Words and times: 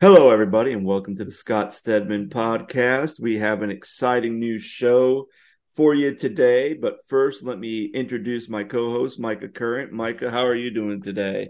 Hello, 0.00 0.30
everybody, 0.30 0.72
and 0.74 0.86
welcome 0.86 1.16
to 1.16 1.24
the 1.24 1.32
Scott 1.32 1.74
Stedman 1.74 2.28
podcast. 2.28 3.20
We 3.20 3.38
have 3.38 3.62
an 3.62 3.70
exciting 3.70 4.38
new 4.38 4.56
show 4.60 5.26
for 5.74 5.92
you 5.92 6.14
today, 6.14 6.74
but 6.74 6.98
first, 7.08 7.42
let 7.42 7.58
me 7.58 7.86
introduce 7.86 8.48
my 8.48 8.62
co-host, 8.62 9.18
Micah 9.18 9.48
Current. 9.48 9.90
Micah, 9.90 10.30
how 10.30 10.46
are 10.46 10.54
you 10.54 10.70
doing 10.70 11.02
today? 11.02 11.48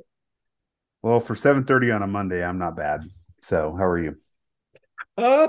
Well, 1.02 1.20
for 1.20 1.36
7:30 1.36 1.94
on 1.94 2.02
a 2.02 2.06
Monday, 2.06 2.42
I'm 2.42 2.56
not 2.56 2.74
bad. 2.74 3.02
So, 3.42 3.76
how 3.76 3.84
are 3.84 3.98
you? 3.98 4.16
Uh, 5.18 5.48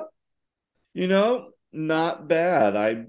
you 0.93 1.07
know, 1.07 1.51
not 1.71 2.27
bad. 2.27 2.75
I, 2.75 3.05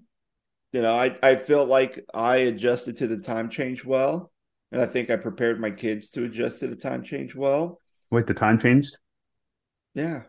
you 0.72 0.82
know, 0.82 0.94
I 0.94 1.18
I 1.20 1.34
felt 1.34 1.68
like 1.68 1.98
I 2.14 2.36
adjusted 2.36 2.98
to 2.98 3.08
the 3.08 3.18
time 3.18 3.50
change 3.50 3.84
well, 3.84 4.30
and 4.70 4.80
I 4.80 4.86
think 4.86 5.10
I 5.10 5.16
prepared 5.16 5.60
my 5.60 5.72
kids 5.72 6.10
to 6.10 6.26
adjust 6.26 6.60
to 6.60 6.68
the 6.68 6.76
time 6.76 7.02
change 7.02 7.34
well. 7.34 7.80
Wait, 8.12 8.28
the 8.28 8.34
time 8.34 8.60
changed? 8.60 8.96
Yeah, 9.94 10.22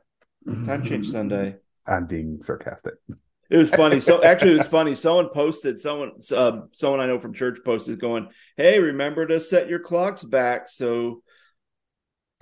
time 0.66 0.84
change 0.84 1.10
Sunday. 1.10 1.56
I'm 1.86 2.06
being 2.06 2.42
sarcastic. 2.42 2.94
It 3.50 3.58
was 3.58 3.70
funny. 3.70 4.00
So 4.00 4.24
actually, 4.24 4.54
it 4.54 4.60
was 4.60 4.68
funny. 4.68 4.96
Someone 4.96 5.30
posted. 5.30 5.80
Someone, 5.80 6.14
uh, 6.34 6.62
someone 6.72 7.00
I 7.00 7.06
know 7.06 7.20
from 7.20 7.34
church 7.34 7.60
posted, 7.66 8.00
going, 8.00 8.30
"Hey, 8.58 8.80
remember 8.80 9.26
to 9.26 9.40
set 9.40 9.70
your 9.70 9.80
clocks 9.80 10.24
back 10.24 10.68
so 10.70 11.22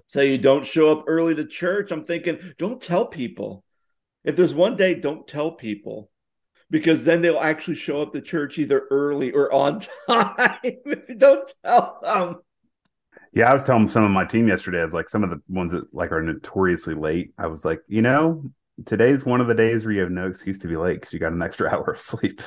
so 0.07 0.21
you 0.21 0.37
don't 0.37 0.65
show 0.65 0.91
up 0.91 1.05
early 1.07 1.35
to 1.35 1.45
church." 1.45 1.91
I'm 1.91 2.05
thinking, 2.05 2.53
don't 2.57 2.81
tell 2.81 3.07
people. 3.07 3.63
If 4.23 4.35
there's 4.35 4.53
one 4.53 4.75
day, 4.75 4.93
don't 4.95 5.27
tell 5.27 5.51
people 5.51 6.11
because 6.69 7.03
then 7.03 7.21
they'll 7.21 7.39
actually 7.39 7.75
show 7.75 8.01
up 8.01 8.13
to 8.13 8.21
church 8.21 8.59
either 8.59 8.85
early 8.91 9.31
or 9.31 9.51
on 9.51 9.81
time. 10.09 10.59
don't 11.17 11.51
tell 11.65 11.99
them. 12.03 12.35
Yeah, 13.33 13.49
I 13.49 13.53
was 13.53 13.63
telling 13.63 13.87
some 13.87 14.03
of 14.03 14.11
my 14.11 14.25
team 14.25 14.47
yesterday. 14.47 14.79
I 14.79 14.83
was 14.83 14.93
like, 14.93 15.09
some 15.09 15.23
of 15.23 15.29
the 15.29 15.41
ones 15.47 15.71
that 15.71 15.93
like 15.93 16.11
are 16.11 16.21
notoriously 16.21 16.95
late. 16.95 17.31
I 17.37 17.47
was 17.47 17.63
like, 17.63 17.79
you 17.87 18.01
know, 18.01 18.43
today's 18.85 19.23
one 19.23 19.41
of 19.41 19.47
the 19.47 19.53
days 19.53 19.85
where 19.85 19.93
you 19.93 20.01
have 20.01 20.11
no 20.11 20.27
excuse 20.27 20.57
to 20.59 20.67
be 20.67 20.75
late 20.75 20.95
because 20.99 21.13
you 21.13 21.19
got 21.19 21.33
an 21.33 21.41
extra 21.41 21.69
hour 21.73 21.91
of 21.91 22.01
sleep. 22.01 22.41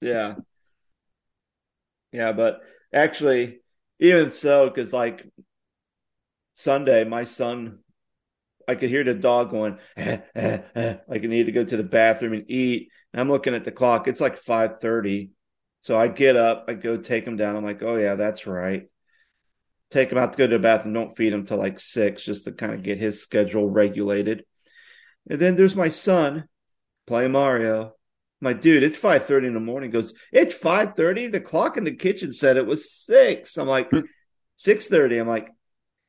Yeah, 0.00 0.36
yeah, 2.12 2.32
but 2.32 2.60
actually, 2.92 3.60
even 3.98 4.32
so, 4.32 4.68
because 4.68 4.92
like 4.92 5.26
Sunday, 6.54 7.04
my 7.04 7.24
son, 7.24 7.80
I 8.68 8.74
could 8.76 8.90
hear 8.90 9.04
the 9.04 9.14
dog 9.14 9.50
going, 9.50 9.78
eh, 9.96 10.18
eh, 10.34 10.58
eh, 10.74 10.96
like 11.08 11.24
I 11.24 11.26
need 11.26 11.46
to 11.46 11.52
go 11.52 11.64
to 11.64 11.76
the 11.76 11.82
bathroom 11.82 12.34
and 12.34 12.50
eat. 12.50 12.90
And 13.12 13.20
I'm 13.20 13.30
looking 13.30 13.54
at 13.54 13.64
the 13.64 13.72
clock; 13.72 14.08
it's 14.08 14.20
like 14.20 14.38
five 14.38 14.80
thirty. 14.80 15.30
So 15.80 15.98
I 15.98 16.08
get 16.08 16.36
up, 16.36 16.66
I 16.68 16.74
go 16.74 16.96
take 16.96 17.24
him 17.26 17.36
down. 17.36 17.56
I'm 17.56 17.64
like, 17.64 17.82
oh 17.82 17.96
yeah, 17.96 18.14
that's 18.14 18.46
right 18.46 18.88
take 19.90 20.10
him 20.10 20.18
out 20.18 20.32
to 20.32 20.38
go 20.38 20.46
to 20.46 20.56
the 20.56 20.62
bathroom. 20.62 20.94
Don't 20.94 21.16
feed 21.16 21.32
him 21.32 21.46
till 21.46 21.58
like 21.58 21.80
six, 21.80 22.24
just 22.24 22.44
to 22.44 22.52
kind 22.52 22.72
of 22.72 22.82
get 22.82 22.98
his 22.98 23.22
schedule 23.22 23.68
regulated. 23.68 24.44
And 25.28 25.40
then 25.40 25.56
there's 25.56 25.76
my 25.76 25.88
son 25.88 26.44
playing 27.06 27.32
Mario. 27.32 27.92
My 28.40 28.52
dude, 28.52 28.82
it's 28.82 28.96
five 28.96 29.26
thirty 29.26 29.46
in 29.46 29.54
the 29.54 29.60
morning. 29.60 29.90
He 29.90 29.92
goes, 29.92 30.14
it's 30.32 30.52
five 30.52 30.94
thirty. 30.94 31.28
The 31.28 31.40
clock 31.40 31.76
in 31.76 31.84
the 31.84 31.94
kitchen 31.94 32.32
said 32.32 32.56
it 32.56 32.66
was 32.66 32.92
six. 32.92 33.56
I'm 33.56 33.68
like, 33.68 33.90
hmm. 33.90 34.00
six 34.56 34.86
thirty. 34.86 35.18
I'm 35.18 35.28
like, 35.28 35.48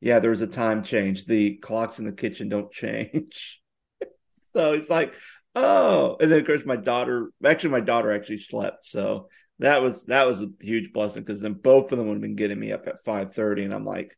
yeah, 0.00 0.18
there 0.18 0.30
was 0.30 0.42
a 0.42 0.46
time 0.46 0.82
change. 0.82 1.24
The 1.24 1.56
clocks 1.56 1.98
in 1.98 2.04
the 2.04 2.12
kitchen 2.12 2.48
don't 2.48 2.70
change. 2.70 3.62
so 4.54 4.74
it's 4.74 4.90
like, 4.90 5.14
oh. 5.54 6.16
And 6.20 6.30
then 6.30 6.40
of 6.40 6.46
course 6.46 6.64
my 6.66 6.76
daughter, 6.76 7.30
actually 7.44 7.70
my 7.70 7.80
daughter 7.80 8.12
actually 8.12 8.38
slept. 8.38 8.84
So 8.84 9.28
that 9.58 9.82
was 9.82 10.04
that 10.04 10.26
was 10.26 10.42
a 10.42 10.48
huge 10.60 10.92
blessing 10.92 11.22
because 11.22 11.40
then 11.40 11.54
both 11.54 11.92
of 11.92 11.98
them 11.98 12.08
would 12.08 12.14
have 12.14 12.22
been 12.22 12.36
getting 12.36 12.58
me 12.58 12.72
up 12.72 12.86
at 12.86 13.04
five 13.04 13.34
thirty, 13.34 13.64
and 13.64 13.72
I'm 13.72 13.86
like, 13.86 14.16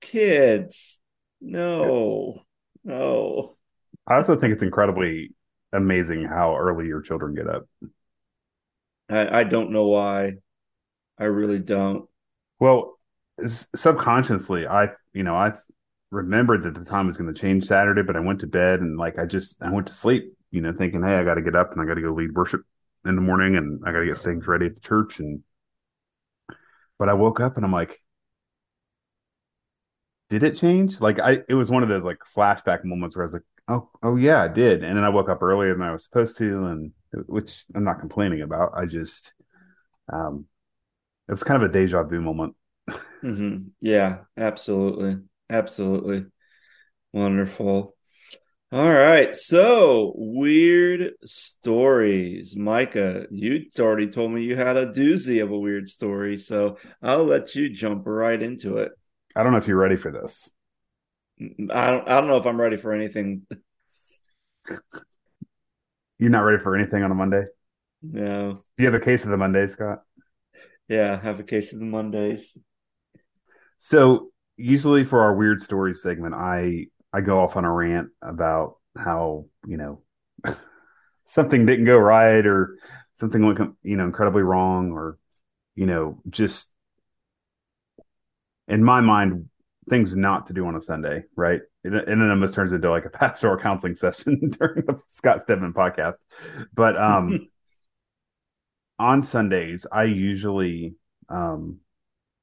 kids, 0.00 0.98
no, 1.40 2.42
no. 2.84 3.56
I 4.06 4.16
also 4.16 4.36
think 4.36 4.54
it's 4.54 4.62
incredibly 4.62 5.34
amazing 5.72 6.24
how 6.24 6.56
early 6.56 6.86
your 6.86 7.02
children 7.02 7.34
get 7.34 7.48
up. 7.48 7.68
I, 9.10 9.40
I 9.40 9.44
don't 9.44 9.70
know 9.70 9.86
why. 9.86 10.34
I 11.18 11.24
really 11.24 11.58
don't. 11.58 12.08
Well, 12.58 12.98
subconsciously, 13.46 14.66
I 14.66 14.88
you 15.12 15.22
know 15.22 15.34
I 15.34 15.52
remembered 16.10 16.62
that 16.62 16.74
the 16.74 16.84
time 16.84 17.06
was 17.06 17.16
going 17.16 17.32
to 17.32 17.38
change 17.38 17.66
Saturday, 17.66 18.02
but 18.02 18.16
I 18.16 18.20
went 18.20 18.40
to 18.40 18.46
bed 18.46 18.80
and 18.80 18.96
like 18.96 19.18
I 19.18 19.26
just 19.26 19.56
I 19.60 19.70
went 19.70 19.86
to 19.88 19.92
sleep, 19.92 20.32
you 20.50 20.60
know, 20.60 20.72
thinking, 20.72 21.02
hey, 21.02 21.16
I 21.16 21.24
got 21.24 21.34
to 21.34 21.42
get 21.42 21.56
up 21.56 21.72
and 21.72 21.80
I 21.80 21.84
got 21.84 21.94
to 21.94 22.00
go 22.00 22.12
lead 22.12 22.34
worship 22.34 22.62
in 23.08 23.16
the 23.16 23.22
morning 23.22 23.56
and 23.56 23.80
I 23.86 23.92
got 23.92 24.00
to 24.00 24.06
get 24.06 24.18
things 24.18 24.46
ready 24.46 24.66
at 24.66 24.74
the 24.74 24.80
church. 24.80 25.18
And, 25.20 25.42
but 26.98 27.08
I 27.08 27.14
woke 27.14 27.40
up 27.40 27.56
and 27.56 27.64
I'm 27.64 27.72
like, 27.72 28.00
did 30.30 30.42
it 30.42 30.56
change? 30.58 31.00
Like 31.00 31.18
I, 31.20 31.38
it 31.48 31.54
was 31.54 31.70
one 31.70 31.82
of 31.82 31.88
those 31.88 32.04
like 32.04 32.18
flashback 32.36 32.84
moments 32.84 33.16
where 33.16 33.24
I 33.24 33.26
was 33.26 33.32
like, 33.32 33.42
oh, 33.68 33.90
oh 34.02 34.16
yeah, 34.16 34.42
I 34.42 34.48
did. 34.48 34.84
And 34.84 34.96
then 34.96 35.04
I 35.04 35.08
woke 35.08 35.28
up 35.28 35.42
earlier 35.42 35.72
than 35.72 35.82
I 35.82 35.92
was 35.92 36.04
supposed 36.04 36.36
to, 36.38 36.66
and 36.66 36.92
which 37.26 37.64
I'm 37.74 37.84
not 37.84 38.00
complaining 38.00 38.42
about. 38.42 38.72
I 38.74 38.86
just, 38.86 39.32
um, 40.12 40.46
it 41.28 41.32
was 41.32 41.44
kind 41.44 41.62
of 41.62 41.70
a 41.70 41.72
deja 41.72 42.04
vu 42.04 42.20
moment. 42.20 42.56
mm-hmm. 43.24 43.68
Yeah, 43.80 44.24
absolutely, 44.36 45.18
absolutely, 45.50 46.26
wonderful. 47.12 47.96
All 48.70 48.92
right. 48.92 49.34
So, 49.34 50.12
weird 50.14 51.12
stories. 51.24 52.54
Micah, 52.54 53.24
you 53.30 53.64
already 53.78 54.08
told 54.08 54.30
me 54.30 54.42
you 54.42 54.56
had 54.56 54.76
a 54.76 54.92
doozy 54.92 55.42
of 55.42 55.50
a 55.50 55.58
weird 55.58 55.88
story. 55.88 56.36
So, 56.36 56.76
I'll 57.02 57.24
let 57.24 57.54
you 57.54 57.70
jump 57.70 58.02
right 58.06 58.40
into 58.40 58.76
it. 58.76 58.92
I 59.34 59.42
don't 59.42 59.52
know 59.52 59.58
if 59.58 59.68
you're 59.68 59.78
ready 59.78 59.96
for 59.96 60.12
this. 60.12 60.50
Mm, 61.40 61.72
I 61.72 61.90
don't, 61.92 62.08
I 62.08 62.20
don't 62.20 62.28
know 62.28 62.36
if 62.36 62.46
I'm 62.46 62.60
ready 62.60 62.76
for 62.76 62.92
anything. 62.92 63.46
You're 66.18 66.30
not 66.30 66.40
ready 66.40 66.62
for 66.62 66.76
anything 66.76 67.02
on 67.02 67.10
a 67.10 67.14
Monday? 67.14 67.44
No. 68.02 68.52
Do 68.52 68.82
you 68.82 68.86
have 68.86 69.00
a 69.00 69.04
case 69.04 69.24
of 69.24 69.30
the 69.30 69.36
Mondays, 69.38 69.72
Scott? 69.72 70.02
Yeah, 70.88 71.14
I 71.14 71.24
have 71.24 71.40
a 71.40 71.44
case 71.44 71.72
of 71.72 71.78
the 71.78 71.86
Mondays. 71.86 72.54
So, 73.78 74.30
usually 74.58 75.04
for 75.04 75.22
our 75.22 75.34
weird 75.34 75.62
stories 75.62 76.02
segment, 76.02 76.34
I 76.34 76.88
I 77.12 77.20
go 77.20 77.38
off 77.38 77.56
on 77.56 77.64
a 77.64 77.72
rant 77.72 78.08
about 78.22 78.76
how 78.96 79.46
you 79.66 79.76
know 79.76 80.02
something 81.24 81.66
didn't 81.66 81.86
go 81.86 81.96
right 81.96 82.44
or 82.44 82.78
something 83.14 83.44
went 83.44 83.58
you 83.82 83.96
know 83.96 84.04
incredibly 84.04 84.42
wrong 84.42 84.92
or 84.92 85.18
you 85.74 85.86
know 85.86 86.20
just 86.28 86.70
in 88.68 88.84
my 88.84 89.00
mind 89.00 89.48
things 89.88 90.14
not 90.14 90.46
to 90.46 90.52
do 90.52 90.66
on 90.66 90.76
a 90.76 90.80
Sunday, 90.80 91.24
right? 91.34 91.60
It, 91.82 91.92
and 91.92 92.22
it 92.22 92.30
almost 92.30 92.54
turns 92.54 92.72
into 92.72 92.90
like 92.90 93.06
a 93.06 93.10
pastoral 93.10 93.60
counseling 93.60 93.94
session 93.94 94.50
during 94.58 94.84
the 94.86 95.00
Scott 95.06 95.42
Stedman 95.42 95.72
podcast. 95.72 96.16
But 96.74 96.96
um, 96.96 97.48
on 98.98 99.22
Sundays, 99.22 99.86
I 99.90 100.04
usually 100.04 100.94
um, 101.28 101.78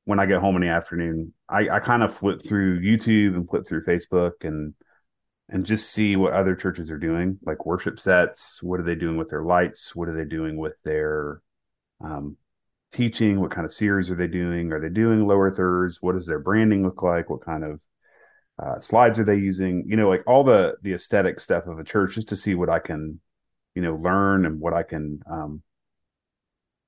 when 0.05 0.19
I 0.19 0.25
get 0.25 0.39
home 0.39 0.55
in 0.55 0.61
the 0.61 0.69
afternoon, 0.69 1.33
I, 1.49 1.67
I 1.69 1.79
kind 1.79 2.03
of 2.03 2.15
flip 2.15 2.41
through 2.41 2.79
YouTube 2.79 3.35
and 3.35 3.49
flip 3.49 3.67
through 3.67 3.85
Facebook 3.85 4.33
and 4.41 4.73
and 5.49 5.65
just 5.65 5.91
see 5.91 6.15
what 6.15 6.33
other 6.33 6.55
churches 6.55 6.89
are 6.89 6.97
doing, 6.97 7.37
like 7.45 7.65
worship 7.67 7.99
sets. 7.99 8.63
What 8.63 8.79
are 8.79 8.83
they 8.83 8.95
doing 8.95 9.17
with 9.17 9.29
their 9.29 9.43
lights? 9.43 9.95
What 9.95 10.07
are 10.09 10.15
they 10.15 10.27
doing 10.27 10.57
with 10.57 10.73
their 10.83 11.41
um, 12.03 12.37
teaching? 12.91 13.39
What 13.39 13.51
kind 13.51 13.65
of 13.65 13.73
series 13.73 14.09
are 14.09 14.15
they 14.15 14.27
doing? 14.27 14.71
Are 14.71 14.79
they 14.79 14.89
doing 14.89 15.27
lower 15.27 15.53
thirds? 15.53 16.01
What 16.01 16.15
does 16.15 16.25
their 16.25 16.39
branding 16.39 16.83
look 16.83 17.03
like? 17.03 17.29
What 17.29 17.45
kind 17.45 17.63
of 17.63 17.81
uh, 18.57 18.79
slides 18.79 19.19
are 19.19 19.23
they 19.23 19.35
using? 19.35 19.85
You 19.87 19.97
know, 19.97 20.09
like 20.09 20.23
all 20.25 20.43
the 20.43 20.75
the 20.81 20.93
aesthetic 20.93 21.39
stuff 21.39 21.67
of 21.67 21.77
a 21.77 21.83
church, 21.83 22.15
just 22.15 22.29
to 22.29 22.37
see 22.37 22.55
what 22.55 22.69
I 22.69 22.79
can, 22.79 23.19
you 23.75 23.83
know, 23.83 23.95
learn 23.95 24.45
and 24.47 24.59
what 24.59 24.73
I 24.73 24.81
can, 24.81 25.19
um, 25.29 25.61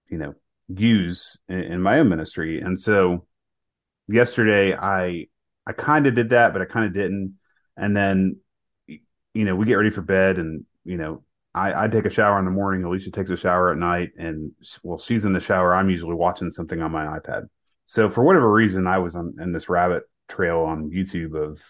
you 0.09 0.17
know, 0.17 0.34
use 0.67 1.38
in, 1.47 1.59
in 1.59 1.81
my 1.81 2.00
own 2.00 2.09
ministry. 2.09 2.61
And 2.61 2.79
so 2.79 3.25
yesterday 4.08 4.75
I 4.75 5.28
I 5.66 5.73
kind 5.73 6.08
of 6.08 6.16
did 6.16 6.29
that, 6.29 6.53
but 6.53 6.61
I 6.61 6.66
kind 6.66 6.85
of 6.85 6.93
didn't. 6.93 7.37
And 7.75 7.96
then 7.96 8.37
you 8.87 9.46
know, 9.46 9.55
we 9.55 9.66
get 9.66 9.75
ready 9.75 9.91
for 9.91 10.02
bed 10.02 10.37
and 10.37 10.66
you 10.84 10.97
know, 10.97 11.23
I, 11.53 11.85
I 11.85 11.87
take 11.87 12.05
a 12.05 12.09
shower 12.09 12.37
in 12.40 12.46
the 12.46 12.52
morning. 12.52 12.84
Alicia 12.84 13.11
takes 13.11 13.31
a 13.31 13.37
shower 13.37 13.72
at 13.72 13.78
night, 13.78 14.11
and 14.17 14.52
well, 14.84 14.99
she's 14.99 15.25
in 15.25 15.34
the 15.34 15.40
shower. 15.40 15.73
I'm 15.73 15.90
usually 15.90 16.14
watching 16.14 16.52
something 16.52 16.81
on 16.81 16.91
my 16.91 17.19
iPad. 17.19 17.47
So 17.87 18.09
for 18.09 18.23
whatever 18.23 18.52
reason, 18.52 18.85
I 18.85 18.99
was 18.99 19.16
on 19.16 19.35
in 19.41 19.53
this 19.53 19.67
rabbit 19.67 20.03
trail 20.29 20.59
on 20.59 20.91
YouTube 20.91 21.35
of 21.35 21.61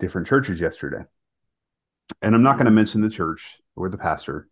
different 0.00 0.26
churches 0.26 0.60
yesterday. 0.60 1.04
And 2.20 2.34
I'm 2.34 2.42
not 2.42 2.54
going 2.54 2.66
to 2.66 2.72
mention 2.72 3.00
the 3.00 3.08
church 3.08 3.58
or 3.76 3.88
the 3.88 3.98
pastor, 3.98 4.48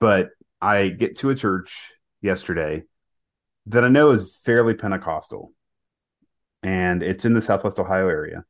but 0.00 0.30
I 0.60 0.88
get 0.88 1.18
to 1.18 1.30
a 1.30 1.34
church 1.34 1.92
yesterday 2.26 2.82
that 3.66 3.84
I 3.84 3.88
know 3.88 4.10
is 4.10 4.36
fairly 4.44 4.74
Pentecostal, 4.74 5.52
and 6.62 7.02
it's 7.02 7.24
in 7.24 7.34
the 7.34 7.42
Southwest 7.42 7.78
Ohio 7.78 8.08
area. 8.08 8.44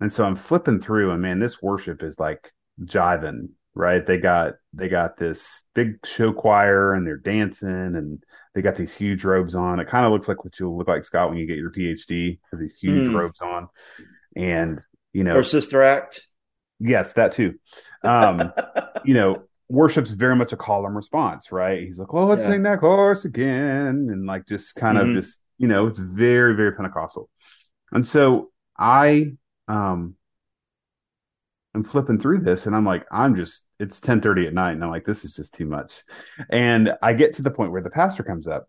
And 0.00 0.12
so 0.12 0.24
I'm 0.24 0.36
flipping 0.36 0.80
through, 0.80 1.10
and 1.10 1.20
man, 1.20 1.38
this 1.38 1.60
worship 1.60 2.02
is 2.02 2.18
like 2.18 2.52
jiving, 2.84 3.50
right? 3.74 4.06
They 4.06 4.18
got 4.18 4.54
they 4.72 4.88
got 4.88 5.16
this 5.16 5.62
big 5.74 6.06
show 6.06 6.32
choir, 6.32 6.94
and 6.94 7.06
they're 7.06 7.16
dancing, 7.16 7.68
and 7.68 8.22
they 8.54 8.62
got 8.62 8.76
these 8.76 8.94
huge 8.94 9.24
robes 9.24 9.54
on. 9.54 9.80
It 9.80 9.88
kind 9.88 10.06
of 10.06 10.12
looks 10.12 10.28
like 10.28 10.44
what 10.44 10.58
you'll 10.58 10.76
look 10.76 10.88
like, 10.88 11.04
Scott, 11.04 11.28
when 11.28 11.38
you 11.38 11.46
get 11.46 11.58
your 11.58 11.72
PhD, 11.72 12.38
with 12.50 12.60
these 12.60 12.76
huge 12.80 13.10
mm. 13.10 13.14
robes 13.14 13.40
on, 13.40 13.68
and 14.36 14.80
you 15.12 15.24
know, 15.24 15.36
or 15.36 15.42
Sister 15.42 15.82
Act. 15.82 16.22
Yes, 16.80 17.12
that 17.12 17.32
too. 17.32 17.54
Um, 18.02 18.52
you 19.04 19.14
know, 19.14 19.44
worship's 19.72 20.12
very 20.12 20.36
much 20.36 20.52
a 20.52 20.56
call 20.56 20.86
and 20.86 20.96
response, 20.96 21.52
right? 21.52 21.82
He's 21.82 21.98
like, 21.98 22.12
"Well, 22.12 22.26
let's 22.26 22.42
Yeah. 22.42 22.50
sing 22.50 22.62
that 22.64 22.80
chorus 22.80 23.24
again," 23.24 24.08
and 24.12 24.26
like 24.26 24.46
just 24.46 24.76
kind 24.76 24.98
Mhm. 24.98 25.02
of 25.08 25.12
just 25.12 25.40
you 25.58 25.68
know, 25.68 25.86
it's 25.86 25.98
very 26.00 26.54
very 26.56 26.72
Pentecostal. 26.74 27.30
And 27.92 28.06
so 28.06 28.52
I 28.78 29.34
um 29.68 30.16
I'm 31.74 31.84
flipping 31.84 32.18
through 32.20 32.40
this, 32.40 32.66
and 32.66 32.76
I'm 32.76 32.84
like, 32.84 33.06
I'm 33.10 33.34
just 33.34 33.64
it's 33.78 34.00
10:30 34.00 34.46
at 34.46 34.52
night, 34.54 34.72
and 34.72 34.84
I'm 34.84 34.90
like, 34.90 35.04
this 35.06 35.24
is 35.24 35.32
just 35.34 35.54
too 35.54 35.66
much. 35.66 36.02
And 36.50 36.94
I 37.02 37.14
get 37.14 37.34
to 37.34 37.42
the 37.42 37.50
point 37.50 37.72
where 37.72 37.82
the 37.82 37.90
pastor 37.90 38.22
comes 38.22 38.46
up. 38.46 38.66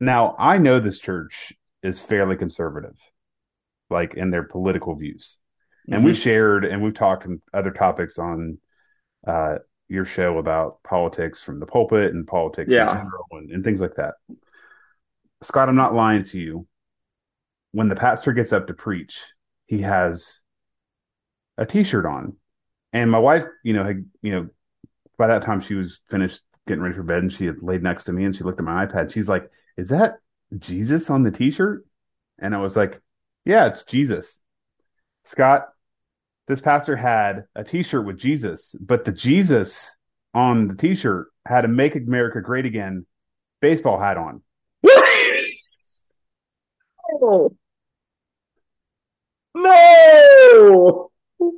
Now 0.00 0.36
I 0.38 0.58
know 0.58 0.80
this 0.80 0.98
church 1.00 1.52
is 1.82 2.00
fairly 2.02 2.36
conservative, 2.36 2.96
like 3.90 4.14
in 4.14 4.30
their 4.30 4.44
political 4.44 4.94
views 4.96 5.38
and 5.90 6.04
we've 6.04 6.16
Mhm. 6.16 6.18
shared 6.18 6.64
and 6.64 6.82
we've 6.82 6.94
talked 6.94 7.26
other 7.54 7.70
topics 7.70 8.18
on 8.18 8.58
uh, 9.26 9.56
your 9.88 10.04
show 10.04 10.38
about 10.38 10.82
politics 10.82 11.42
from 11.42 11.60
the 11.60 11.66
pulpit 11.66 12.14
and 12.14 12.26
politics 12.26 12.70
Yeah. 12.70 12.90
in 12.90 12.96
general 12.96 13.26
and, 13.32 13.50
and 13.50 13.64
things 13.64 13.80
like 13.80 13.94
that. 13.96 14.14
Scott, 15.42 15.68
I'm 15.68 15.76
not 15.76 15.94
lying 15.94 16.22
to 16.24 16.38
you. 16.38 16.66
When 17.72 17.88
the 17.88 17.96
pastor 17.96 18.32
gets 18.32 18.52
up 18.52 18.68
to 18.68 18.74
preach, 18.74 19.20
he 19.66 19.82
has 19.82 20.38
a 21.58 21.66
T-shirt 21.66 22.06
on, 22.06 22.36
and 22.92 23.10
my 23.10 23.18
wife, 23.18 23.44
you 23.62 23.72
know, 23.74 23.84
had 23.84 24.04
you 24.22 24.32
know, 24.32 24.48
by 25.18 25.26
that 25.26 25.42
time 25.42 25.60
she 25.60 25.74
was 25.74 26.00
finished 26.08 26.40
getting 26.66 26.82
ready 26.82 26.94
for 26.94 27.02
bed, 27.02 27.18
and 27.18 27.32
she 27.32 27.46
had 27.46 27.62
laid 27.62 27.82
next 27.82 28.04
to 28.04 28.12
me, 28.12 28.24
and 28.24 28.34
she 28.34 28.44
looked 28.44 28.58
at 28.60 28.64
my 28.64 28.86
iPad. 28.86 29.12
She's 29.12 29.28
like, 29.28 29.50
"Is 29.76 29.88
that 29.88 30.18
Jesus 30.58 31.10
on 31.10 31.24
the 31.24 31.30
T-shirt?" 31.30 31.84
And 32.38 32.54
I 32.54 32.58
was 32.58 32.76
like, 32.76 33.00
"Yeah, 33.44 33.66
it's 33.66 33.82
Jesus." 33.84 34.38
Scott, 35.24 35.68
this 36.46 36.60
pastor 36.60 36.96
had 36.96 37.44
a 37.54 37.64
t-shirt 37.64 38.04
with 38.06 38.18
Jesus, 38.18 38.74
but 38.80 39.04
the 39.04 39.12
Jesus 39.12 39.90
on 40.34 40.68
the 40.68 40.74
t-shirt 40.74 41.28
had 41.46 41.64
a 41.64 41.68
Make 41.68 41.94
America 41.96 42.40
Great 42.40 42.66
Again 42.66 43.06
baseball 43.60 43.98
hat 43.98 44.16
on. 44.16 44.42
Oh. 47.22 47.50
No. 49.56 51.10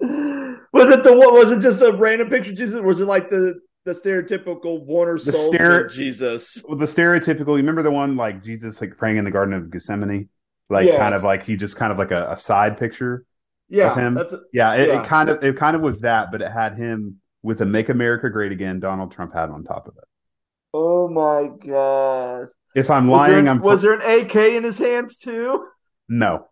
Was 0.00 0.90
it 0.92 1.02
the 1.02 1.12
what? 1.12 1.32
Was 1.32 1.50
it 1.50 1.60
just 1.60 1.82
a 1.82 1.92
random 1.92 2.30
picture 2.30 2.52
of 2.52 2.56
Jesus? 2.56 2.80
Was 2.80 3.00
it 3.00 3.06
like 3.06 3.28
the 3.30 3.60
the 3.84 3.92
stereotypical 3.92 4.84
Warner 4.84 5.18
Sallman 5.18 5.58
stere- 5.58 5.90
Jesus? 5.90 6.62
Well, 6.66 6.78
the 6.78 6.86
stereotypical, 6.86 7.48
you 7.48 7.54
remember 7.56 7.82
the 7.82 7.90
one 7.90 8.16
like 8.16 8.44
Jesus 8.44 8.80
like 8.80 8.96
praying 8.96 9.16
in 9.16 9.24
the 9.24 9.30
Garden 9.32 9.54
of 9.54 9.70
Gethsemane? 9.70 10.28
Like 10.68 10.86
Yes. 10.86 10.98
kind 10.98 11.14
of 11.14 11.24
like 11.24 11.44
he 11.44 11.56
just 11.56 11.74
kind 11.76 11.90
of 11.90 11.98
like 11.98 12.12
a, 12.12 12.30
a 12.30 12.38
side 12.38 12.78
picture. 12.78 13.24
Yeah, 13.70 13.94
him? 13.94 14.18
Yeah, 14.52 14.74
it, 14.74 14.88
Yeah. 14.88 15.02
it 15.02 15.06
kind 15.06 15.28
of 15.30 15.42
it 15.44 15.56
kind 15.56 15.76
of 15.76 15.82
was 15.82 16.00
that, 16.00 16.30
but 16.32 16.42
it 16.42 16.50
had 16.50 16.76
him 16.76 17.20
with 17.42 17.60
a 17.62 17.66
Make 17.66 17.88
America 17.88 18.28
Great 18.30 18.52
Again 18.52 18.80
Donald 18.80 19.12
Trump 19.12 19.32
hat 19.32 19.50
on 19.50 19.64
top 19.64 19.88
of 19.88 19.96
it. 19.96 20.04
oh 20.74 21.08
my 21.08 21.48
god. 21.66 22.48
If 22.74 22.90
I'm 22.90 23.06
Was, 23.06 23.26
lying, 23.28 23.44
there, 23.44 23.48
I'm 23.48 23.60
was 23.60 23.82
there 23.82 23.94
an 23.94 24.02
AK 24.02 24.36
in 24.56 24.64
his 24.64 24.78
hands 24.78 25.16
too? 25.16 25.66
no. 26.08 26.48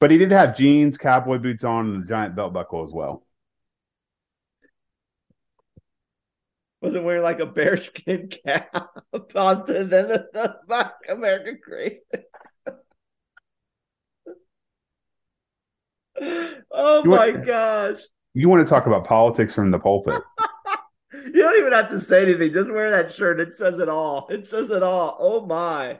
But 0.00 0.10
he 0.10 0.18
did 0.18 0.32
have 0.32 0.54
jeans, 0.56 0.98
cowboy 0.98 1.38
boots 1.38 1.64
on, 1.64 1.88
and 1.94 2.04
a 2.04 2.06
giant 2.06 2.36
belt 2.36 2.52
buckle 2.52 2.82
as 2.82 2.92
well. 2.92 3.24
Was 6.80 6.94
it 6.96 7.04
wearing 7.04 7.22
like 7.22 7.38
a 7.40 7.46
bearskin 7.46 8.28
cap 8.44 8.74
onto 9.34 9.84
then 9.84 10.08
the, 10.08 10.28
the 10.66 10.92
American 11.08 11.60
Great? 11.62 12.00
oh 16.70 17.02
You 17.04 17.10
my 17.10 17.30
want- 17.30 17.46
gosh. 17.46 18.00
You 18.34 18.48
want 18.48 18.66
to 18.66 18.70
talk 18.70 18.86
about 18.86 19.04
politics 19.04 19.54
from 19.54 19.70
the 19.70 19.78
pulpit? 19.78 20.22
You 21.14 21.40
don't 21.40 21.58
even 21.60 21.72
have 21.72 21.90
to 21.90 22.00
say 22.00 22.22
anything. 22.22 22.52
Just 22.52 22.70
wear 22.70 22.90
that 22.90 23.14
shirt. 23.14 23.38
It 23.38 23.54
says 23.54 23.78
it 23.78 23.88
all. 23.88 24.26
It 24.28 24.48
says 24.48 24.70
it 24.70 24.82
all. 24.82 25.16
Oh 25.20 25.46
my. 25.46 25.98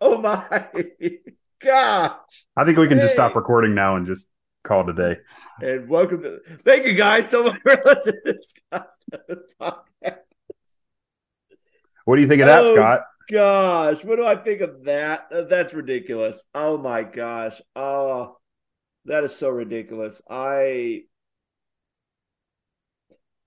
Oh 0.00 0.20
my. 0.20 0.66
Gosh. 1.60 2.16
I 2.56 2.64
think 2.64 2.76
we 2.76 2.88
can 2.88 2.98
just 2.98 3.14
stop 3.14 3.36
recording 3.36 3.74
now 3.74 3.96
and 3.96 4.06
just 4.06 4.26
call 4.64 4.88
it 4.88 4.98
a 4.98 5.14
day. 5.14 5.20
And 5.60 5.88
welcome 5.88 6.22
to 6.22 6.38
thank 6.64 6.86
you 6.86 6.94
guys 6.94 7.28
so 7.28 7.44
much 7.44 7.60
for 7.60 7.80
listening 7.84 8.20
to 8.26 8.32
this 8.32 8.52
podcast. 8.72 10.16
What 12.04 12.16
do 12.16 12.22
you 12.22 12.28
think 12.28 12.40
of 12.42 12.48
that, 12.48 12.64
Oh. 12.64 12.74
Scott? 12.74 13.00
Gosh, 13.30 14.02
what 14.04 14.16
do 14.16 14.24
I 14.26 14.36
think 14.36 14.60
of 14.62 14.84
that? 14.84 15.28
That's 15.48 15.72
ridiculous. 15.74 16.42
Oh 16.54 16.78
my 16.78 17.02
gosh. 17.04 17.60
Oh, 17.76 18.37
that 19.08 19.24
is 19.24 19.34
so 19.34 19.48
ridiculous. 19.50 20.20
I 20.30 21.02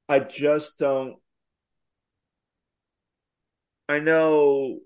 I 0.10 0.20
just 0.20 0.78
don't 0.78 1.16
I 3.88 4.00
know 4.00 4.80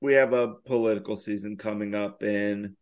we 0.00 0.14
have 0.14 0.32
a 0.32 0.54
political 0.66 1.16
season 1.16 1.56
coming 1.56 1.94
up 1.94 2.22
and 2.22 2.76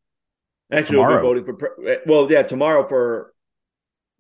actually 0.71 0.99
we'll 0.99 1.17
be 1.17 1.23
voting 1.23 1.45
for 1.45 1.89
eh, 1.89 1.97
well 2.07 2.31
yeah 2.31 2.43
tomorrow 2.43 2.87
for 2.87 3.33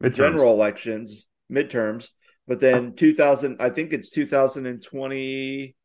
Midterms. 0.03 0.15
general 0.15 0.53
elections 0.53 1.27
midterms 1.51 2.09
but 2.47 2.61
then 2.61 2.89
uh, 2.89 2.97
2000 2.97 3.57
I 3.61 3.71
think 3.71 3.93
it's 3.93 4.11
2020 4.11 5.77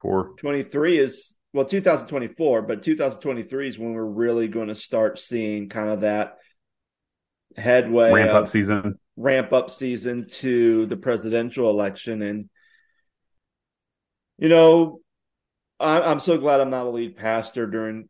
for 0.00 0.34
23 0.38 0.98
is 0.98 1.37
well 1.52 1.64
2024 1.64 2.62
but 2.62 2.82
2023 2.82 3.68
is 3.68 3.78
when 3.78 3.92
we're 3.92 4.04
really 4.04 4.48
going 4.48 4.68
to 4.68 4.74
start 4.74 5.18
seeing 5.18 5.68
kind 5.68 5.88
of 5.88 6.02
that 6.02 6.36
headway 7.56 8.12
ramp 8.12 8.32
up 8.32 8.48
season. 8.48 8.98
ramp 9.16 9.52
up 9.52 9.70
season 9.70 10.26
to 10.28 10.86
the 10.86 10.96
presidential 10.96 11.70
election 11.70 12.22
and 12.22 12.48
you 14.38 14.48
know 14.48 15.00
I, 15.80 16.00
i'm 16.02 16.20
so 16.20 16.38
glad 16.38 16.60
i'm 16.60 16.70
not 16.70 16.86
a 16.86 16.90
lead 16.90 17.16
pastor 17.16 17.66
during 17.66 18.08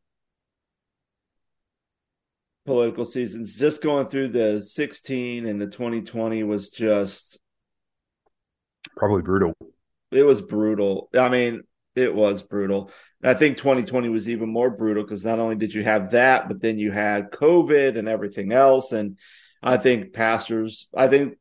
political 2.67 3.06
seasons 3.06 3.55
just 3.56 3.81
going 3.81 4.08
through 4.08 4.29
the 4.29 4.61
16 4.61 5.46
and 5.46 5.58
the 5.58 5.67
2020 5.67 6.43
was 6.43 6.69
just 6.69 7.38
Probably 8.96 9.23
brutal. 9.23 9.55
it 10.11 10.23
was 10.25 10.43
brutal. 10.43 11.08
I 11.17 11.29
mean, 11.29 11.62
it 11.99 12.15
was 12.15 12.43
brutal. 12.43 12.90
I 13.23 13.35
think 13.35 13.59
2020 13.59 14.09
was 14.09 14.28
even 14.28 14.49
more 14.49 14.71
brutal 14.71 15.02
because 15.02 15.25
not 15.25 15.38
only 15.38 15.57
did 15.57 15.75
you 15.75 15.83
have 15.85 16.12
that, 16.12 16.49
but 16.49 16.61
then 16.61 16.78
you 16.78 16.93
had 16.93 17.31
COVID 17.31 17.99
and 17.99 18.09
everything 18.09 18.52
else. 18.52 18.93
And 18.93 19.19
I 19.62 19.76
think 19.76 20.12
pastors, 20.12 20.88
I 20.97 21.09
think 21.09 21.37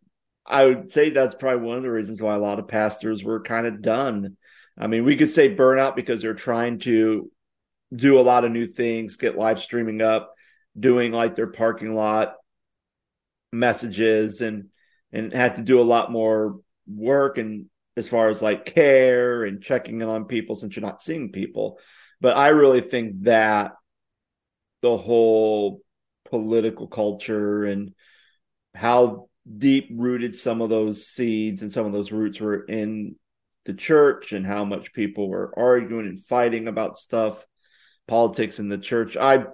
I 0.46 0.66
would 0.66 0.92
say 0.92 1.10
that's 1.10 1.36
probably 1.36 1.68
one 1.68 1.78
of 1.78 1.84
the 1.84 1.92
reasons 1.92 2.22
why 2.22 2.36
a 2.36 2.40
lot 2.40 2.60
of 2.60 2.68
pastors 2.68 3.24
were 3.24 3.42
kind 3.42 3.68
of 3.68 3.82
done. 3.82 4.38
I 4.78 4.88
mean, 4.88 5.06
we 5.06 5.18
could 5.18 5.32
say 5.32 5.56
burnout 5.56 5.96
because 5.96 6.22
they're 6.22 6.34
trying 6.34 6.80
to 6.80 7.32
do 7.96 8.20
a 8.20 8.22
lot 8.22 8.46
of 8.46 8.52
new 8.52 8.68
things, 8.68 9.18
get 9.18 9.38
live 9.38 9.62
streaming 9.62 10.02
up, 10.02 10.34
doing 10.78 11.12
like 11.12 11.36
their 11.36 11.48
parking 11.48 11.96
lot 11.96 12.36
messages 13.52 14.42
and 14.42 14.70
and 15.12 15.34
had 15.34 15.56
to 15.56 15.62
do 15.62 15.80
a 15.80 15.84
lot 15.84 16.12
more 16.12 16.60
work 16.86 17.38
and 17.38 17.68
as 17.98 18.08
far 18.08 18.30
as 18.30 18.42
like 18.42 18.66
care 18.66 19.44
and 19.44 19.62
checking 19.62 20.01
in 20.01 20.08
on 20.08 20.25
people 20.25 20.56
since 20.56 20.75
you're 20.75 20.86
not 20.86 21.01
seeing 21.01 21.32
people. 21.32 21.80
But 22.22 22.38
I 22.38 22.50
really 22.50 22.82
think 22.82 23.24
that 23.24 23.74
the 24.82 24.98
whole 24.98 25.82
political 26.30 26.88
culture 26.88 27.66
and 27.66 27.94
how 28.75 29.30
deep 29.58 29.89
rooted 29.92 30.36
some 30.36 30.62
of 30.62 30.70
those 30.70 31.08
seeds 31.08 31.62
and 31.62 31.72
some 31.72 31.86
of 31.86 31.92
those 31.92 32.12
roots 32.12 32.39
were 32.39 32.63
in 32.63 33.16
the 33.66 33.74
church 33.74 34.32
and 34.32 34.46
how 34.46 34.63
much 34.63 34.94
people 34.94 35.27
were 35.30 35.54
arguing 35.58 36.06
and 36.06 36.24
fighting 36.24 36.68
about 36.68 37.00
stuff, 37.00 37.46
politics 38.08 38.60
in 38.60 38.70
the 38.70 38.77
church. 38.77 39.18
I 39.18 39.46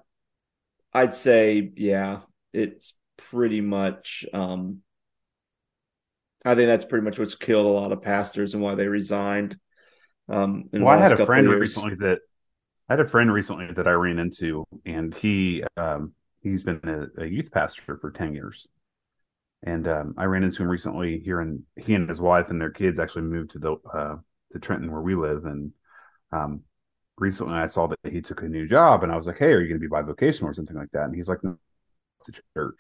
I'd 0.94 1.16
say, 1.16 1.72
yeah, 1.76 2.22
it's 2.52 2.94
pretty 3.18 3.62
much 3.62 4.26
um 4.34 4.82
I 6.46 6.56
think 6.56 6.68
that's 6.68 6.86
pretty 6.86 7.06
much 7.06 7.20
what's 7.20 7.36
killed 7.36 7.66
a 7.66 7.70
lot 7.70 7.92
of 7.92 8.02
pastors 8.02 8.54
and 8.54 8.62
why 8.62 8.76
they 8.76 8.88
resigned. 8.88 9.58
Um, 10.30 10.70
Well, 10.78 10.94
I 10.94 10.98
had 10.98 11.12
a 11.14 11.18
friend 11.18 11.50
recently 11.60 11.96
that 11.96 12.20
I 12.90 12.94
had 12.94 13.00
a 13.02 13.08
friend 13.08 13.32
recently 13.34 13.74
that 13.74 13.88
I 13.88 13.92
ran 13.94 14.20
into, 14.20 14.66
and 14.86 15.14
he 15.16 15.64
um, 15.78 16.14
he's 16.42 16.64
been 16.64 16.82
a, 16.84 17.24
a 17.24 17.28
youth 17.28 17.52
pastor 17.52 17.98
for 18.00 18.12
ten 18.12 18.34
years. 18.34 18.68
And 19.64 19.88
um, 19.88 20.14
I 20.18 20.26
ran 20.26 20.44
into 20.44 20.64
him 20.64 20.70
recently 20.70 21.20
here, 21.20 21.40
and 21.42 21.64
he 21.78 21.96
and 21.96 22.10
his 22.10 22.22
wife 22.22 22.50
and 22.50 22.60
their 22.62 22.72
kids 22.72 23.00
actually 23.00 23.24
moved 23.24 23.52
to 23.52 23.60
the 23.60 23.76
uh, 23.94 24.18
to 24.52 24.60
Trenton 24.60 24.92
where 24.92 25.02
we 25.02 25.16
live. 25.16 25.46
And 25.46 25.72
um, 26.32 26.64
recently, 27.18 27.56
I 27.56 27.68
saw 27.68 27.88
that 27.88 28.00
he 28.12 28.22
took 28.22 28.42
a 28.44 28.50
new 28.50 28.68
job, 28.68 29.04
and 29.04 29.12
I 29.12 29.18
was 29.18 29.28
like, 29.28 29.40
"Hey, 29.40 29.54
are 29.54 29.62
you 29.62 29.68
going 29.70 29.80
to 29.80 29.86
be 29.86 29.88
by 29.88 30.02
vocation 30.04 30.46
or 30.48 30.54
something 30.54 30.78
like 30.78 30.92
that?" 30.94 31.06
And 31.06 31.16
he's 31.16 31.30
like, 31.30 31.44
"No, 31.44 31.58
the 32.28 32.34
church." 32.56 32.80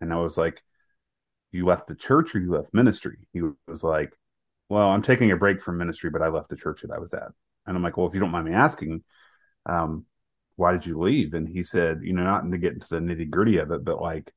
And 0.00 0.12
I 0.12 0.16
was 0.18 0.36
like, 0.38 0.62
"You 1.54 1.66
left 1.66 1.86
the 1.88 1.94
church 1.94 2.34
or 2.34 2.40
you 2.40 2.52
left 2.52 2.74
ministry?" 2.74 3.28
He 3.32 3.42
was 3.66 3.82
like, 3.82 4.12
"Well, 4.68 4.88
I'm 4.88 5.02
taking 5.02 5.30
a 5.32 5.36
break 5.36 5.62
from 5.62 5.78
ministry, 5.78 6.10
but 6.10 6.22
I 6.22 6.28
left 6.28 6.48
the 6.48 6.56
church 6.56 6.82
that 6.82 6.90
I 6.90 6.98
was 6.98 7.14
at." 7.14 7.28
And 7.66 7.76
I'm 7.76 7.82
like, 7.82 7.96
"Well, 7.96 8.06
if 8.06 8.14
you 8.14 8.20
don't 8.20 8.30
mind 8.30 8.46
me 8.46 8.52
asking, 8.52 9.02
um, 9.66 10.06
why 10.56 10.72
did 10.72 10.86
you 10.86 11.00
leave? 11.00 11.34
And 11.34 11.48
he 11.48 11.64
said, 11.64 12.00
you 12.02 12.12
know, 12.12 12.22
not 12.22 12.48
to 12.48 12.58
get 12.58 12.74
into 12.74 12.86
the 12.88 12.96
nitty 12.96 13.30
gritty 13.30 13.58
of 13.58 13.70
it, 13.70 13.84
but 13.84 14.00
like, 14.00 14.32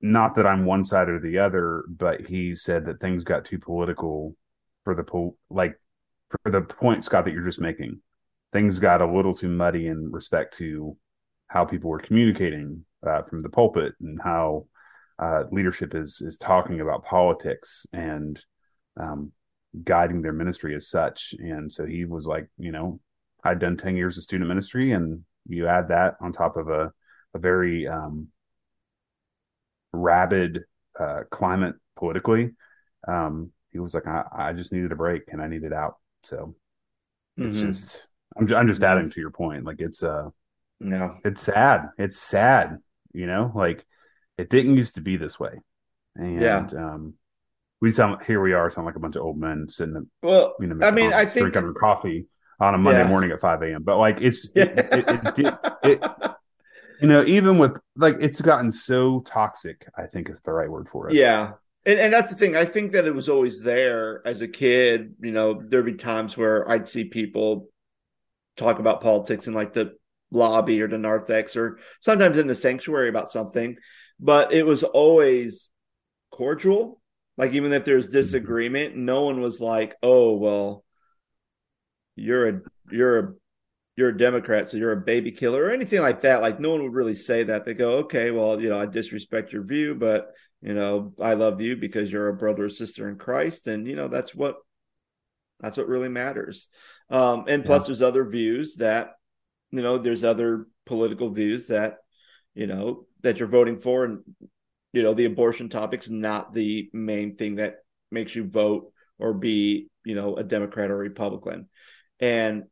not 0.00 0.36
that 0.36 0.46
I'm 0.46 0.64
one 0.64 0.84
side 0.84 1.08
or 1.08 1.20
the 1.20 1.38
other, 1.38 1.84
but 1.88 2.20
he 2.26 2.54
said 2.54 2.86
that 2.86 3.00
things 3.00 3.24
got 3.24 3.44
too 3.44 3.58
political 3.58 4.36
for 4.84 4.94
the 4.94 5.02
po- 5.02 5.36
like 5.50 5.78
for 6.30 6.50
the 6.50 6.60
point, 6.60 7.04
Scott, 7.04 7.24
that 7.24 7.32
you're 7.32 7.44
just 7.44 7.60
making. 7.60 8.00
Things 8.52 8.78
got 8.78 9.02
a 9.02 9.12
little 9.12 9.34
too 9.34 9.48
muddy 9.48 9.88
in 9.88 10.10
respect 10.10 10.56
to 10.58 10.96
how 11.48 11.64
people 11.64 11.90
were 11.90 11.98
communicating 11.98 12.84
uh, 13.06 13.22
from 13.22 13.40
the 13.40 13.48
pulpit 13.48 13.94
and 14.00 14.20
how 14.22 14.66
uh, 15.18 15.44
leadership 15.50 15.94
is 15.94 16.20
is 16.20 16.38
talking 16.38 16.80
about 16.80 17.04
politics 17.04 17.86
and 17.92 18.38
um, 19.00 19.32
guiding 19.84 20.22
their 20.22 20.32
ministry 20.32 20.74
as 20.74 20.88
such. 20.88 21.34
And 21.38 21.72
so 21.72 21.84
he 21.84 22.04
was 22.04 22.26
like, 22.26 22.48
you 22.58 22.72
know, 22.72 23.00
I'd 23.44 23.58
done 23.58 23.76
ten 23.76 23.96
years 23.96 24.16
of 24.16 24.24
student 24.24 24.48
ministry, 24.48 24.92
and 24.92 25.24
you 25.48 25.66
add 25.66 25.88
that 25.88 26.14
on 26.20 26.32
top 26.32 26.56
of 26.56 26.68
a 26.68 26.92
a 27.34 27.38
very 27.38 27.86
um, 27.86 28.28
rabid 29.92 30.64
uh, 30.98 31.22
climate 31.30 31.74
politically. 31.96 32.50
Um, 33.06 33.52
he 33.70 33.78
was 33.78 33.94
like, 33.94 34.06
I, 34.06 34.24
I, 34.32 34.52
just 34.52 34.72
needed 34.72 34.92
a 34.92 34.96
break 34.96 35.22
and 35.28 35.40
I 35.40 35.46
needed 35.46 35.72
out. 35.72 35.96
So 36.24 36.54
it's 37.36 37.56
mm-hmm. 37.56 37.66
just, 37.66 38.02
I'm, 38.36 38.52
I'm 38.54 38.68
just 38.68 38.82
adding 38.82 39.10
to 39.10 39.20
your 39.20 39.30
point. 39.30 39.64
Like 39.64 39.80
it's, 39.80 40.02
uh, 40.02 40.30
no, 40.80 41.16
it's 41.24 41.42
sad. 41.42 41.88
It's 41.98 42.18
sad, 42.18 42.78
you 43.12 43.26
know, 43.26 43.52
like 43.54 43.84
it 44.38 44.50
didn't 44.50 44.76
used 44.76 44.94
to 44.94 45.00
be 45.00 45.16
this 45.16 45.38
way. 45.38 45.60
And, 46.16 46.40
yeah. 46.40 46.66
um, 46.76 47.14
we 47.80 47.92
sound 47.92 48.22
here 48.26 48.40
we 48.40 48.54
are 48.54 48.70
sound 48.70 48.86
like 48.86 48.96
a 48.96 49.00
bunch 49.00 49.16
of 49.16 49.22
old 49.22 49.38
men 49.38 49.68
sitting 49.68 49.94
at 49.94 50.02
well 50.20 50.56
you 50.58 50.66
know 50.66 50.84
I 50.84 50.90
mean 50.90 51.12
I 51.12 51.24
think 51.24 51.52
drinking 51.52 51.74
coffee 51.78 52.26
on 52.60 52.74
a 52.74 52.78
Monday 52.78 53.02
yeah. 53.02 53.08
morning 53.08 53.30
at 53.30 53.40
five 53.40 53.62
a.m. 53.62 53.82
But 53.82 53.98
like 53.98 54.18
it's 54.20 54.48
it, 54.54 54.68
it, 54.78 55.38
it, 55.38 55.54
it, 55.84 56.02
you 57.00 57.08
know, 57.08 57.24
even 57.24 57.58
with 57.58 57.76
like 57.96 58.16
it's 58.20 58.40
gotten 58.40 58.72
so 58.72 59.20
toxic, 59.20 59.86
I 59.96 60.06
think 60.06 60.28
is 60.28 60.40
the 60.44 60.52
right 60.52 60.70
word 60.70 60.88
for 60.90 61.08
it. 61.08 61.14
Yeah. 61.14 61.52
And, 61.86 61.98
and 61.98 62.12
that's 62.12 62.30
the 62.30 62.36
thing. 62.36 62.56
I 62.56 62.66
think 62.66 62.92
that 62.92 63.06
it 63.06 63.14
was 63.14 63.28
always 63.28 63.62
there 63.62 64.26
as 64.26 64.40
a 64.40 64.48
kid. 64.48 65.14
You 65.20 65.30
know, 65.30 65.62
there'd 65.64 65.86
be 65.86 65.94
times 65.94 66.36
where 66.36 66.68
I'd 66.68 66.88
see 66.88 67.04
people 67.04 67.68
talk 68.56 68.80
about 68.80 69.00
politics 69.00 69.46
in 69.46 69.54
like 69.54 69.72
the 69.72 69.96
lobby 70.30 70.82
or 70.82 70.88
the 70.88 70.98
narthex 70.98 71.56
or 71.56 71.78
sometimes 72.00 72.36
in 72.36 72.48
the 72.48 72.54
sanctuary 72.54 73.08
about 73.08 73.30
something, 73.30 73.76
but 74.20 74.52
it 74.52 74.66
was 74.66 74.82
always 74.82 75.68
cordial. 76.30 77.00
Like 77.36 77.52
even 77.52 77.72
if 77.72 77.84
there's 77.84 78.04
mm-hmm. 78.04 78.14
disagreement, 78.14 78.96
no 78.96 79.22
one 79.22 79.40
was 79.40 79.60
like, 79.60 79.96
"Oh, 80.02 80.36
well, 80.36 80.84
you're 82.16 82.48
a 82.48 82.60
you're 82.90 83.18
a 83.18 83.32
you're 83.96 84.10
a 84.10 84.16
Democrat, 84.16 84.70
so 84.70 84.76
you're 84.76 84.92
a 84.92 85.00
baby 85.00 85.32
killer 85.32 85.64
or 85.64 85.70
anything 85.70 86.00
like 86.00 86.20
that. 86.20 86.40
Like 86.40 86.60
no 86.60 86.70
one 86.70 86.84
would 86.84 86.94
really 86.94 87.16
say 87.16 87.42
that. 87.42 87.64
They 87.64 87.74
go, 87.74 87.98
okay, 87.98 88.30
well, 88.30 88.60
you 88.60 88.68
know, 88.68 88.80
I 88.80 88.86
disrespect 88.86 89.52
your 89.52 89.64
view, 89.64 89.96
but 89.96 90.32
you 90.62 90.72
know, 90.72 91.14
I 91.20 91.34
love 91.34 91.60
you 91.60 91.76
because 91.76 92.10
you're 92.10 92.28
a 92.28 92.36
brother 92.36 92.66
or 92.66 92.70
sister 92.70 93.08
in 93.08 93.16
Christ, 93.16 93.66
and 93.66 93.88
you 93.88 93.96
know, 93.96 94.06
that's 94.06 94.34
what 94.34 94.56
that's 95.58 95.76
what 95.76 95.88
really 95.88 96.08
matters. 96.08 96.68
Um, 97.10 97.46
and 97.48 97.64
plus, 97.64 97.82
yeah. 97.82 97.86
there's 97.86 98.02
other 98.02 98.24
views 98.24 98.76
that 98.76 99.14
you 99.72 99.82
know, 99.82 99.98
there's 99.98 100.22
other 100.22 100.66
political 100.86 101.30
views 101.30 101.66
that 101.66 101.96
you 102.54 102.68
know 102.68 103.06
that 103.22 103.38
you're 103.38 103.48
voting 103.48 103.78
for, 103.78 104.04
and 104.04 104.20
you 104.92 105.02
know, 105.02 105.14
the 105.14 105.26
abortion 105.26 105.68
topic's 105.68 106.10
not 106.10 106.52
the 106.52 106.88
main 106.92 107.36
thing 107.36 107.56
that 107.56 107.76
makes 108.10 108.34
you 108.34 108.44
vote 108.44 108.92
or 109.18 109.34
be 109.34 109.88
you 110.04 110.14
know 110.14 110.36
a 110.36 110.44
Democrat 110.44 110.90
or 110.90 110.96
Republican, 110.96 111.68
and 112.20 112.64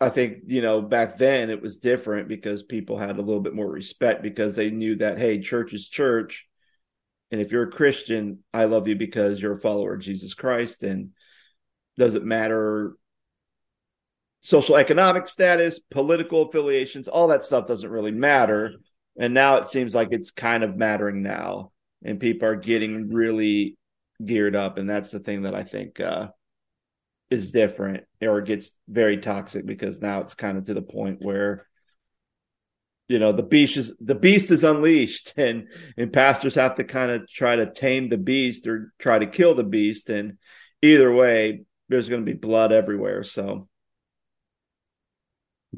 I 0.00 0.10
think, 0.10 0.38
you 0.46 0.62
know, 0.62 0.80
back 0.80 1.18
then 1.18 1.50
it 1.50 1.60
was 1.60 1.78
different 1.78 2.28
because 2.28 2.62
people 2.62 2.96
had 2.96 3.18
a 3.18 3.22
little 3.22 3.40
bit 3.40 3.54
more 3.54 3.68
respect 3.68 4.22
because 4.22 4.54
they 4.54 4.70
knew 4.70 4.96
that, 4.96 5.18
hey, 5.18 5.40
church 5.40 5.72
is 5.72 5.88
church. 5.88 6.46
And 7.32 7.40
if 7.40 7.50
you're 7.50 7.64
a 7.64 7.70
Christian, 7.70 8.44
I 8.54 8.66
love 8.66 8.86
you 8.86 8.94
because 8.94 9.42
you're 9.42 9.54
a 9.54 9.60
follower 9.60 9.94
of 9.94 10.00
Jesus 10.00 10.34
Christ. 10.34 10.84
And 10.84 11.10
doesn't 11.98 12.24
matter 12.24 12.94
social 14.48 14.76
economic 14.76 15.26
status, 15.26 15.78
political 15.78 16.48
affiliations, 16.48 17.06
all 17.06 17.28
that 17.28 17.44
stuff 17.44 17.66
doesn't 17.66 17.90
really 17.90 18.12
matter. 18.12 18.72
And 19.18 19.34
now 19.34 19.56
it 19.56 19.66
seems 19.66 19.94
like 19.94 20.08
it's 20.10 20.30
kind 20.30 20.64
of 20.64 20.74
mattering 20.74 21.22
now. 21.22 21.70
And 22.02 22.18
people 22.18 22.48
are 22.48 22.56
getting 22.56 23.10
really 23.12 23.76
geared 24.24 24.56
up. 24.56 24.78
And 24.78 24.88
that's 24.88 25.10
the 25.10 25.20
thing 25.20 25.42
that 25.42 25.54
I 25.54 25.64
think 25.64 26.00
uh, 26.00 26.28
is 27.28 27.50
different 27.50 28.04
or 28.22 28.40
gets 28.40 28.70
very 28.88 29.18
toxic 29.18 29.66
because 29.66 30.00
now 30.00 30.22
it's 30.22 30.34
kind 30.34 30.56
of 30.56 30.64
to 30.64 30.72
the 30.72 30.80
point 30.80 31.20
where 31.20 31.66
you 33.06 33.18
know 33.18 33.32
the 33.32 33.42
beast 33.42 33.76
is 33.76 33.94
the 34.00 34.14
beast 34.14 34.50
is 34.50 34.64
unleashed 34.64 35.34
and 35.36 35.68
and 35.98 36.12
pastors 36.12 36.54
have 36.54 36.76
to 36.76 36.84
kind 36.84 37.10
of 37.10 37.28
try 37.28 37.56
to 37.56 37.70
tame 37.70 38.08
the 38.08 38.16
beast 38.16 38.66
or 38.66 38.92
try 38.98 39.18
to 39.18 39.26
kill 39.26 39.54
the 39.54 39.64
beast 39.64 40.08
and 40.08 40.38
either 40.80 41.12
way 41.12 41.64
there's 41.88 42.08
going 42.08 42.24
to 42.24 42.30
be 42.30 42.36
blood 42.36 42.72
everywhere 42.72 43.22
so 43.22 43.68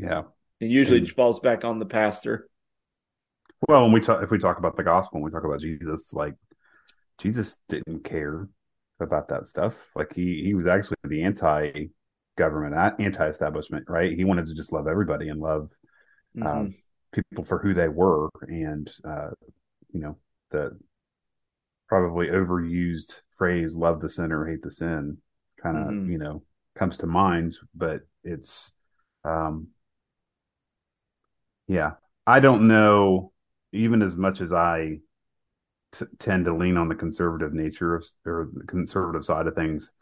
yeah 0.01 0.23
it 0.61 0.71
usually 0.71 0.99
and, 0.99 1.11
falls 1.11 1.41
back 1.41 1.65
on 1.65 1.79
the 1.79 1.87
pastor 1.87 2.49
well 3.69 3.83
when 3.83 3.93
we 3.93 4.01
talk 4.01 4.23
if 4.23 4.31
we 4.31 4.39
talk 4.39 4.59
about 4.59 4.77
the 4.77 4.83
gospel 4.83 5.17
and 5.17 5.25
we 5.25 5.31
talk 5.31 5.45
about 5.45 5.61
jesus 5.61 6.13
like 6.13 6.35
jesus 7.19 7.57
didn't 7.69 8.05
care 8.05 8.49
about 9.03 9.29
that 9.29 9.47
stuff. 9.47 9.75
Like 9.95 10.13
he 10.15 10.43
he 10.45 10.55
was 10.55 10.67
actually 10.67 10.97
the 11.05 11.23
anti 11.23 11.89
government, 12.37 12.95
anti 12.99 13.29
establishment, 13.29 13.87
right? 13.89 14.17
He 14.17 14.25
wanted 14.25 14.47
to 14.47 14.55
just 14.55 14.73
love 14.73 14.87
everybody 14.87 15.29
and 15.29 15.41
love 15.41 15.71
mm-hmm. 16.37 16.47
um, 16.47 16.75
people 17.13 17.45
for 17.45 17.59
who 17.59 17.75
they 17.75 17.89
were, 17.89 18.29
and 18.43 18.91
uh, 19.05 19.31
you 19.93 20.01
know 20.01 20.17
the 20.51 20.79
probably 21.89 22.29
overused 22.29 23.21
phrase 23.37 23.75
"love 23.75 24.01
the 24.01 24.11
sinner, 24.11 24.47
hate 24.47 24.63
the 24.63 24.71
sin" 24.71 25.19
kind 25.63 25.77
of 25.77 25.85
mm-hmm. 25.85 26.11
you 26.11 26.19
know 26.19 26.43
comes 26.77 26.99
to 26.99 27.07
mind, 27.07 27.57
but 27.75 28.03
it's 28.25 28.73
um 29.25 29.69
yeah, 31.71 31.93
I 32.27 32.41
don't 32.41 32.67
know 32.67 33.33
even 33.73 34.03
as 34.03 34.17
much 34.17 34.41
as 34.41 34.53
I 34.53 34.99
t- 35.93 36.05
tend 36.19 36.47
to 36.47 36.57
lean 36.57 36.77
on 36.77 36.89
the 36.89 36.97
conservative 36.97 37.53
nature 37.53 37.95
of 37.95 38.05
or 38.27 38.51
the 38.53 38.67
conservative 38.67 39.25
side 39.25 39.47
of 39.47 39.55
things, 39.55 39.93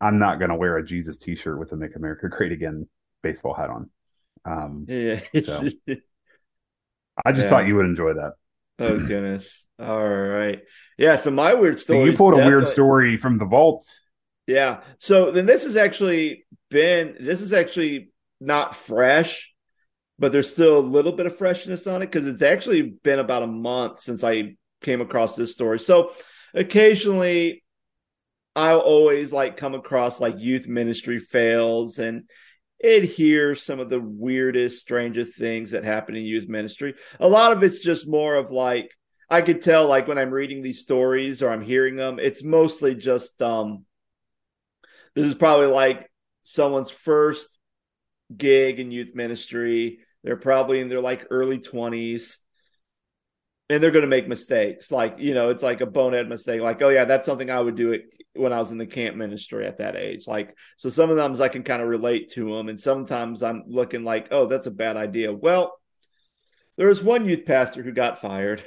I'm 0.00 0.20
not 0.20 0.38
going 0.38 0.50
to 0.50 0.56
wear 0.56 0.76
a 0.76 0.86
Jesus 0.86 1.18
T-shirt 1.18 1.58
with 1.58 1.72
a 1.72 1.76
"Make 1.76 1.96
America 1.96 2.28
Great 2.28 2.52
Again" 2.52 2.88
baseball 3.20 3.52
hat 3.52 3.70
on. 3.70 3.90
Um, 4.44 4.86
yeah. 4.88 5.20
So 5.42 5.68
I 7.26 7.32
just 7.32 7.44
yeah. 7.44 7.48
thought 7.50 7.66
you 7.66 7.74
would 7.74 7.86
enjoy 7.86 8.14
that. 8.14 8.34
Oh 8.78 8.98
goodness! 8.98 9.66
All 9.80 10.08
right, 10.08 10.62
yeah. 10.98 11.16
So 11.16 11.32
my 11.32 11.54
weird 11.54 11.80
story. 11.80 12.10
You 12.10 12.16
pulled 12.16 12.34
a 12.34 12.46
weird 12.46 12.68
story 12.68 13.16
from 13.16 13.38
the 13.38 13.44
vault. 13.44 13.86
Yeah. 14.46 14.82
So 14.98 15.32
then 15.32 15.46
this 15.46 15.64
has 15.64 15.74
actually 15.74 16.46
been. 16.70 17.16
This 17.18 17.40
is 17.40 17.52
actually 17.52 18.12
not 18.40 18.76
fresh, 18.76 19.51
but 20.18 20.32
there's 20.32 20.50
still 20.50 20.78
a 20.78 20.80
little 20.80 21.12
bit 21.12 21.26
of 21.26 21.36
freshness 21.36 21.86
on 21.86 22.02
it 22.02 22.06
because 22.06 22.26
it's 22.26 22.42
actually 22.42 22.82
been 22.82 23.18
about 23.18 23.42
a 23.42 23.46
month 23.46 24.00
since 24.00 24.22
I 24.22 24.56
came 24.82 25.00
across 25.00 25.36
this 25.36 25.52
story. 25.52 25.80
So 25.80 26.12
occasionally 26.54 27.62
I'll 28.54 28.80
always 28.80 29.32
like 29.32 29.56
come 29.56 29.74
across 29.74 30.20
like 30.20 30.38
youth 30.38 30.66
ministry 30.66 31.18
fails 31.18 31.98
and 31.98 32.24
it 32.78 33.04
hears 33.04 33.62
some 33.62 33.80
of 33.80 33.88
the 33.88 34.00
weirdest, 34.00 34.80
strangest 34.80 35.34
things 35.34 35.70
that 35.70 35.84
happen 35.84 36.16
in 36.16 36.24
youth 36.24 36.48
ministry. 36.48 36.94
A 37.20 37.28
lot 37.28 37.52
of 37.52 37.62
it's 37.62 37.78
just 37.78 38.08
more 38.08 38.34
of 38.34 38.50
like 38.50 38.90
I 39.30 39.40
could 39.40 39.62
tell 39.62 39.88
like 39.88 40.08
when 40.08 40.18
I'm 40.18 40.30
reading 40.30 40.62
these 40.62 40.82
stories 40.82 41.42
or 41.42 41.50
I'm 41.50 41.62
hearing 41.62 41.96
them, 41.96 42.18
it's 42.18 42.42
mostly 42.42 42.94
just 42.94 43.40
um 43.40 43.86
this 45.14 45.26
is 45.26 45.34
probably 45.34 45.66
like 45.66 46.10
someone's 46.42 46.90
first 46.90 47.58
gig 48.36 48.80
in 48.80 48.90
youth 48.90 49.14
ministry. 49.14 50.00
They're 50.24 50.36
probably 50.36 50.80
in 50.80 50.88
their 50.88 51.00
like 51.00 51.26
early 51.30 51.58
20s 51.58 52.36
and 53.72 53.82
they're 53.82 53.90
going 53.90 54.02
to 54.02 54.08
make 54.08 54.28
mistakes. 54.28 54.92
Like, 54.92 55.16
you 55.18 55.32
know, 55.32 55.48
it's 55.48 55.62
like 55.62 55.80
a 55.80 55.86
bonehead 55.86 56.28
mistake. 56.28 56.60
Like, 56.60 56.82
oh, 56.82 56.90
yeah, 56.90 57.06
that's 57.06 57.24
something 57.24 57.50
I 57.50 57.58
would 57.58 57.74
do 57.74 57.92
it 57.92 58.02
when 58.34 58.52
I 58.52 58.58
was 58.58 58.70
in 58.70 58.76
the 58.76 58.86
camp 58.86 59.16
ministry 59.16 59.66
at 59.66 59.78
that 59.78 59.96
age. 59.96 60.26
Like, 60.26 60.54
so 60.76 60.90
sometimes 60.90 61.40
I 61.40 61.48
can 61.48 61.62
kind 61.62 61.80
of 61.80 61.88
relate 61.88 62.32
to 62.32 62.54
them. 62.54 62.68
And 62.68 62.78
sometimes 62.78 63.42
I'm 63.42 63.64
looking 63.66 64.04
like, 64.04 64.28
oh, 64.30 64.46
that's 64.46 64.66
a 64.66 64.70
bad 64.70 64.98
idea. 64.98 65.32
Well, 65.32 65.72
there 66.76 66.88
was 66.88 67.02
one 67.02 67.24
youth 67.24 67.46
pastor 67.46 67.82
who 67.82 67.92
got 67.92 68.20
fired. 68.20 68.62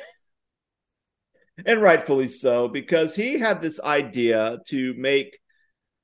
and 1.65 1.81
rightfully 1.83 2.27
so, 2.27 2.67
because 2.67 3.13
he 3.13 3.37
had 3.37 3.61
this 3.61 3.79
idea 3.79 4.57
to 4.69 4.95
make 4.95 5.37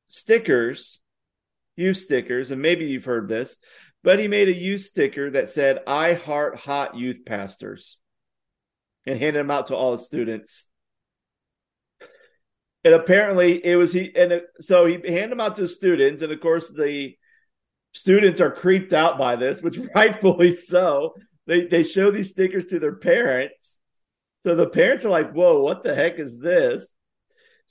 stickers, 0.10 1.02
youth 1.76 1.98
stickers, 1.98 2.52
and 2.52 2.62
maybe 2.62 2.86
you've 2.86 3.06
heard 3.06 3.28
this, 3.28 3.58
but 4.04 4.20
he 4.20 4.28
made 4.28 4.48
a 4.48 4.54
youth 4.54 4.82
sticker 4.82 5.30
that 5.32 5.50
said, 5.50 5.80
I 5.88 6.14
heart 6.14 6.58
hot 6.58 6.96
youth 6.96 7.24
pastors 7.26 7.98
and 9.06 9.20
handed 9.20 9.40
them 9.40 9.52
out 9.52 9.68
to 9.68 9.76
all 9.76 9.92
the 9.92 10.04
students. 10.04 10.68
And 12.84 12.94
apparently 12.96 13.64
it 13.64 13.76
was 13.76 13.94
he 13.94 14.12
and 14.16 14.42
so 14.60 14.86
he 14.88 14.94
handed 14.94 15.32
them 15.32 15.42
out 15.42 15.56
to 15.58 15.62
the 15.64 15.68
students, 15.68 16.24
and 16.24 16.32
of 16.32 16.40
course 16.40 16.68
the 16.70 17.16
students 17.94 18.42
are 18.42 18.52
creeped 18.52 18.92
out 18.92 19.20
by 19.20 19.36
this, 19.36 19.62
which 19.62 19.78
rightfully 19.96 20.54
so. 20.54 21.14
They 21.46 21.66
they 21.66 21.84
show 21.84 22.10
these 22.10 22.32
stickers 22.32 22.68
to 22.68 22.80
their 22.80 22.96
parents. 22.96 23.78
So 24.46 24.56
the 24.56 24.70
parents 24.70 25.06
are 25.06 25.10
like, 25.10 25.32
"Whoa, 25.32 25.62
what 25.62 25.84
the 25.84 25.94
heck 25.94 26.18
is 26.18 26.40
this?" 26.40 26.92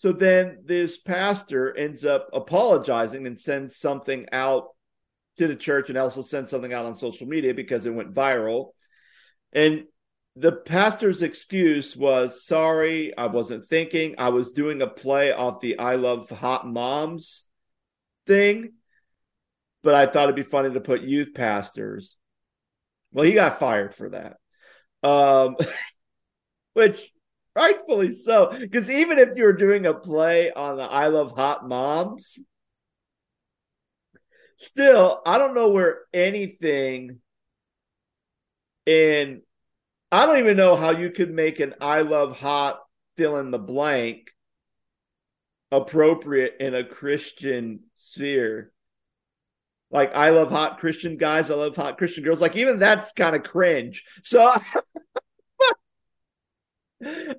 So 0.00 0.12
then 0.12 0.60
this 0.64 0.96
pastor 0.96 1.76
ends 1.76 2.06
up 2.06 2.30
apologizing 2.32 3.26
and 3.26 3.38
sends 3.38 3.76
something 3.76 4.24
out 4.32 4.68
to 5.36 5.46
the 5.46 5.54
church 5.54 5.90
and 5.90 5.98
also 5.98 6.22
sends 6.22 6.50
something 6.50 6.72
out 6.72 6.86
on 6.86 6.96
social 6.96 7.26
media 7.26 7.52
because 7.52 7.84
it 7.84 7.92
went 7.92 8.14
viral. 8.14 8.70
And 9.52 9.84
the 10.36 10.52
pastor's 10.52 11.20
excuse 11.20 11.94
was 11.94 12.46
sorry, 12.46 13.14
I 13.14 13.26
wasn't 13.26 13.66
thinking. 13.66 14.14
I 14.16 14.30
was 14.30 14.52
doing 14.52 14.80
a 14.80 14.86
play 14.86 15.32
off 15.32 15.60
the 15.60 15.78
I 15.78 15.96
Love 15.96 16.30
Hot 16.30 16.66
Moms 16.66 17.44
thing, 18.26 18.72
but 19.82 19.94
I 19.94 20.06
thought 20.06 20.30
it'd 20.30 20.34
be 20.34 20.44
funny 20.44 20.72
to 20.72 20.80
put 20.80 21.02
youth 21.02 21.34
pastors. 21.34 22.16
Well, 23.12 23.26
he 23.26 23.32
got 23.32 23.58
fired 23.58 23.94
for 23.94 24.08
that. 24.08 24.38
Um, 25.06 25.56
which 26.72 27.12
rightfully 27.54 28.12
so, 28.12 28.56
because 28.58 28.90
even 28.90 29.18
if 29.18 29.36
you 29.36 29.44
were 29.44 29.52
doing 29.52 29.86
a 29.86 29.94
play 29.94 30.50
on 30.52 30.76
the 30.76 30.82
I 30.84 31.08
Love 31.08 31.32
Hot 31.32 31.66
Moms, 31.66 32.38
still, 34.56 35.20
I 35.26 35.38
don't 35.38 35.54
know 35.54 35.68
where 35.68 36.00
anything 36.12 37.20
in 38.86 39.42
I 40.12 40.26
don't 40.26 40.38
even 40.38 40.56
know 40.56 40.74
how 40.74 40.90
you 40.90 41.10
could 41.10 41.30
make 41.30 41.60
an 41.60 41.74
I 41.80 42.00
love 42.00 42.38
hot 42.38 42.80
fill 43.16 43.36
in 43.36 43.50
the 43.50 43.58
blank 43.58 44.30
appropriate 45.70 46.56
in 46.58 46.74
a 46.74 46.84
Christian 46.84 47.80
sphere. 47.96 48.72
Like 49.92 50.14
I 50.14 50.30
love 50.30 50.50
hot 50.50 50.78
Christian 50.78 51.16
guys, 51.16 51.50
I 51.50 51.54
love 51.54 51.76
hot 51.76 51.98
Christian 51.98 52.24
girls. 52.24 52.40
Like 52.40 52.56
even 52.56 52.78
that's 52.78 53.12
kind 53.12 53.36
of 53.36 53.42
cringe. 53.42 54.04
So 54.24 54.52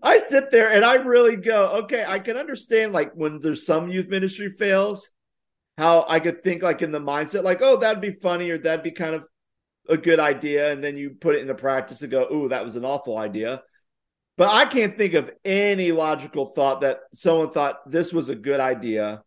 I 0.01 0.17
sit 0.17 0.51
there 0.51 0.71
and 0.71 0.83
I 0.83 0.95
really 0.95 1.35
go, 1.35 1.83
okay, 1.83 2.03
I 2.07 2.19
can 2.19 2.37
understand 2.37 2.93
like 2.93 3.13
when 3.13 3.39
there's 3.39 3.65
some 3.65 3.89
youth 3.89 4.07
ministry 4.07 4.53
fails, 4.57 5.11
how 5.77 6.05
I 6.07 6.19
could 6.19 6.43
think 6.43 6.63
like 6.63 6.81
in 6.81 6.91
the 6.91 6.99
mindset, 6.99 7.43
like, 7.43 7.61
oh, 7.61 7.77
that'd 7.77 8.01
be 8.01 8.11
funny 8.21 8.49
or 8.49 8.57
that'd 8.57 8.83
be 8.83 8.91
kind 8.91 9.15
of 9.15 9.25
a 9.87 9.97
good 9.97 10.19
idea 10.19 10.71
and 10.71 10.83
then 10.83 10.97
you 10.97 11.11
put 11.11 11.35
it 11.35 11.41
into 11.41 11.55
practice 11.55 12.01
and 12.01 12.11
go, 12.11 12.27
"Ooh, 12.31 12.49
that 12.49 12.65
was 12.65 12.75
an 12.75 12.85
awful 12.85 13.17
idea." 13.17 13.61
But 14.37 14.49
I 14.49 14.65
can't 14.65 14.97
think 14.97 15.13
of 15.13 15.29
any 15.45 15.91
logical 15.91 16.47
thought 16.47 16.81
that 16.81 17.01
someone 17.13 17.51
thought 17.51 17.89
this 17.89 18.13
was 18.13 18.29
a 18.29 18.35
good 18.35 18.59
idea. 18.59 19.23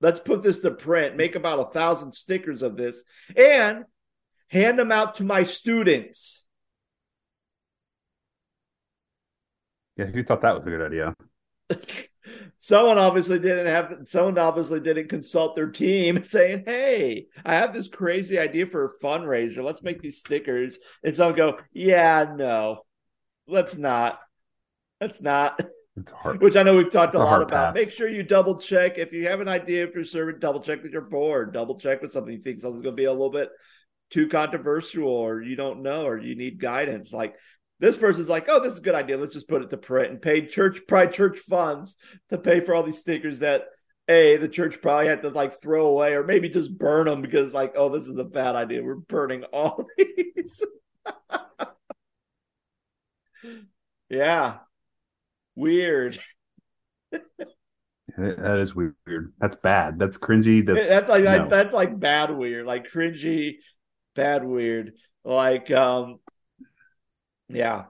Let's 0.00 0.20
put 0.20 0.42
this 0.42 0.60
to 0.60 0.70
print, 0.70 1.16
make 1.16 1.34
about 1.34 1.68
a 1.68 1.70
thousand 1.70 2.14
stickers 2.14 2.62
of 2.62 2.76
this, 2.76 3.02
and 3.36 3.84
hand 4.48 4.78
them 4.78 4.92
out 4.92 5.16
to 5.16 5.24
my 5.24 5.44
students. 5.44 6.44
Yeah, 10.00 10.06
who 10.06 10.24
thought 10.24 10.40
that 10.42 10.56
was 10.56 10.66
a 10.66 10.70
good 10.70 10.86
idea? 10.86 11.14
someone 12.58 12.98
obviously 12.98 13.38
didn't 13.38 13.66
have 13.66 13.92
someone 14.04 14.38
obviously 14.38 14.80
didn't 14.80 15.08
consult 15.08 15.54
their 15.56 15.70
team 15.70 16.22
saying 16.24 16.62
hey 16.66 17.26
i 17.44 17.54
have 17.54 17.72
this 17.72 17.88
crazy 17.88 18.38
idea 18.38 18.66
for 18.66 18.84
a 18.84 18.98
fundraiser. 19.04 19.62
Let's 19.62 19.82
make 19.82 20.00
these 20.02 20.18
stickers. 20.18 20.78
And 21.04 21.14
someone 21.14 21.36
go 21.36 21.58
yeah 21.72 22.32
no 22.36 22.82
let's 23.46 23.76
not. 23.76 24.20
Let's 25.00 25.20
not. 25.20 25.60
Which 26.38 26.56
i 26.56 26.62
know 26.62 26.76
we've 26.76 26.90
talked 26.90 27.14
it's 27.14 27.20
a 27.20 27.24
lot 27.24 27.42
about. 27.42 27.74
pass. 27.74 27.74
make 27.74 27.90
sure 27.90 28.08
you 28.08 28.22
double 28.22 28.58
check. 28.58 28.96
If 28.96 29.12
you 29.12 29.28
have 29.28 29.40
an 29.40 29.48
idea 29.48 29.88
for 29.88 30.04
serving 30.04 30.40
double 30.40 30.60
check 30.60 30.82
with 30.82 30.92
your 30.92 31.02
board. 31.02 31.52
Double 31.52 31.78
check 31.78 32.00
with 32.00 32.12
something 32.12 32.32
you 32.32 32.40
think 32.40 32.60
something's 32.60 32.82
going 32.82 32.96
to 32.96 33.00
be 33.00 33.06
a 33.06 33.12
little 33.12 33.30
bit 33.30 33.50
too 34.10 34.28
controversial 34.28 35.08
or 35.08 35.42
you 35.42 35.56
don't 35.56 35.82
know 35.82 36.06
or 36.06 36.18
you 36.18 36.36
need 36.36 36.58
guidance. 36.60 37.12
Like 37.12 37.34
this 37.80 37.96
person's 37.96 38.28
like, 38.28 38.46
oh, 38.48 38.62
this 38.62 38.74
is 38.74 38.78
a 38.78 38.82
good 38.82 38.94
idea. 38.94 39.16
Let's 39.16 39.32
just 39.32 39.48
put 39.48 39.62
it 39.62 39.70
to 39.70 39.76
print 39.78 40.10
and 40.10 40.22
pay 40.22 40.46
church, 40.46 40.82
probably 40.86 41.12
church 41.12 41.38
funds 41.38 41.96
to 42.28 42.38
pay 42.38 42.60
for 42.60 42.74
all 42.74 42.82
these 42.82 42.98
stickers 42.98 43.40
that 43.40 43.64
a 44.06 44.36
the 44.36 44.48
church 44.48 44.82
probably 44.82 45.06
had 45.06 45.22
to 45.22 45.30
like 45.30 45.60
throw 45.60 45.86
away 45.86 46.12
or 46.12 46.24
maybe 46.24 46.48
just 46.48 46.76
burn 46.76 47.06
them 47.06 47.22
because 47.22 47.52
like, 47.52 47.72
oh, 47.76 47.88
this 47.88 48.06
is 48.06 48.16
a 48.18 48.24
bad 48.24 48.54
idea. 48.54 48.82
We're 48.82 48.96
burning 48.96 49.44
all 49.44 49.86
these. 49.98 50.62
yeah, 54.10 54.58
weird. 55.54 56.18
that 57.10 58.58
is 58.58 58.74
weird. 58.74 59.32
That's 59.38 59.56
bad. 59.56 59.98
That's 59.98 60.18
cringy. 60.18 60.66
That's 60.66 60.88
that's 60.88 61.08
like, 61.08 61.24
no. 61.24 61.30
like 61.30 61.48
that's 61.48 61.72
like 61.72 61.98
bad 61.98 62.36
weird, 62.36 62.66
like 62.66 62.90
cringy, 62.90 63.54
bad 64.14 64.44
weird. 64.44 64.92
Like 65.24 65.70
um 65.70 66.18
yeah. 67.54 67.84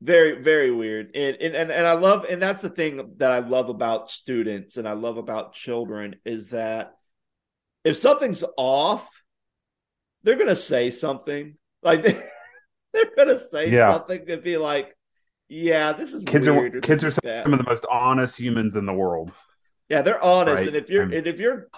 Very, 0.00 0.42
very 0.42 0.70
weird. 0.70 1.14
And, 1.14 1.36
and 1.36 1.70
and 1.70 1.86
I 1.86 1.92
love 1.92 2.26
and 2.28 2.42
that's 2.42 2.60
the 2.60 2.68
thing 2.68 3.14
that 3.16 3.30
I 3.30 3.38
love 3.38 3.70
about 3.70 4.10
students 4.10 4.76
and 4.76 4.86
I 4.86 4.92
love 4.92 5.16
about 5.16 5.54
children 5.54 6.16
is 6.24 6.48
that 6.48 6.92
if 7.84 7.96
something's 7.96 8.44
off, 8.58 9.08
they're 10.22 10.36
gonna 10.36 10.56
say 10.56 10.90
something. 10.90 11.56
Like 11.82 12.02
they, 12.04 12.22
they're 12.92 13.10
gonna 13.16 13.38
say 13.38 13.70
yeah. 13.70 13.92
something 13.92 14.28
and 14.30 14.42
be 14.42 14.58
like, 14.58 14.94
yeah, 15.48 15.92
this 15.92 16.12
is 16.12 16.24
kids 16.24 16.50
weird, 16.50 16.76
are 16.76 16.80
kids 16.80 17.04
are 17.04 17.10
some 17.10 17.52
of 17.52 17.58
the 17.58 17.64
most 17.64 17.86
honest 17.90 18.38
humans 18.38 18.76
in 18.76 18.84
the 18.84 18.92
world. 18.92 19.32
Yeah, 19.88 20.02
they're 20.02 20.22
honest. 20.22 20.58
Right? 20.58 20.68
And 20.68 20.76
if 20.76 20.90
you're 20.90 21.04
I'm... 21.04 21.12
and 21.12 21.26
if 21.26 21.38
you're 21.38 21.68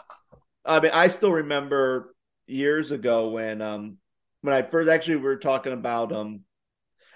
I 0.65 0.81
mean, 0.81 0.93
I 0.93 1.09
still 1.09 1.33
remember 1.33 2.15
years 2.47 2.91
ago 2.91 3.31
when 3.31 3.63
um 3.63 3.99
when 4.41 4.55
I 4.55 4.63
first 4.63 4.89
actually 4.89 5.17
we 5.17 5.23
were 5.23 5.37
talking 5.37 5.73
about 5.73 6.13
um 6.13 6.41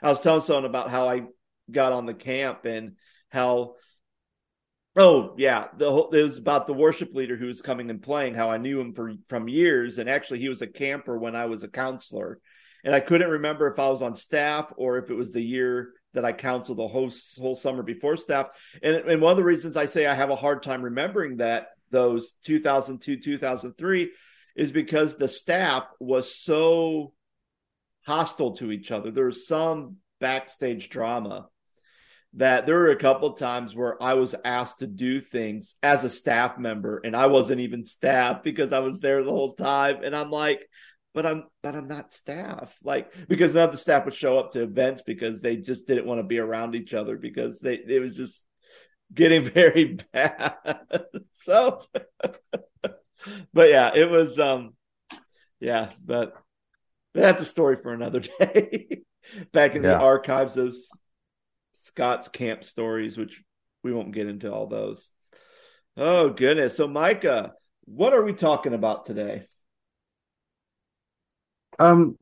I 0.02 0.08
was 0.08 0.20
telling 0.20 0.40
someone 0.40 0.64
about 0.64 0.90
how 0.90 1.08
I 1.08 1.22
got 1.70 1.92
on 1.92 2.06
the 2.06 2.14
camp 2.14 2.64
and 2.64 2.96
how 3.28 3.74
oh 4.96 5.34
yeah 5.38 5.68
the 5.76 5.90
whole, 5.90 6.10
it 6.10 6.22
was 6.22 6.36
about 6.36 6.66
the 6.66 6.72
worship 6.72 7.14
leader 7.14 7.36
who 7.36 7.46
was 7.46 7.62
coming 7.62 7.90
and 7.90 8.02
playing 8.02 8.34
how 8.34 8.50
I 8.50 8.58
knew 8.58 8.80
him 8.80 8.94
for 8.94 9.12
from 9.28 9.48
years. 9.48 9.98
And 9.98 10.08
actually 10.08 10.40
he 10.40 10.48
was 10.48 10.62
a 10.62 10.66
camper 10.66 11.16
when 11.18 11.36
I 11.36 11.46
was 11.46 11.62
a 11.62 11.68
counselor. 11.68 12.40
And 12.82 12.94
I 12.94 13.00
couldn't 13.00 13.30
remember 13.30 13.70
if 13.70 13.78
I 13.78 13.88
was 13.90 14.02
on 14.02 14.16
staff 14.16 14.72
or 14.76 14.98
if 14.98 15.10
it 15.10 15.14
was 15.14 15.32
the 15.32 15.42
year 15.42 15.92
that 16.14 16.24
I 16.24 16.32
counseled 16.32 16.78
the 16.78 16.88
whole 16.88 17.10
whole 17.38 17.56
summer 17.56 17.82
before 17.82 18.16
staff. 18.16 18.48
And 18.82 18.96
and 18.96 19.22
one 19.22 19.30
of 19.32 19.36
the 19.36 19.44
reasons 19.44 19.76
I 19.76 19.86
say 19.86 20.06
I 20.06 20.14
have 20.14 20.30
a 20.30 20.36
hard 20.36 20.62
time 20.62 20.82
remembering 20.82 21.36
that 21.38 21.68
those 21.90 22.32
2002 22.44 23.18
2003 23.18 24.12
is 24.56 24.72
because 24.72 25.16
the 25.16 25.28
staff 25.28 25.86
was 26.00 26.34
so 26.34 27.12
hostile 28.06 28.56
to 28.56 28.72
each 28.72 28.90
other. 28.90 29.10
There 29.10 29.26
was 29.26 29.46
some 29.46 29.96
backstage 30.20 30.90
drama 30.90 31.48
that 32.34 32.66
there 32.66 32.76
were 32.76 32.90
a 32.90 32.96
couple 32.96 33.32
times 33.32 33.74
where 33.74 34.00
I 34.00 34.14
was 34.14 34.34
asked 34.44 34.78
to 34.80 34.86
do 34.86 35.20
things 35.20 35.74
as 35.82 36.04
a 36.04 36.08
staff 36.10 36.58
member 36.58 37.00
and 37.02 37.16
I 37.16 37.26
wasn't 37.26 37.60
even 37.60 37.86
staff 37.86 38.42
because 38.44 38.72
I 38.72 38.78
was 38.78 39.00
there 39.00 39.24
the 39.24 39.30
whole 39.30 39.54
time. 39.54 40.04
And 40.04 40.14
I'm 40.14 40.30
like, 40.30 40.60
but 41.12 41.26
I'm 41.26 41.44
but 41.62 41.74
I'm 41.74 41.88
not 41.88 42.14
staff. 42.14 42.76
Like 42.84 43.12
because 43.28 43.54
none 43.54 43.64
of 43.64 43.72
the 43.72 43.78
staff 43.78 44.04
would 44.04 44.14
show 44.14 44.38
up 44.38 44.52
to 44.52 44.62
events 44.62 45.02
because 45.02 45.40
they 45.40 45.56
just 45.56 45.86
didn't 45.88 46.06
want 46.06 46.20
to 46.20 46.24
be 46.26 46.38
around 46.38 46.76
each 46.76 46.94
other 46.94 47.16
because 47.16 47.58
they 47.58 47.74
it 47.74 48.00
was 48.00 48.16
just 48.16 48.46
getting 49.12 49.42
very 49.50 49.98
bad. 50.12 50.54
so 51.32 51.82
but 53.52 53.70
yeah, 53.70 53.92
it 53.94 54.08
was 54.08 54.38
um 54.38 54.74
yeah, 55.58 55.90
but 56.04 56.34
that's 57.14 57.42
a 57.42 57.46
story 57.46 57.76
for 57.82 57.92
another 57.92 58.20
day. 58.40 59.02
Back 59.52 59.74
in 59.74 59.82
yeah. 59.82 59.90
the 59.90 59.98
archives 59.98 60.56
of 60.56 60.74
Scott's 61.74 62.28
camp 62.28 62.64
stories, 62.64 63.16
which 63.16 63.42
we 63.82 63.92
won't 63.92 64.12
get 64.12 64.26
into 64.26 64.52
all 64.52 64.66
those. 64.66 65.10
Oh 65.96 66.30
goodness. 66.30 66.76
So 66.76 66.88
Micah, 66.88 67.52
what 67.84 68.12
are 68.12 68.22
we 68.22 68.32
talking 68.32 68.74
about 68.74 69.06
today? 69.06 69.44
Um 71.78 72.16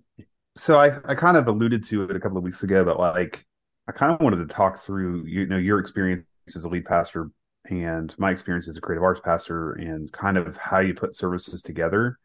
so 0.57 0.79
I, 0.79 0.98
I 1.05 1.14
kind 1.14 1.37
of 1.37 1.46
alluded 1.46 1.85
to 1.85 2.05
it 2.05 2.16
a 2.16 2.20
couple 2.20 2.38
of 2.38 2.44
weeks 2.44 2.62
ago, 2.62 2.85
but 2.85 2.98
like 2.98 3.44
I 3.88 3.92
kind 3.92 4.12
of 4.12 4.20
wanted 4.20 4.48
to 4.48 4.55
talk 4.55 4.85
through 4.85 5.24
you 5.27 5.46
know 5.46 5.57
your 5.57 5.79
experience 5.79 6.27
as 6.55 6.64
a 6.64 6.68
lead 6.68 6.85
pastor 6.85 7.31
and 7.70 8.14
my 8.18 8.31
experience 8.31 8.68
as 8.68 8.77
a 8.77 8.81
creative 8.81 9.03
arts 9.03 9.20
pastor 9.22 9.72
and 9.72 10.11
kind 10.12 10.37
of 10.37 10.57
how 10.57 10.81
you 10.81 10.94
put 10.94 11.16
services 11.16 11.62
together. 11.62 12.18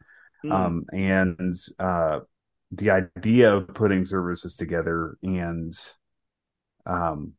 Mm. 0.44 0.52
Um, 0.52 0.84
and 0.92 1.54
uh, 1.78 2.20
the 2.72 2.90
idea 2.90 3.52
of 3.52 3.68
putting 3.68 4.04
services 4.04 4.56
together 4.56 5.16
and 5.22 5.76
um 6.86 7.32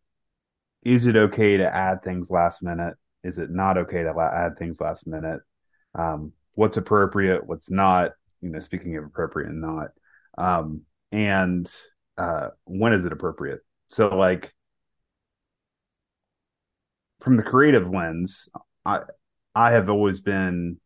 is 0.83 1.05
it 1.05 1.15
okay 1.15 1.57
to 1.57 1.75
add 1.75 2.03
things 2.03 2.29
last 2.29 2.61
minute? 2.61 2.93
Is 3.23 3.39
it 3.39 3.49
not 3.49 3.77
okay 3.77 4.03
to 4.03 4.13
add 4.19 4.57
things 4.57 4.79
last 4.79 5.07
minute? 5.07 5.41
Um 5.97 6.31
what's 6.55 6.77
appropriate 6.77 7.45
what's 7.45 7.69
not 7.69 8.11
you 8.41 8.49
know 8.49 8.59
speaking 8.59 8.95
of 8.97 9.05
appropriate 9.05 9.49
and 9.49 9.61
not 9.61 9.87
um 10.37 10.81
and 11.11 11.69
uh 12.17 12.49
when 12.65 12.93
is 12.93 13.05
it 13.05 13.11
appropriate? 13.11 13.59
So 13.89 14.15
like 14.15 14.53
from 17.19 17.37
the 17.37 17.43
creative 17.43 17.89
lens 17.89 18.49
i 18.85 18.99
i 19.55 19.71
have 19.71 19.89
always 19.89 20.21
been 20.21 20.77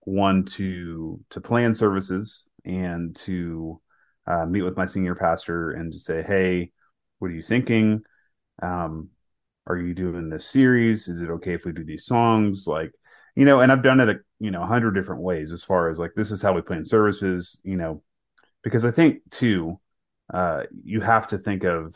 one 0.00 0.44
to 0.44 1.20
to 1.30 1.40
plan 1.40 1.74
services 1.74 2.48
and 2.64 3.14
to 3.16 3.80
uh, 4.26 4.46
meet 4.46 4.62
with 4.62 4.76
my 4.76 4.86
senior 4.86 5.14
pastor 5.14 5.72
and 5.72 5.92
to 5.92 5.98
say, 5.98 6.22
hey, 6.22 6.72
what 7.18 7.30
are 7.30 7.34
you 7.34 7.42
thinking? 7.42 8.02
Um, 8.62 9.08
are 9.66 9.76
you 9.76 9.94
doing 9.94 10.28
this 10.28 10.46
series? 10.46 11.08
Is 11.08 11.20
it 11.20 11.30
okay 11.30 11.54
if 11.54 11.64
we 11.64 11.72
do 11.72 11.84
these 11.84 12.04
songs? 12.04 12.66
Like, 12.66 12.92
you 13.36 13.44
know, 13.44 13.60
and 13.60 13.70
I've 13.70 13.82
done 13.82 14.00
it, 14.00 14.08
a, 14.08 14.16
you 14.38 14.50
know, 14.50 14.62
a 14.62 14.66
hundred 14.66 14.92
different 14.92 15.22
ways 15.22 15.52
as 15.52 15.62
far 15.62 15.90
as 15.90 15.98
like, 15.98 16.12
this 16.16 16.30
is 16.30 16.42
how 16.42 16.52
we 16.52 16.62
plan 16.62 16.84
services, 16.84 17.60
you 17.62 17.76
know, 17.76 18.02
because 18.62 18.84
I 18.84 18.90
think 18.90 19.18
too, 19.30 19.78
uh, 20.32 20.64
you 20.84 21.00
have 21.00 21.28
to 21.28 21.38
think 21.38 21.64
of, 21.64 21.94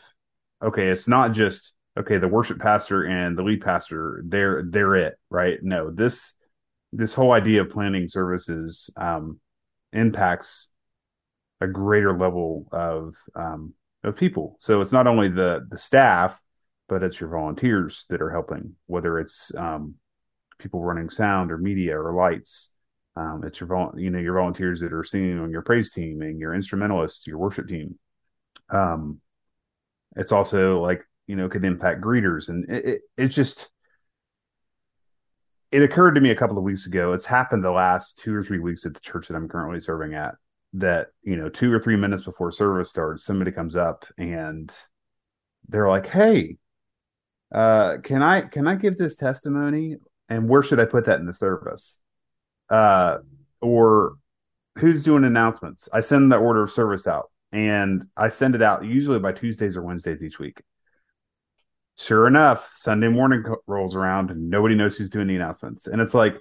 okay, 0.63 0.89
it's 0.89 1.07
not 1.07 1.33
just, 1.33 1.73
okay, 1.97 2.17
the 2.17 2.27
worship 2.27 2.59
pastor 2.59 3.03
and 3.03 3.37
the 3.37 3.43
lead 3.43 3.61
pastor, 3.61 4.23
they're, 4.27 4.63
they're 4.69 4.95
it, 4.95 5.15
right? 5.29 5.59
No, 5.61 5.91
this, 5.91 6.33
this 6.91 7.13
whole 7.13 7.31
idea 7.31 7.61
of 7.61 7.69
planning 7.69 8.07
services, 8.07 8.89
um, 8.97 9.39
impacts 9.95 10.69
a 11.61 11.67
greater 11.67 12.17
level 12.17 12.67
of, 12.71 13.15
um, 13.35 13.73
of 14.03 14.15
people. 14.15 14.57
So 14.59 14.81
it's 14.81 14.91
not 14.91 15.07
only 15.07 15.29
the, 15.29 15.65
the 15.69 15.77
staff, 15.77 16.39
but 16.87 17.03
it's 17.03 17.19
your 17.19 17.29
volunteers 17.29 18.05
that 18.09 18.21
are 18.21 18.29
helping, 18.29 18.75
whether 18.85 19.19
it's 19.19 19.51
um, 19.55 19.95
people 20.59 20.83
running 20.83 21.09
sound 21.09 21.51
or 21.51 21.57
media 21.57 21.99
or 21.99 22.13
lights. 22.13 22.69
Um, 23.15 23.43
it's 23.45 23.59
your 23.59 23.93
you 23.97 24.09
know 24.09 24.19
your 24.19 24.35
volunteers 24.35 24.81
that 24.81 24.93
are 24.93 25.03
singing 25.03 25.39
on 25.39 25.49
your 25.49 25.61
praise 25.61 25.91
team 25.91 26.21
and 26.21 26.39
your 26.39 26.53
instrumentalists, 26.53 27.25
your 27.25 27.37
worship 27.37 27.67
team. 27.67 27.97
Um, 28.69 29.21
it's 30.15 30.31
also 30.31 30.81
like 30.81 31.01
you 31.25 31.35
know 31.35 31.47
could 31.47 31.63
impact 31.63 32.01
greeters, 32.01 32.49
and 32.49 32.69
it, 32.69 32.85
it 32.85 33.01
it's 33.17 33.35
just 33.35 33.69
it 35.75 35.83
occurred 35.83 36.15
to 36.15 36.21
me 36.21 36.29
a 36.29 36.35
couple 36.35 36.57
of 36.57 36.63
weeks 36.63 36.85
ago. 36.85 37.11
It's 37.11 37.25
happened 37.25 37.61
the 37.61 37.69
last 37.69 38.17
two 38.17 38.33
or 38.33 38.41
three 38.41 38.59
weeks 38.59 38.85
at 38.85 38.93
the 38.93 38.99
church 39.01 39.27
that 39.27 39.35
I'm 39.35 39.49
currently 39.49 39.81
serving 39.81 40.13
at. 40.13 40.35
That 40.71 41.07
you 41.21 41.35
know, 41.35 41.49
two 41.49 41.71
or 41.71 41.79
three 41.81 41.97
minutes 41.97 42.23
before 42.23 42.51
service 42.53 42.89
starts, 42.89 43.25
somebody 43.25 43.51
comes 43.51 43.75
up 43.75 44.05
and 44.17 44.71
they're 45.67 45.89
like, 45.89 46.07
"Hey, 46.07 46.57
uh, 47.53 47.97
can 48.03 48.21
I 48.21 48.41
can 48.41 48.67
I 48.67 48.75
give 48.75 48.97
this 48.97 49.17
testimony? 49.17 49.97
And 50.29 50.47
where 50.47 50.63
should 50.63 50.79
I 50.79 50.85
put 50.85 51.05
that 51.07 51.19
in 51.19 51.25
the 51.25 51.33
service? 51.33 51.97
Uh, 52.69 53.17
or 53.61 54.15
who's 54.77 55.03
doing 55.03 55.25
announcements? 55.25 55.89
I 55.91 56.01
send 56.01 56.31
the 56.31 56.37
order 56.37 56.63
of 56.63 56.71
service 56.71 57.05
out, 57.05 57.31
and 57.51 58.03
I 58.15 58.29
send 58.29 58.55
it 58.55 58.61
out 58.61 58.85
usually 58.85 59.19
by 59.19 59.33
Tuesdays 59.33 59.75
or 59.75 59.81
Wednesdays 59.81 60.23
each 60.23 60.39
week. 60.39 60.61
Sure 61.97 62.27
enough, 62.27 62.69
Sunday 62.75 63.07
morning 63.07 63.43
rolls 63.67 63.95
around 63.95 64.29
and 64.29 64.49
nobody 64.49 64.75
knows 64.75 64.97
who's 64.97 65.09
doing 65.09 65.27
the 65.27 65.35
announcements, 65.35 65.87
and 65.87 66.01
it's 66.01 66.13
like, 66.13 66.35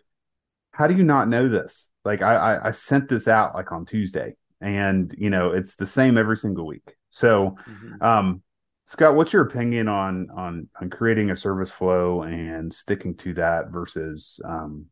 how 0.72 0.88
do 0.88 0.94
you 0.94 1.04
not 1.04 1.28
know 1.28 1.48
this? 1.48 1.88
Like 2.04 2.22
I, 2.22 2.34
I, 2.34 2.68
I 2.68 2.70
sent 2.72 3.08
this 3.08 3.28
out 3.28 3.54
like 3.54 3.70
on 3.70 3.86
Tuesday, 3.86 4.34
and 4.60 5.14
you 5.16 5.30
know 5.30 5.52
it's 5.52 5.76
the 5.76 5.86
same 5.86 6.18
every 6.18 6.36
single 6.36 6.66
week. 6.66 6.96
So, 7.10 7.56
mm-hmm. 7.68 8.02
um, 8.02 8.42
Scott, 8.86 9.14
what's 9.14 9.32
your 9.32 9.42
opinion 9.42 9.86
on 9.86 10.28
on 10.36 10.68
on 10.80 10.90
creating 10.90 11.30
a 11.30 11.36
service 11.36 11.70
flow 11.70 12.22
and 12.22 12.74
sticking 12.74 13.14
to 13.18 13.34
that 13.34 13.70
versus, 13.70 14.40
um, 14.44 14.86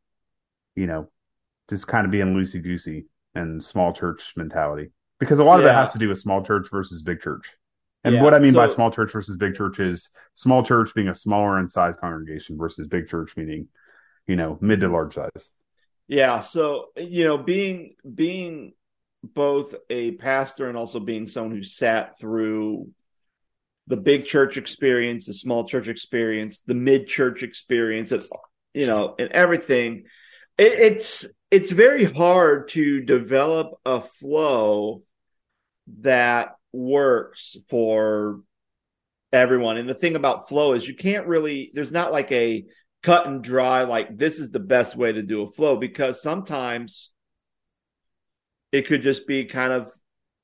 you 0.76 0.86
know, 0.86 1.10
just 1.68 1.88
kind 1.88 2.04
of 2.04 2.12
being 2.12 2.34
loosey 2.34 2.62
goosey 2.62 3.06
and 3.34 3.62
small 3.62 3.92
church 3.92 4.32
mentality? 4.36 4.92
Because 5.18 5.40
a 5.40 5.44
lot 5.44 5.56
yeah. 5.56 5.66
of 5.66 5.70
it 5.72 5.74
has 5.74 5.92
to 5.92 5.98
do 5.98 6.08
with 6.08 6.20
small 6.20 6.44
church 6.44 6.68
versus 6.70 7.02
big 7.02 7.20
church. 7.20 7.50
And 8.04 8.16
yeah. 8.16 8.22
what 8.22 8.34
I 8.34 8.38
mean 8.38 8.52
so, 8.52 8.66
by 8.66 8.74
small 8.74 8.90
church 8.90 9.12
versus 9.12 9.36
big 9.36 9.54
church 9.54 9.78
is 9.78 10.10
small 10.34 10.62
church 10.62 10.92
being 10.94 11.08
a 11.08 11.14
smaller 11.14 11.58
in 11.58 11.68
size 11.68 11.94
congregation 12.00 12.58
versus 12.58 12.86
big 12.88 13.08
church 13.08 13.36
meaning, 13.36 13.68
you 14.26 14.36
know, 14.36 14.58
mid 14.60 14.80
to 14.80 14.88
large 14.88 15.14
size. 15.14 15.50
Yeah. 16.08 16.40
So 16.40 16.86
you 16.96 17.24
know, 17.24 17.38
being 17.38 17.94
being 18.12 18.72
both 19.22 19.74
a 19.88 20.12
pastor 20.12 20.68
and 20.68 20.76
also 20.76 20.98
being 21.00 21.26
someone 21.26 21.56
who 21.56 21.62
sat 21.62 22.18
through 22.18 22.88
the 23.86 23.96
big 23.96 24.24
church 24.24 24.56
experience, 24.56 25.26
the 25.26 25.34
small 25.34 25.64
church 25.64 25.88
experience, 25.88 26.60
the 26.66 26.74
mid 26.74 27.06
church 27.06 27.42
experience, 27.42 28.12
you 28.74 28.86
know, 28.86 29.14
and 29.18 29.30
everything. 29.30 30.04
It, 30.58 30.72
it's 30.72 31.26
it's 31.50 31.70
very 31.70 32.04
hard 32.04 32.68
to 32.68 33.00
develop 33.02 33.74
a 33.84 34.00
flow 34.00 35.02
that 36.00 36.52
works 36.72 37.56
for 37.68 38.40
everyone. 39.32 39.76
And 39.76 39.88
the 39.88 39.94
thing 39.94 40.16
about 40.16 40.48
flow 40.48 40.72
is 40.72 40.86
you 40.86 40.94
can't 40.94 41.26
really 41.26 41.70
there's 41.74 41.92
not 41.92 42.12
like 42.12 42.30
a 42.32 42.64
cut 43.02 43.26
and 43.26 43.42
dry 43.42 43.82
like 43.82 44.16
this 44.16 44.38
is 44.38 44.50
the 44.50 44.60
best 44.60 44.96
way 44.96 45.12
to 45.12 45.22
do 45.22 45.42
a 45.42 45.50
flow 45.50 45.76
because 45.76 46.22
sometimes 46.22 47.10
it 48.70 48.86
could 48.86 49.02
just 49.02 49.26
be 49.26 49.44
kind 49.44 49.72
of 49.72 49.92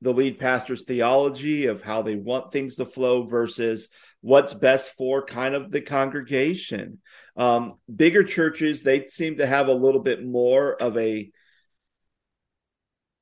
the 0.01 0.13
lead 0.13 0.39
pastor's 0.39 0.85
theology 0.85 1.67
of 1.67 1.83
how 1.83 2.03
they 2.03 2.17
want 2.17 2.53
things 2.53 2.77
to 2.77 2.85
flow 2.85 3.25
versus 3.25 3.89
what's 4.21 4.55
best 4.55 4.91
for 4.97 5.25
kind 5.25 5.55
of 5.55 5.71
the 5.71 5.81
congregation. 5.81 6.99
Um, 7.37 7.75
bigger 7.95 8.25
churches, 8.25 8.83
they 8.83 9.05
seem 9.05 9.39
to 9.39 9.47
have 9.47 9.69
a 9.69 9.73
little 9.73 10.03
bit 10.03 10.25
more 10.25 10.81
of 10.81 10.97
a 10.97 11.31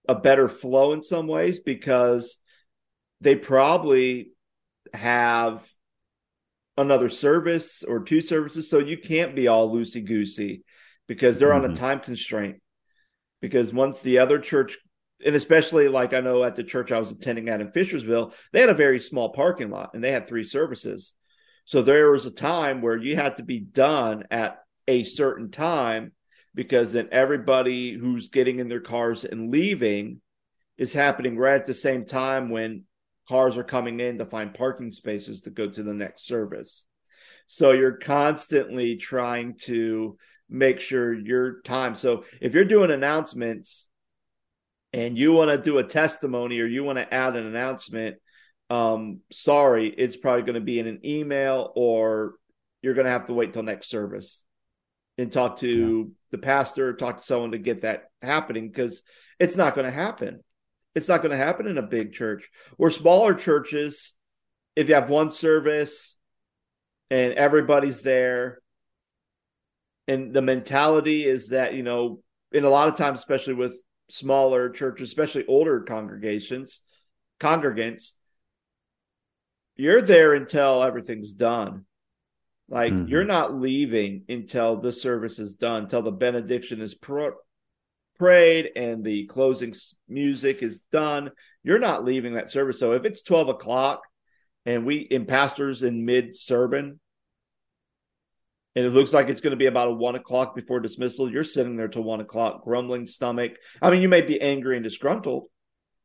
a 0.08 0.14
better 0.14 0.48
flow 0.48 0.92
in 0.92 1.02
some 1.02 1.26
ways 1.26 1.58
because 1.58 2.38
they 3.20 3.36
probably 3.36 4.30
have 4.92 5.68
another 6.76 7.08
service 7.08 7.82
or 7.82 8.04
two 8.04 8.20
services, 8.20 8.68
so 8.68 8.78
you 8.78 8.98
can't 8.98 9.34
be 9.34 9.48
all 9.48 9.72
loosey 9.72 10.04
goosey 10.04 10.64
because 11.06 11.38
they're 11.38 11.48
mm-hmm. 11.48 11.64
on 11.64 11.70
a 11.70 11.74
mm-hmm. 11.74 11.84
time 11.84 12.00
constraint. 12.00 12.60
Because 13.40 13.72
once 13.72 14.00
the 14.00 14.18
other 14.18 14.38
church 14.38 14.78
and 15.24 15.34
especially 15.34 15.88
like 15.88 16.12
I 16.12 16.20
know 16.20 16.44
at 16.44 16.56
the 16.56 16.64
church 16.64 16.92
I 16.92 16.98
was 16.98 17.10
attending 17.10 17.48
at 17.48 17.60
in 17.60 17.70
Fishersville, 17.70 18.32
they 18.52 18.60
had 18.60 18.68
a 18.68 18.74
very 18.74 19.00
small 19.00 19.32
parking 19.32 19.70
lot 19.70 19.90
and 19.94 20.02
they 20.02 20.12
had 20.12 20.26
three 20.26 20.44
services. 20.44 21.14
So 21.64 21.82
there 21.82 22.10
was 22.10 22.26
a 22.26 22.30
time 22.30 22.82
where 22.82 22.96
you 22.96 23.16
had 23.16 23.38
to 23.38 23.42
be 23.42 23.60
done 23.60 24.24
at 24.30 24.58
a 24.86 25.04
certain 25.04 25.50
time 25.50 26.12
because 26.54 26.92
then 26.92 27.08
everybody 27.12 27.92
who's 27.92 28.28
getting 28.28 28.60
in 28.60 28.68
their 28.68 28.80
cars 28.80 29.24
and 29.24 29.50
leaving 29.50 30.20
is 30.78 30.92
happening 30.92 31.36
right 31.36 31.60
at 31.60 31.66
the 31.66 31.74
same 31.74 32.04
time 32.04 32.50
when 32.50 32.84
cars 33.28 33.56
are 33.56 33.64
coming 33.64 34.00
in 34.00 34.18
to 34.18 34.26
find 34.26 34.54
parking 34.54 34.90
spaces 34.90 35.42
to 35.42 35.50
go 35.50 35.68
to 35.68 35.82
the 35.82 35.94
next 35.94 36.26
service. 36.26 36.86
So 37.46 37.72
you're 37.72 37.98
constantly 37.98 38.96
trying 38.96 39.54
to 39.64 40.16
make 40.48 40.80
sure 40.80 41.12
your 41.12 41.60
time. 41.62 41.94
So 41.94 42.24
if 42.40 42.54
you're 42.54 42.64
doing 42.64 42.90
announcements 42.90 43.86
and 44.92 45.16
you 45.16 45.32
want 45.32 45.50
to 45.50 45.58
do 45.58 45.78
a 45.78 45.84
testimony 45.84 46.60
or 46.60 46.66
you 46.66 46.84
want 46.84 46.98
to 46.98 47.14
add 47.14 47.36
an 47.36 47.46
announcement, 47.46 48.16
um, 48.70 49.20
sorry, 49.32 49.88
it's 49.88 50.16
probably 50.16 50.42
going 50.42 50.54
to 50.54 50.60
be 50.60 50.78
in 50.78 50.86
an 50.86 51.00
email 51.04 51.72
or 51.76 52.34
you're 52.82 52.94
going 52.94 53.06
to 53.06 53.12
have 53.12 53.26
to 53.26 53.34
wait 53.34 53.52
till 53.52 53.62
next 53.62 53.88
service 53.88 54.44
and 55.18 55.32
talk 55.32 55.58
to 55.58 55.98
yeah. 56.08 56.14
the 56.32 56.38
pastor, 56.38 56.94
talk 56.94 57.20
to 57.20 57.26
someone 57.26 57.52
to 57.52 57.58
get 57.58 57.82
that 57.82 58.04
happening 58.22 58.68
because 58.68 59.02
it's 59.38 59.56
not 59.56 59.74
going 59.74 59.86
to 59.86 59.92
happen. 59.92 60.40
It's 60.96 61.08
not 61.08 61.22
going 61.22 61.30
to 61.30 61.36
happen 61.36 61.66
in 61.66 61.76
a 61.76 61.82
big 61.82 62.14
church 62.14 62.50
or 62.78 62.90
smaller 62.90 63.34
churches. 63.34 64.14
If 64.74 64.88
you 64.88 64.94
have 64.94 65.10
one 65.10 65.30
service 65.30 66.16
and 67.10 67.34
everybody's 67.34 68.00
there, 68.00 68.60
and 70.08 70.32
the 70.32 70.42
mentality 70.42 71.26
is 71.26 71.48
that, 71.48 71.74
you 71.74 71.82
know, 71.82 72.20
in 72.50 72.64
a 72.64 72.70
lot 72.70 72.88
of 72.88 72.96
times, 72.96 73.18
especially 73.18 73.54
with 73.54 73.72
smaller 74.08 74.70
churches, 74.70 75.08
especially 75.08 75.44
older 75.46 75.80
congregations, 75.82 76.80
congregants, 77.40 78.12
you're 79.76 80.00
there 80.00 80.32
until 80.32 80.82
everything's 80.82 81.34
done. 81.34 81.84
Like 82.68 82.92
mm-hmm. 82.92 83.08
you're 83.08 83.24
not 83.24 83.54
leaving 83.54 84.24
until 84.28 84.80
the 84.80 84.92
service 84.92 85.38
is 85.38 85.56
done, 85.56 85.84
until 85.84 86.02
the 86.02 86.10
benediction 86.10 86.80
is 86.80 86.94
pro- 86.94 87.34
prayed 88.18 88.70
and 88.76 89.04
the 89.04 89.26
closing 89.26 89.74
music 90.08 90.62
is 90.62 90.80
done. 90.92 91.30
You're 91.62 91.78
not 91.78 92.04
leaving 92.04 92.34
that 92.34 92.50
service. 92.50 92.78
So 92.78 92.92
if 92.92 93.04
it's 93.04 93.22
12 93.22 93.48
o'clock 93.48 94.02
and 94.64 94.84
we 94.84 94.96
in 94.96 95.26
pastors 95.26 95.82
in 95.82 96.04
mid 96.04 96.36
sermon, 96.36 97.00
and 98.74 98.84
it 98.84 98.90
looks 98.90 99.14
like 99.14 99.28
it's 99.28 99.40
going 99.40 99.52
to 99.52 99.56
be 99.56 99.66
about 99.66 99.88
a 99.88 99.92
one 99.92 100.16
o'clock 100.16 100.54
before 100.54 100.80
dismissal. 100.80 101.30
You're 101.30 101.44
sitting 101.44 101.76
there 101.76 101.88
till 101.88 102.02
one 102.02 102.20
o'clock, 102.20 102.62
grumbling 102.62 103.06
stomach. 103.06 103.56
I 103.80 103.90
mean, 103.90 104.02
you 104.02 104.08
may 104.08 104.20
be 104.20 104.38
angry 104.38 104.76
and 104.76 104.84
disgruntled, 104.84 105.46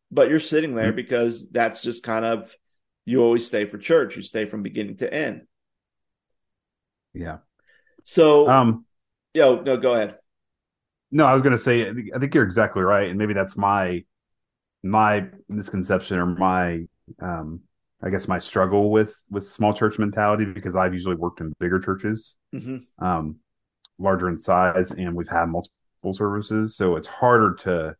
but 0.09 0.29
you're 0.29 0.39
sitting 0.39 0.73
there 0.73 0.87
mm-hmm. 0.87 0.95
because 0.95 1.49
that's 1.49 1.81
just 1.81 2.01
kind 2.01 2.23
of 2.23 2.55
you 3.03 3.21
always 3.21 3.45
stay 3.45 3.65
for 3.65 3.77
church. 3.77 4.15
You 4.15 4.21
stay 4.21 4.45
from 4.45 4.63
beginning 4.63 4.97
to 4.97 5.13
end. 5.13 5.41
Yeah. 7.13 7.39
So, 8.05 8.47
um, 8.47 8.85
yo, 9.33 9.61
no, 9.61 9.75
go 9.75 9.93
ahead. 9.93 10.15
No, 11.11 11.25
I 11.25 11.33
was 11.33 11.41
going 11.41 11.55
to 11.55 11.61
say, 11.61 11.89
I 12.15 12.19
think 12.19 12.33
you're 12.33 12.45
exactly 12.45 12.81
right, 12.81 13.09
and 13.09 13.17
maybe 13.17 13.33
that's 13.33 13.57
my 13.57 14.03
my 14.83 15.27
misconception 15.47 16.17
or 16.17 16.25
my 16.25 16.79
um 17.21 17.61
I 18.01 18.09
guess 18.09 18.27
my 18.27 18.39
struggle 18.39 18.89
with 18.91 19.15
with 19.29 19.51
small 19.51 19.73
church 19.73 19.99
mentality 19.99 20.45
because 20.45 20.75
I've 20.75 20.93
usually 20.93 21.15
worked 21.15 21.39
in 21.39 21.53
bigger 21.59 21.79
churches, 21.79 22.35
mm-hmm. 22.53 23.05
um, 23.05 23.35
larger 23.99 24.27
in 24.27 24.37
size, 24.37 24.91
and 24.91 25.15
we've 25.15 25.27
had 25.27 25.49
multiple 25.49 25.75
multiple 26.03 26.13
services, 26.17 26.75
so 26.75 26.95
it's 26.95 27.07
harder 27.07 27.53
to 27.53 27.95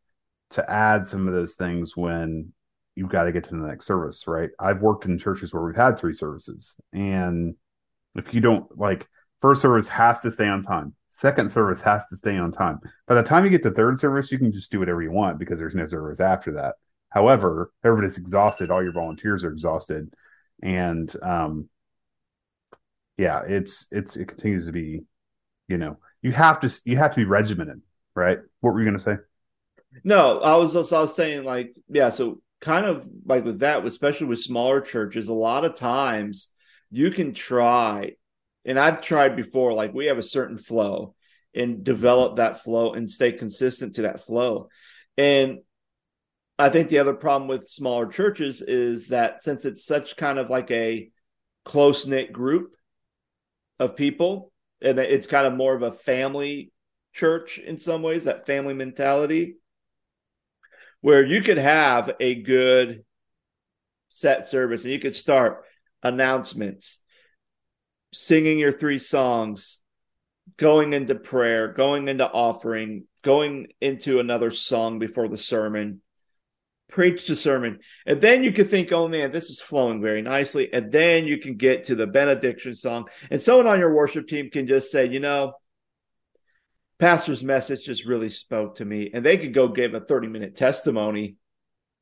to 0.51 0.69
add 0.69 1.05
some 1.05 1.27
of 1.27 1.33
those 1.33 1.55
things 1.55 1.95
when 1.95 2.51
you've 2.95 3.09
got 3.09 3.23
to 3.23 3.31
get 3.31 3.45
to 3.45 3.51
the 3.51 3.67
next 3.67 3.85
service, 3.85 4.25
right? 4.27 4.49
I've 4.59 4.81
worked 4.81 5.05
in 5.05 5.17
churches 5.17 5.53
where 5.53 5.63
we've 5.63 5.75
had 5.75 5.97
three 5.97 6.13
services, 6.13 6.75
and 6.93 7.55
if 8.15 8.33
you 8.33 8.41
don't 8.41 8.65
like 8.77 9.07
first 9.39 9.61
service 9.61 9.87
has 9.87 10.19
to 10.21 10.31
stay 10.31 10.47
on 10.47 10.61
time, 10.61 10.93
second 11.11 11.51
service 11.51 11.81
has 11.81 12.03
to 12.09 12.15
stay 12.15 12.37
on 12.37 12.51
time. 12.51 12.79
By 13.07 13.15
the 13.15 13.23
time 13.23 13.43
you 13.43 13.49
get 13.49 13.63
to 13.63 13.71
third 13.71 13.99
service, 13.99 14.31
you 14.31 14.39
can 14.39 14.51
just 14.51 14.71
do 14.71 14.79
whatever 14.79 15.01
you 15.01 15.11
want 15.11 15.39
because 15.39 15.59
there's 15.59 15.75
no 15.75 15.85
service 15.85 16.19
after 16.19 16.53
that. 16.53 16.75
However, 17.09 17.71
everybody's 17.83 18.17
exhausted, 18.17 18.71
all 18.71 18.81
your 18.81 18.93
volunteers 18.93 19.43
are 19.43 19.51
exhausted, 19.51 20.13
and 20.63 21.13
um, 21.21 21.69
yeah, 23.17 23.41
it's 23.45 23.87
it's 23.91 24.15
it 24.15 24.27
continues 24.27 24.65
to 24.65 24.71
be, 24.71 25.01
you 25.67 25.77
know, 25.77 25.97
you 26.21 26.31
have 26.31 26.59
to 26.61 26.73
you 26.85 26.97
have 26.97 27.11
to 27.11 27.17
be 27.17 27.25
regimented, 27.25 27.81
right? 28.15 28.39
What 28.61 28.73
were 28.73 28.79
you 28.79 28.85
going 28.85 28.97
to 28.97 29.03
say? 29.03 29.17
No, 30.05 30.39
I 30.39 30.55
was 30.55 30.73
just, 30.73 30.93
I 30.93 31.01
was 31.01 31.13
saying 31.13 31.43
like 31.43 31.75
yeah, 31.89 32.09
so 32.09 32.41
kind 32.61 32.85
of 32.85 33.05
like 33.25 33.43
with 33.43 33.59
that, 33.59 33.85
especially 33.85 34.27
with 34.27 34.39
smaller 34.39 34.79
churches, 34.79 35.27
a 35.27 35.33
lot 35.33 35.65
of 35.65 35.75
times 35.75 36.47
you 36.89 37.11
can 37.11 37.33
try, 37.33 38.13
and 38.65 38.79
I've 38.79 39.01
tried 39.01 39.35
before. 39.35 39.73
Like 39.73 39.93
we 39.93 40.07
have 40.07 40.17
a 40.17 40.23
certain 40.23 40.57
flow, 40.57 41.15
and 41.53 41.83
develop 41.83 42.37
that 42.37 42.63
flow 42.63 42.93
and 42.93 43.09
stay 43.09 43.31
consistent 43.31 43.95
to 43.95 44.03
that 44.03 44.25
flow, 44.25 44.69
and 45.17 45.59
I 46.57 46.69
think 46.69 46.89
the 46.89 46.99
other 46.99 47.13
problem 47.13 47.47
with 47.47 47.69
smaller 47.69 48.05
churches 48.05 48.61
is 48.61 49.07
that 49.07 49.41
since 49.41 49.65
it's 49.65 49.83
such 49.83 50.15
kind 50.15 50.37
of 50.37 50.49
like 50.49 50.69
a 50.69 51.09
close 51.65 52.05
knit 52.05 52.31
group 52.31 52.75
of 53.79 53.95
people, 53.95 54.51
and 54.79 54.99
it's 54.99 55.25
kind 55.25 55.47
of 55.47 55.53
more 55.53 55.73
of 55.73 55.81
a 55.81 55.91
family 55.91 56.71
church 57.13 57.57
in 57.57 57.79
some 57.79 58.03
ways, 58.03 58.25
that 58.25 58.45
family 58.45 58.75
mentality, 58.75 59.55
where 61.01 61.25
you 61.25 61.41
could 61.41 61.57
have 61.57 62.11
a 62.19 62.35
good 62.35 63.03
set 64.09 64.47
service 64.47 64.83
and 64.83 64.93
you 64.93 64.99
could 64.99 65.15
start 65.15 65.63
announcements, 66.03 66.99
singing 68.13 68.59
your 68.59 68.71
three 68.71 68.99
songs, 68.99 69.79
going 70.57 70.93
into 70.93 71.15
prayer, 71.15 71.69
going 71.69 72.07
into 72.07 72.29
offering, 72.29 73.05
going 73.23 73.67
into 73.79 74.19
another 74.19 74.51
song 74.51 74.99
before 74.99 75.27
the 75.27 75.37
sermon 75.37 76.01
preach 76.91 77.25
the 77.25 77.35
sermon. 77.35 77.79
And 78.05 78.21
then 78.21 78.43
you 78.43 78.51
can 78.51 78.67
think, 78.67 78.91
oh 78.91 79.07
man, 79.07 79.31
this 79.31 79.49
is 79.49 79.59
flowing 79.59 80.01
very 80.01 80.21
nicely. 80.21 80.71
And 80.71 80.91
then 80.91 81.25
you 81.25 81.39
can 81.39 81.55
get 81.55 81.85
to 81.85 81.95
the 81.95 82.05
benediction 82.05 82.75
song. 82.75 83.07
And 83.31 83.41
someone 83.41 83.67
on 83.67 83.79
your 83.79 83.93
worship 83.93 84.27
team 84.27 84.49
can 84.51 84.67
just 84.67 84.91
say, 84.91 85.07
you 85.07 85.19
know, 85.19 85.53
pastor's 86.99 87.43
message 87.43 87.85
just 87.85 88.05
really 88.05 88.29
spoke 88.29 88.75
to 88.75 88.85
me. 88.85 89.09
And 89.11 89.25
they 89.25 89.37
could 89.37 89.53
go 89.53 89.69
give 89.69 89.93
a 89.93 90.01
30 90.01 90.27
minute 90.27 90.55
testimony 90.55 91.37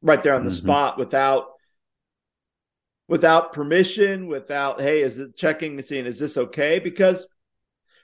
right 0.01 0.21
there 0.21 0.35
on 0.35 0.43
the 0.43 0.49
mm-hmm. 0.49 0.65
spot 0.65 0.97
without 0.97 1.45
without 3.09 3.51
permission, 3.53 4.27
without, 4.27 4.79
hey, 4.79 5.01
is 5.01 5.17
it 5.17 5.35
checking 5.35 5.73
and 5.73 5.83
seeing, 5.83 6.05
is 6.05 6.19
this 6.19 6.37
okay? 6.37 6.77
Because 6.77 7.27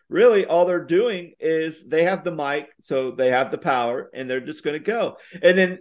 really 0.10 0.46
all 0.48 0.66
they're 0.66 0.84
doing 0.84 1.34
is 1.40 1.86
they 1.86 2.04
have 2.04 2.24
the 2.24 2.32
mic, 2.32 2.70
so 2.82 3.12
they 3.12 3.30
have 3.30 3.52
the 3.52 3.58
power, 3.58 4.10
and 4.14 4.28
they're 4.28 4.42
just 4.42 4.64
going 4.64 4.74
to 4.76 4.84
go. 4.84 5.18
And 5.42 5.58
then 5.58 5.80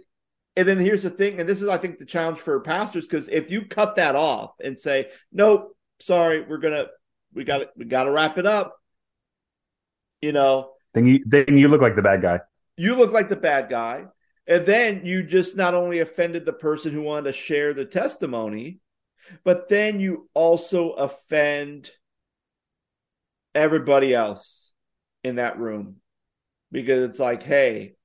and 0.57 0.65
then 0.65 0.77
here's 0.77 1.03
the 1.03 1.09
thing, 1.09 1.41
and 1.41 1.49
this 1.49 1.61
is, 1.61 1.67
I 1.67 1.77
think, 1.77 1.99
the 1.99 2.05
challenge 2.05 2.39
for 2.39 2.61
pastors 2.61 3.05
because 3.05 3.27
if 3.27 3.51
you 3.51 3.65
cut 3.65 3.97
that 3.97 4.15
off 4.15 4.51
and 4.63 4.79
say, 4.79 5.09
"Nope, 5.33 5.75
sorry, 5.99 6.45
we're 6.47 6.59
gonna, 6.59 6.85
we 7.33 7.43
got, 7.43 7.57
to 7.57 7.69
we 7.75 7.83
got 7.83 8.05
to 8.05 8.11
wrap 8.11 8.37
it 8.37 8.45
up," 8.45 8.73
you 10.21 10.31
know, 10.31 10.71
then 10.93 11.07
you 11.07 11.19
then 11.25 11.57
you 11.57 11.67
look 11.67 11.81
like 11.81 11.97
the 11.97 12.01
bad 12.01 12.21
guy. 12.21 12.39
You 12.77 12.95
look 12.95 13.11
like 13.11 13.27
the 13.27 13.35
bad 13.35 13.69
guy, 13.69 14.05
and 14.47 14.65
then 14.65 15.01
you 15.05 15.23
just 15.23 15.57
not 15.57 15.73
only 15.73 15.99
offended 15.99 16.45
the 16.45 16.53
person 16.53 16.93
who 16.93 17.01
wanted 17.01 17.33
to 17.33 17.33
share 17.33 17.73
the 17.73 17.83
testimony, 17.83 18.79
but 19.43 19.69
then 19.69 19.99
you 19.99 20.29
also 20.33 20.91
offend 20.91 21.89
everybody 23.53 24.13
else 24.13 24.71
in 25.23 25.35
that 25.35 25.59
room 25.59 25.95
because 26.71 27.09
it's 27.09 27.19
like, 27.19 27.43
hey, 27.43 27.95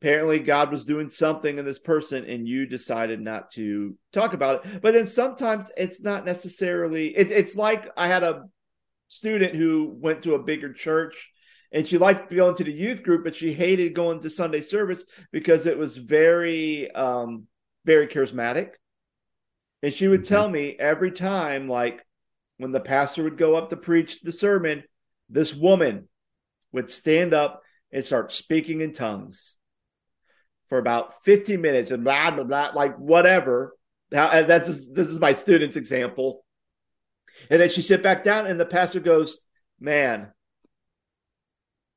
apparently 0.00 0.38
God 0.38 0.70
was 0.70 0.84
doing 0.84 1.08
something 1.08 1.58
in 1.58 1.64
this 1.64 1.78
person 1.78 2.24
and 2.24 2.46
you 2.46 2.66
decided 2.66 3.20
not 3.20 3.50
to 3.52 3.96
talk 4.12 4.34
about 4.34 4.64
it. 4.64 4.82
But 4.82 4.94
then 4.94 5.06
sometimes 5.06 5.70
it's 5.76 6.02
not 6.02 6.24
necessarily 6.24 7.08
it's 7.08 7.32
it's 7.32 7.56
like 7.56 7.90
I 7.96 8.06
had 8.06 8.22
a 8.22 8.44
student 9.08 9.54
who 9.54 9.96
went 9.98 10.22
to 10.24 10.34
a 10.34 10.42
bigger 10.42 10.72
church 10.72 11.32
and 11.72 11.86
she 11.86 11.98
liked 11.98 12.32
going 12.32 12.56
to 12.56 12.64
the 12.64 12.72
youth 12.72 13.02
group, 13.02 13.24
but 13.24 13.34
she 13.34 13.52
hated 13.52 13.94
going 13.94 14.20
to 14.20 14.30
Sunday 14.30 14.60
service 14.60 15.04
because 15.32 15.66
it 15.66 15.78
was 15.78 15.96
very 15.96 16.90
um 16.92 17.44
very 17.84 18.06
charismatic. 18.06 18.70
And 19.86 19.94
she 19.94 20.08
would 20.08 20.22
mm-hmm. 20.22 20.34
tell 20.34 20.48
me 20.48 20.74
every 20.76 21.12
time, 21.12 21.68
like 21.68 22.04
when 22.56 22.72
the 22.72 22.80
pastor 22.80 23.22
would 23.22 23.36
go 23.36 23.54
up 23.54 23.70
to 23.70 23.76
preach 23.76 24.20
the 24.20 24.32
sermon, 24.32 24.82
this 25.30 25.54
woman 25.54 26.08
would 26.72 26.90
stand 26.90 27.32
up 27.32 27.62
and 27.92 28.04
start 28.04 28.32
speaking 28.32 28.80
in 28.80 28.92
tongues 28.92 29.54
for 30.68 30.78
about 30.78 31.22
15 31.24 31.60
minutes 31.60 31.92
and 31.92 32.02
blah 32.02 32.32
blah 32.32 32.42
blah 32.42 32.72
like 32.74 32.96
whatever. 32.96 33.76
How, 34.12 34.42
that's 34.42 34.66
this 34.88 35.06
is 35.06 35.20
my 35.20 35.34
student's 35.34 35.76
example. 35.76 36.44
And 37.48 37.60
then 37.60 37.70
she 37.70 37.80
sit 37.80 38.02
back 38.02 38.24
down 38.24 38.48
and 38.48 38.58
the 38.58 38.66
pastor 38.66 38.98
goes 38.98 39.38
man 39.78 40.32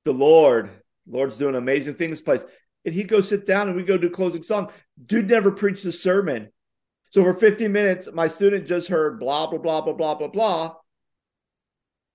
the 0.06 0.14
lord 0.14 0.70
lord's 1.08 1.40
doing 1.40 1.56
amazing 1.56 1.96
things 1.96 2.22
place. 2.22 2.46
And 2.86 2.94
he 2.94 3.04
goes 3.04 3.30
sit 3.30 3.48
down 3.48 3.68
and 3.68 3.76
we 3.76 3.82
go 3.84 3.98
do 3.98 4.12
closing 4.12 4.44
song. 4.44 4.72
Dude 5.04 5.28
never 5.28 5.50
preached 5.50 5.86
a 5.86 5.92
sermon 5.92 6.50
so 7.10 7.24
for 7.24 7.34
15 7.34 7.72
minutes 7.72 8.08
my 8.14 8.28
student 8.28 8.68
just 8.68 8.88
heard 8.88 9.20
blah 9.20 9.50
blah 9.50 9.60
blah 9.60 9.82
blah 9.82 9.94
blah 9.94 10.16
blah 10.16 10.28
blah. 10.28 10.76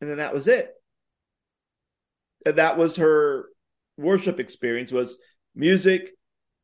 And 0.01 0.11
then 0.11 0.19
that 0.19 0.35
was 0.35 0.49
it. 0.49 0.71
And 2.45 2.57
that 2.57 2.77
was 2.77 2.97
her 2.97 3.47
worship 3.97 4.39
experience 4.39 4.93
was 4.93 5.19
music 5.55 6.11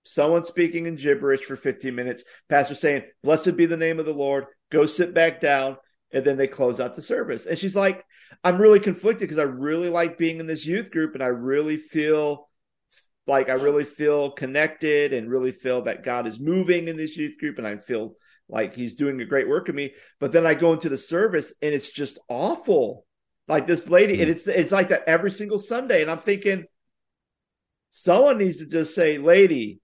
someone 0.05 0.45
speaking 0.45 0.87
in 0.87 0.97
gibberish 0.97 1.45
for 1.45 1.57
15 1.57 1.95
minutes, 1.95 2.25
pastor 2.49 2.75
saying, 2.75 3.03
Blessed 3.23 3.57
be 3.57 3.67
the 3.67 3.77
name 3.77 3.99
of 3.99 4.07
the 4.07 4.13
Lord, 4.13 4.47
go 4.71 4.87
sit 4.87 5.15
back 5.15 5.41
down, 5.41 5.77
and 6.13 6.25
then 6.25 6.37
they 6.37 6.49
close 6.49 6.81
out 6.81 6.95
the 6.95 7.03
service. 7.03 7.47
And 7.47 7.59
she's 7.59 7.77
like, 7.77 8.05
I'm 8.43 8.61
really 8.61 8.81
conflicted 8.81 9.29
because 9.29 9.39
I 9.39 9.45
really 9.45 9.89
like 9.89 10.19
being 10.19 10.41
in 10.41 10.47
this 10.47 10.67
youth 10.67 10.91
group 10.91 11.15
and 11.15 11.23
I 11.23 11.29
really 11.29 11.77
feel 11.77 12.49
like 13.27 13.49
I 13.49 13.55
really 13.55 13.85
feel 13.85 14.31
connected 14.31 15.13
and 15.13 15.31
really 15.31 15.53
feel 15.53 15.83
that 15.83 16.05
God 16.05 16.27
is 16.27 16.41
moving 16.41 16.89
in 16.89 16.97
this 16.97 17.17
youth 17.17 17.39
group 17.39 17.59
and 17.59 17.67
I 17.67 17.77
feel 17.77 18.15
like 18.49 18.75
he's 18.75 18.95
doing 18.95 19.21
a 19.21 19.27
great 19.27 19.49
work 19.49 19.69
in 19.69 19.75
me. 19.75 19.95
But 20.19 20.33
then 20.33 20.47
I 20.47 20.55
go 20.55 20.73
into 20.73 20.89
the 20.89 20.97
service 20.97 21.53
and 21.63 21.73
it's 21.73 21.91
just 21.91 22.19
awful. 22.29 23.07
Like 23.49 23.67
this 23.67 23.89
lady, 23.89 24.15
mm-hmm. 24.15 24.23
and 24.23 24.31
it's 24.31 24.47
it's 24.47 24.73
like 24.73 24.91
that 24.91 25.05
every 25.09 25.31
single 25.31 25.59
Sunday. 25.59 26.03
And 26.03 26.11
I'm 26.11 26.21
thinking, 26.21 26.67
someone 27.89 28.39
needs 28.39 28.59
to 28.59 28.67
just 28.67 28.95
say, 28.95 29.19
lady, 29.19 29.81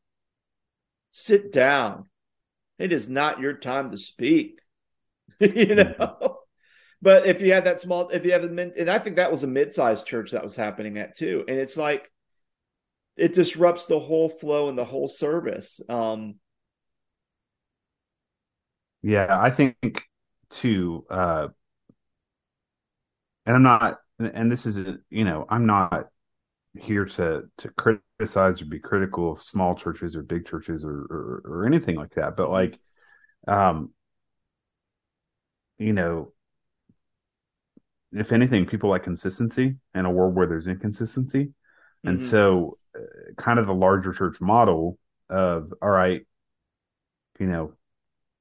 sit 1.11 1.53
down. 1.53 2.05
It 2.79 2.92
is 2.92 3.09
not 3.09 3.40
your 3.40 3.55
time 3.55 3.90
to 3.90 3.99
speak. 3.99 4.61
you 5.40 5.75
know? 5.75 5.94
Mm-hmm. 5.99 6.33
But 7.03 7.27
if 7.27 7.40
you 7.40 7.53
had 7.53 7.64
that 7.64 7.83
small, 7.83 8.09
if 8.09 8.25
you 8.25 8.33
have 8.33 8.44
a, 8.44 8.49
and 8.49 8.90
I 8.90 8.99
think 8.99 9.16
that 9.16 9.31
was 9.31 9.42
a 9.42 9.49
mid-sized 9.49 10.07
church 10.07 10.31
that 10.31 10.44
was 10.44 10.57
happening 10.57 10.99
at 10.99 11.16
too. 11.16 11.44
And 11.46 11.59
it's 11.59 11.77
like, 11.77 12.11
it 13.16 13.35
disrupts 13.35 13.87
the 13.87 13.98
whole 13.98 14.29
flow 14.29 14.68
and 14.68 14.79
the 14.79 14.85
whole 14.85 15.09
service. 15.09 15.81
Um, 15.88 16.37
yeah, 19.02 19.26
I 19.31 19.50
think 19.50 20.02
too, 20.50 21.05
uh, 21.11 21.48
and 23.46 23.57
I'm 23.57 23.62
not, 23.62 23.98
and 24.18 24.50
this 24.50 24.66
is, 24.66 24.79
you 25.11 25.24
know, 25.24 25.46
I'm 25.48 25.66
not 25.66 26.09
here 26.79 27.05
to 27.05 27.44
to 27.59 27.68
criticize 27.70 28.61
or 28.61 28.66
be 28.66 28.79
critical 28.79 29.33
of 29.33 29.42
small 29.42 29.74
churches 29.74 30.16
or 30.16 30.22
big 30.22 30.46
churches 30.46 30.85
or 30.85 31.07
or, 31.11 31.42
or 31.44 31.66
anything 31.66 31.96
like 31.96 32.14
that 32.14 32.37
but 32.37 32.50
like 32.50 32.79
um 33.48 33.90
you 35.79 35.92
know 35.92 36.33
if 38.12 38.33
anything 38.33 38.66
people 38.66 38.90
like 38.90 39.02
consistency 39.05 39.76
in 39.94 40.05
a 40.05 40.11
world 40.11 40.35
where 40.35 40.46
there's 40.46 40.68
inconsistency 40.68 41.52
mm-hmm. 42.06 42.08
and 42.08 42.22
so 42.22 42.76
uh, 42.94 43.32
kind 43.36 43.58
of 43.58 43.66
the 43.66 43.74
larger 43.74 44.12
church 44.12 44.40
model 44.40 44.98
of 45.28 45.72
all 45.82 45.90
right 45.90 46.26
you 47.38 47.46
know 47.46 47.72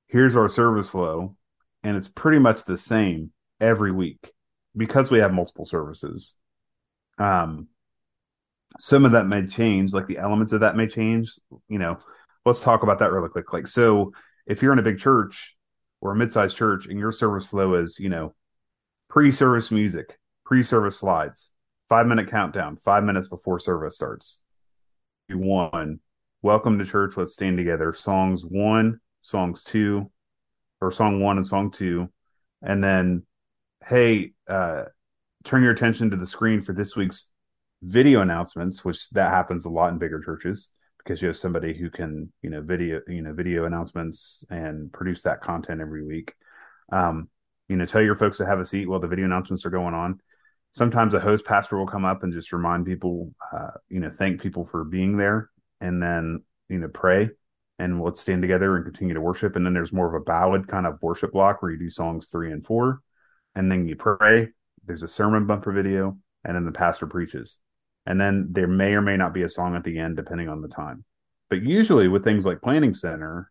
here's 0.08 0.36
our 0.36 0.48
service 0.48 0.90
flow 0.90 1.36
and 1.84 1.98
it's 1.98 2.08
pretty 2.08 2.40
much 2.40 2.64
the 2.66 2.78
same 2.78 3.32
every 3.60 3.92
week 3.92 4.32
because 4.78 5.10
we 5.10 5.20
have 5.20 5.34
multiple 5.34 5.66
services 5.66 6.36
um 7.18 7.68
some 8.80 9.06
of 9.06 9.12
that 9.14 9.28
may 9.28 9.46
change, 9.46 9.94
like 9.94 10.08
the 10.08 10.18
elements 10.18 10.54
of 10.54 10.62
that 10.62 10.76
may 10.76 10.88
change. 10.88 11.34
You 11.70 11.80
know, 11.80 11.98
let's 12.46 12.62
talk 12.62 12.84
about 12.84 13.00
that 13.00 13.12
really 13.12 13.30
quick. 13.30 13.54
Like, 13.54 13.68
so 13.68 14.14
if 14.48 14.62
you're 14.62 14.74
in 14.74 14.80
a 14.80 14.84
big 14.84 15.00
church 15.00 15.56
or 16.02 16.12
a 16.12 16.16
mid-sized 16.16 16.58
church 16.58 16.88
and 16.88 17.00
your 17.00 17.12
service 17.12 17.46
flow 17.46 17.76
is, 17.76 17.98
you 18.00 18.10
know, 18.10 18.34
pre-service 19.10 19.72
music, 19.72 20.18
pre-service 20.46 21.00
slides, 21.00 21.52
five 21.88 22.08
minute 22.08 22.30
countdown, 22.30 22.78
five 22.78 23.04
minutes 23.04 23.28
before 23.28 23.60
service 23.60 23.96
starts. 23.96 24.40
One, 25.30 26.00
welcome 26.42 26.80
to 26.80 26.86
church. 26.86 27.16
Let's 27.18 27.34
stand 27.34 27.58
together. 27.58 27.94
Songs 27.94 28.46
one, 28.46 29.00
songs 29.22 29.64
two, 29.64 30.10
or 30.82 30.92
song 30.92 31.20
one 31.22 31.38
and 31.38 31.48
song 31.48 31.72
two, 31.72 32.10
and 32.62 32.84
then, 32.84 33.24
hey, 33.86 34.34
uh, 34.50 34.84
turn 35.44 35.64
your 35.64 35.72
attention 35.72 36.10
to 36.10 36.18
the 36.18 36.28
screen 36.28 36.62
for 36.62 36.74
this 36.74 36.96
week's 36.96 37.28
video 37.82 38.22
announcements, 38.22 38.84
which 38.84 39.10
that 39.12 39.30
happens 39.30 39.66
a 39.66 39.70
lot 39.70 39.92
in 39.92 40.00
bigger 40.00 40.22
churches 40.22 40.70
because 40.98 41.22
you 41.22 41.28
have 41.28 41.38
somebody 41.38 41.74
who 41.74 41.90
can, 41.90 42.32
you 42.42 42.50
know, 42.50 42.62
video, 42.62 43.00
you 43.08 43.22
know, 43.22 43.34
video 43.34 43.66
announcements 43.66 44.44
and 44.50 44.92
produce 44.92 45.22
that 45.22 45.42
content 45.42 45.82
every 45.82 46.04
week. 46.04 46.34
Um, 46.92 47.30
you 47.68 47.76
know, 47.76 47.86
tell 47.86 48.02
your 48.02 48.16
folks 48.16 48.38
to 48.38 48.46
have 48.46 48.60
a 48.60 48.66
seat 48.66 48.88
while 48.88 49.00
the 49.00 49.08
video 49.08 49.26
announcements 49.26 49.66
are 49.66 49.72
going 49.72 49.94
on. 49.94 50.20
Sometimes 50.76 51.14
a 51.14 51.22
host 51.22 51.46
pastor 51.46 51.78
will 51.78 51.88
come 51.88 52.04
up 52.04 52.24
and 52.24 52.34
just 52.34 52.52
remind 52.52 52.86
people, 52.86 53.34
uh, 53.54 53.72
you 53.88 54.02
know, 54.02 54.12
thank 54.12 54.42
people 54.42 54.66
for 54.66 54.84
being 54.84 55.16
there 55.16 55.50
and 55.80 56.04
then, 56.04 56.44
you 56.68 56.80
know, 56.80 56.90
pray 56.90 57.30
and 57.80 58.02
let's 58.02 58.20
stand 58.20 58.42
together 58.42 58.76
and 58.76 58.84
continue 58.84 59.14
to 59.14 59.22
worship. 59.22 59.56
And 59.56 59.66
then 59.66 59.74
there's 59.74 59.94
more 59.94 60.14
of 60.14 60.22
a 60.22 60.26
ballad 60.26 60.68
kind 60.68 60.86
of 60.86 61.02
worship 61.02 61.32
block 61.32 61.62
where 61.62 61.72
you 61.72 61.80
do 61.80 61.90
songs 61.90 62.28
three 62.30 62.52
and 62.52 62.66
four 62.66 63.02
and 63.56 63.72
then 63.72 63.88
you 63.88 63.96
pray. 63.96 64.50
There's 64.86 65.04
a 65.04 65.08
sermon 65.08 65.48
bumper 65.48 65.72
video 65.72 66.18
and 66.44 66.56
then 66.56 66.66
the 66.66 66.74
pastor 66.74 67.08
preaches. 67.08 67.58
And 68.06 68.20
then 68.20 68.50
there 68.52 68.68
may 68.68 68.96
or 68.96 69.02
may 69.02 69.16
not 69.16 69.34
be 69.34 69.44
a 69.44 69.50
song 69.50 69.78
at 69.78 69.86
the 69.86 69.98
end, 69.98 70.18
depending 70.18 70.50
on 70.50 70.62
the 70.62 70.68
time. 70.68 71.06
But 71.50 71.64
usually 71.64 72.10
with 72.10 72.26
things 72.26 72.46
like 72.46 72.62
Planning 72.62 72.94
Center, 72.94 73.50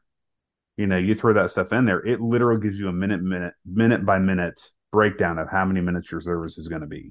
you 0.76 0.86
know, 0.86 0.98
you 0.98 1.14
throw 1.14 1.32
that 1.32 1.50
stuff 1.50 1.72
in 1.72 1.86
there, 1.86 2.04
it 2.04 2.20
literally 2.20 2.60
gives 2.60 2.78
you 2.78 2.88
a 2.88 2.92
minute, 2.92 3.22
minute, 3.22 3.54
minute 3.64 4.04
by 4.04 4.18
minute 4.18 4.60
breakdown 4.94 5.38
of 5.38 5.50
how 5.50 5.64
many 5.64 5.80
minutes 5.80 6.12
your 6.12 6.20
service 6.20 6.56
is 6.56 6.68
going 6.68 6.82
to 6.82 6.86
be. 6.86 7.10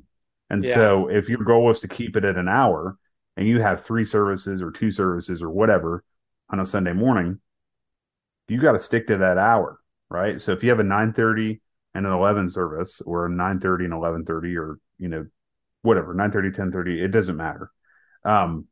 And 0.50 0.64
yeah. 0.64 0.74
so 0.74 1.10
if 1.10 1.28
your 1.28 1.44
goal 1.44 1.70
is 1.70 1.82
to 1.82 1.90
keep 1.90 2.16
it 2.16 2.24
at 2.24 2.38
an 2.38 2.48
hour 2.48 2.98
and 3.36 3.46
you 3.46 3.62
have 3.62 3.84
three 3.84 4.06
services 4.06 4.62
or 4.62 4.72
two 4.72 4.90
services 4.90 5.42
or 5.42 5.50
whatever 5.50 6.02
on 6.50 6.62
a 6.62 6.66
Sunday 6.66 6.94
morning, 6.94 7.42
you 8.48 8.62
got 8.62 8.72
to 8.72 8.80
stick 8.80 9.08
to 9.08 9.18
that 9.18 9.38
hour, 9.38 9.80
right? 10.10 10.40
So 10.40 10.54
if 10.54 10.64
you 10.64 10.70
have 10.70 10.80
a 10.80 10.84
930 10.84 11.62
and 11.94 12.06
an 12.06 12.14
11 12.14 12.50
service 12.50 13.02
or 13.02 13.26
a 13.26 13.30
930 13.30 13.86
and 13.86 13.94
1130 13.94 14.58
or, 14.58 14.80
you 14.98 15.10
know, 15.10 15.26
whatever, 15.82 16.14
930, 16.14 16.48
1030, 16.50 17.04
it 17.04 17.10
doesn't 17.10 17.36
matter. 17.36 17.70
Um, 18.24 18.68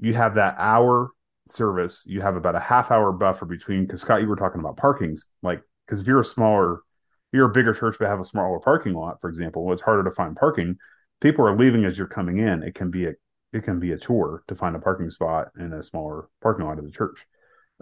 you 0.00 0.14
have 0.14 0.36
that 0.36 0.54
hour 0.58 1.10
service, 1.48 2.02
you 2.06 2.20
have 2.20 2.36
about 2.36 2.54
a 2.54 2.60
half 2.60 2.92
hour 2.92 3.10
buffer 3.10 3.44
between, 3.44 3.86
because 3.86 4.02
Scott, 4.02 4.22
you 4.22 4.28
were 4.28 4.36
talking 4.36 4.60
about 4.60 4.76
parkings, 4.76 5.22
like, 5.42 5.62
because 5.86 6.00
if 6.00 6.06
you're 6.06 6.20
a 6.20 6.24
smaller, 6.24 6.82
you're 7.32 7.46
a 7.46 7.52
bigger 7.52 7.72
church 7.72 7.96
but 7.98 8.08
have 8.08 8.20
a 8.20 8.24
smaller 8.24 8.60
parking 8.60 8.94
lot, 8.94 9.20
for 9.20 9.28
example, 9.28 9.72
it's 9.72 9.82
harder 9.82 10.04
to 10.04 10.10
find 10.10 10.36
parking. 10.36 10.76
People 11.20 11.46
are 11.46 11.56
leaving 11.56 11.84
as 11.84 11.96
you're 11.96 12.06
coming 12.06 12.38
in. 12.38 12.62
It 12.62 12.74
can 12.74 12.90
be 12.90 13.06
a 13.06 13.12
it 13.52 13.64
can 13.64 13.78
be 13.78 13.92
a 13.92 13.98
chore 13.98 14.44
to 14.48 14.54
find 14.54 14.74
a 14.76 14.78
parking 14.78 15.10
spot 15.10 15.48
in 15.58 15.72
a 15.72 15.82
smaller 15.82 16.28
parking 16.40 16.66
lot 16.66 16.78
of 16.78 16.84
the 16.84 16.90
church. 16.90 17.26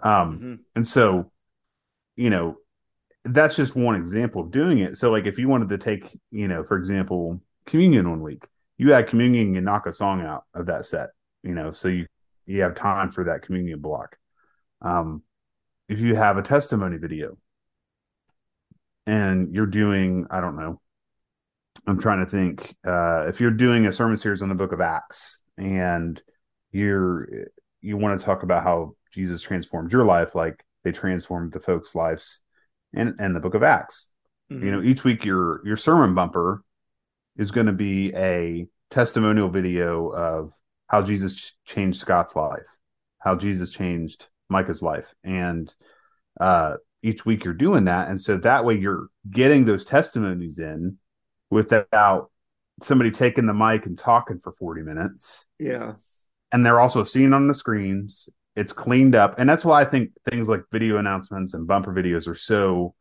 Um, 0.03 0.11
mm-hmm. 0.11 0.53
and 0.75 0.87
so, 0.87 1.31
you 2.15 2.29
know, 2.29 2.57
that's 3.23 3.55
just 3.55 3.75
one 3.75 3.95
example 3.95 4.41
of 4.41 4.51
doing 4.51 4.79
it. 4.79 4.97
So, 4.97 5.11
like, 5.11 5.25
if 5.25 5.37
you 5.37 5.47
wanted 5.47 5.69
to 5.69 5.77
take, 5.77 6.03
you 6.31 6.47
know, 6.47 6.63
for 6.63 6.77
example, 6.77 7.41
communion 7.65 8.09
one 8.09 8.21
week, 8.21 8.43
you 8.77 8.91
had 8.91 9.07
communion 9.07 9.55
and 9.55 9.65
knock 9.65 9.85
a 9.85 9.93
song 9.93 10.21
out 10.21 10.43
of 10.53 10.65
that 10.65 10.85
set, 10.85 11.09
you 11.43 11.53
know, 11.53 11.71
so 11.71 11.87
you 11.87 12.07
you 12.45 12.63
have 12.63 12.75
time 12.75 13.11
for 13.11 13.25
that 13.25 13.43
communion 13.43 13.79
block. 13.79 14.17
Um, 14.81 15.23
if 15.87 15.99
you 15.99 16.15
have 16.15 16.37
a 16.37 16.41
testimony 16.41 16.97
video 16.97 17.37
and 19.05 19.53
you're 19.53 19.65
doing, 19.65 20.27
I 20.29 20.41
don't 20.41 20.57
know, 20.57 20.79
I'm 21.87 21.99
trying 21.99 22.23
to 22.23 22.29
think, 22.29 22.75
uh, 22.85 23.25
if 23.27 23.39
you're 23.39 23.51
doing 23.51 23.87
a 23.87 23.93
sermon 23.93 24.17
series 24.17 24.41
on 24.41 24.49
the 24.49 24.55
book 24.55 24.71
of 24.71 24.81
Acts 24.81 25.37
and 25.57 26.21
you're, 26.71 27.47
you 27.81 27.97
want 27.97 28.19
to 28.19 28.25
talk 28.25 28.43
about 28.43 28.63
how 28.63 28.95
Jesus 29.13 29.41
transformed 29.41 29.91
your 29.91 30.05
life, 30.05 30.35
like 30.35 30.63
they 30.83 30.91
transformed 30.91 31.53
the 31.53 31.59
folks' 31.59 31.95
lives 31.95 32.39
and, 32.93 33.15
and 33.19 33.35
the 33.35 33.39
book 33.39 33.55
of 33.55 33.63
Acts. 33.63 34.07
Mm-hmm. 34.51 34.65
You 34.65 34.71
know, 34.71 34.81
each 34.83 35.03
week 35.03 35.25
your, 35.25 35.65
your 35.65 35.77
sermon 35.77 36.13
bumper 36.13 36.63
is 37.37 37.51
going 37.51 37.67
to 37.67 37.73
be 37.73 38.13
a 38.15 38.67
testimonial 38.91 39.49
video 39.49 40.09
of 40.09 40.53
how 40.87 41.01
Jesus 41.01 41.53
changed 41.65 41.99
Scott's 41.99 42.35
life, 42.35 42.59
how 43.17 43.35
Jesus 43.35 43.71
changed 43.71 44.27
Micah's 44.49 44.81
life. 44.81 45.05
And 45.23 45.73
uh, 46.39 46.75
each 47.03 47.25
week 47.25 47.43
you're 47.43 47.53
doing 47.53 47.85
that. 47.85 48.09
And 48.09 48.19
so 48.19 48.37
that 48.37 48.65
way 48.65 48.75
you're 48.75 49.07
getting 49.29 49.65
those 49.65 49.85
testimonies 49.85 50.59
in 50.59 50.97
without 51.49 52.31
somebody 52.81 53.11
taking 53.11 53.45
the 53.45 53.53
mic 53.53 53.85
and 53.85 53.97
talking 53.97 54.39
for 54.43 54.51
40 54.51 54.81
minutes. 54.81 55.45
Yeah. 55.59 55.93
And 56.51 56.65
they're 56.65 56.79
also 56.79 57.03
seen 57.03 57.33
on 57.33 57.47
the 57.47 57.55
screens. 57.55 58.29
It's 58.55 58.73
cleaned 58.73 59.15
up. 59.15 59.39
And 59.39 59.49
that's 59.49 59.63
why 59.63 59.81
I 59.81 59.85
think 59.85 60.11
things 60.29 60.49
like 60.49 60.63
video 60.71 60.97
announcements 60.97 61.53
and 61.53 61.67
bumper 61.67 61.93
videos 61.93 62.27
are 62.27 62.35
so 62.35 62.93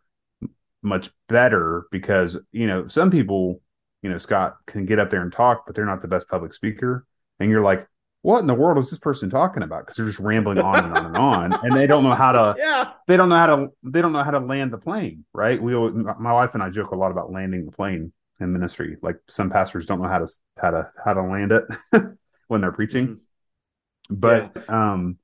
much 0.82 1.10
better 1.28 1.86
because, 1.90 2.38
you 2.52 2.66
know, 2.66 2.86
some 2.86 3.10
people, 3.10 3.60
you 4.02 4.10
know, 4.10 4.18
Scott 4.18 4.56
can 4.66 4.86
get 4.86 4.98
up 4.98 5.10
there 5.10 5.22
and 5.22 5.32
talk, 5.32 5.64
but 5.66 5.74
they're 5.74 5.84
not 5.84 6.02
the 6.02 6.08
best 6.08 6.28
public 6.28 6.54
speaker 6.54 7.06
and 7.38 7.50
you're 7.50 7.62
like, 7.62 7.86
what 8.22 8.40
in 8.40 8.46
the 8.46 8.54
world 8.54 8.78
is 8.78 8.90
this 8.90 8.98
person 8.98 9.30
talking 9.30 9.62
about? 9.62 9.86
Because 9.86 9.96
they're 9.96 10.06
just 10.06 10.18
rambling 10.18 10.58
on 10.58 10.84
and 10.84 10.96
on 10.96 11.06
and 11.06 11.16
on, 11.16 11.52
and 11.64 11.72
they 11.72 11.86
don't 11.86 12.04
know 12.04 12.12
how 12.12 12.32
to. 12.32 12.56
Yeah. 12.60 12.92
They 13.06 13.16
don't 13.16 13.28
know 13.28 13.36
how 13.36 13.56
to. 13.56 13.68
They 13.82 14.02
don't 14.02 14.12
know 14.12 14.22
how 14.22 14.32
to 14.32 14.38
land 14.38 14.72
the 14.72 14.78
plane, 14.78 15.24
right? 15.32 15.60
We, 15.60 15.74
my 15.74 16.32
wife 16.32 16.54
and 16.54 16.62
I 16.62 16.70
joke 16.70 16.90
a 16.90 16.96
lot 16.96 17.10
about 17.10 17.32
landing 17.32 17.64
the 17.64 17.72
plane 17.72 18.12
in 18.38 18.52
ministry. 18.52 18.96
Like 19.02 19.16
some 19.28 19.50
pastors 19.50 19.86
don't 19.86 20.02
know 20.02 20.08
how 20.08 20.18
to 20.18 20.28
how 20.58 20.70
to 20.70 20.90
how 21.02 21.14
to 21.14 21.22
land 21.22 21.52
it 21.52 21.64
when 22.48 22.60
they're 22.60 22.72
preaching. 22.72 23.06
Mm-hmm. 23.08 24.14
But 24.14 24.52
yeah. 24.54 24.92
um, 24.92 25.16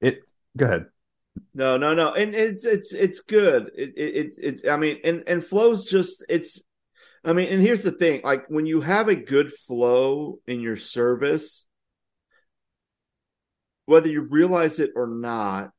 it. 0.00 0.20
Go 0.56 0.66
ahead. 0.66 0.86
No, 1.52 1.76
no, 1.76 1.94
no, 1.94 2.14
and 2.14 2.34
it's 2.34 2.64
it's 2.64 2.92
it's 2.92 3.20
good. 3.20 3.70
It 3.76 3.92
it 3.96 4.34
it. 4.38 4.60
it 4.64 4.70
I 4.70 4.76
mean, 4.76 5.00
and 5.04 5.24
and 5.26 5.44
flows 5.44 5.86
just 5.86 6.24
it's 6.28 6.62
I 7.24 7.32
mean, 7.32 7.48
and 7.48 7.60
here's 7.60 7.82
the 7.82 7.92
thing 7.92 8.20
like 8.22 8.46
when 8.48 8.66
you 8.66 8.80
have 8.80 9.08
a 9.08 9.16
good 9.16 9.52
flow 9.52 10.38
in 10.46 10.60
your 10.60 10.76
service, 10.76 11.65
whether 13.86 14.08
you 14.08 14.22
realize 14.22 14.78
it 14.78 14.90
or 14.94 15.06
not, 15.06 15.70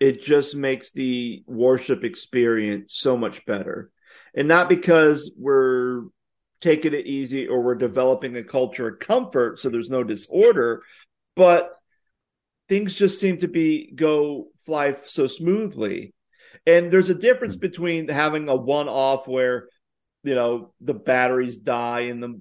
it 0.00 0.22
just 0.22 0.56
makes 0.56 0.90
the 0.90 1.44
worship 1.46 2.04
experience 2.04 2.94
so 2.94 3.16
much 3.16 3.44
better. 3.46 3.90
And 4.34 4.48
not 4.48 4.68
because 4.68 5.32
we're 5.36 6.02
taking 6.60 6.94
it 6.94 7.06
easy 7.06 7.46
or 7.46 7.60
we're 7.60 7.74
developing 7.74 8.36
a 8.36 8.42
culture 8.42 8.88
of 8.88 8.98
comfort 8.98 9.60
so 9.60 9.68
there's 9.68 9.90
no 9.90 10.02
disorder, 10.02 10.82
but 11.36 11.70
things 12.68 12.94
just 12.94 13.20
seem 13.20 13.36
to 13.38 13.48
be 13.48 13.92
go 13.94 14.48
fly 14.64 14.96
so 15.06 15.26
smoothly. 15.26 16.14
And 16.66 16.90
there's 16.90 17.10
a 17.10 17.14
difference 17.14 17.54
hmm. 17.54 17.60
between 17.60 18.08
having 18.08 18.48
a 18.48 18.56
one 18.56 18.88
off 18.88 19.28
where 19.28 19.68
you 20.22 20.34
know 20.34 20.72
the 20.80 20.94
batteries 20.94 21.58
die 21.58 22.00
in 22.00 22.20
the 22.20 22.40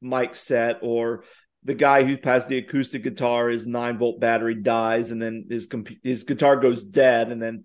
mic 0.00 0.34
set 0.34 0.78
or 0.82 1.24
the 1.64 1.74
guy 1.74 2.04
who 2.04 2.16
passed 2.16 2.48
the 2.48 2.58
acoustic 2.58 3.02
guitar 3.02 3.48
his 3.48 3.66
9 3.66 3.98
volt 3.98 4.20
battery 4.20 4.54
dies 4.54 5.10
and 5.10 5.20
then 5.20 5.46
his 5.48 5.66
comp- 5.66 6.02
his 6.02 6.24
guitar 6.24 6.56
goes 6.56 6.84
dead 6.84 7.30
and 7.30 7.40
then 7.40 7.64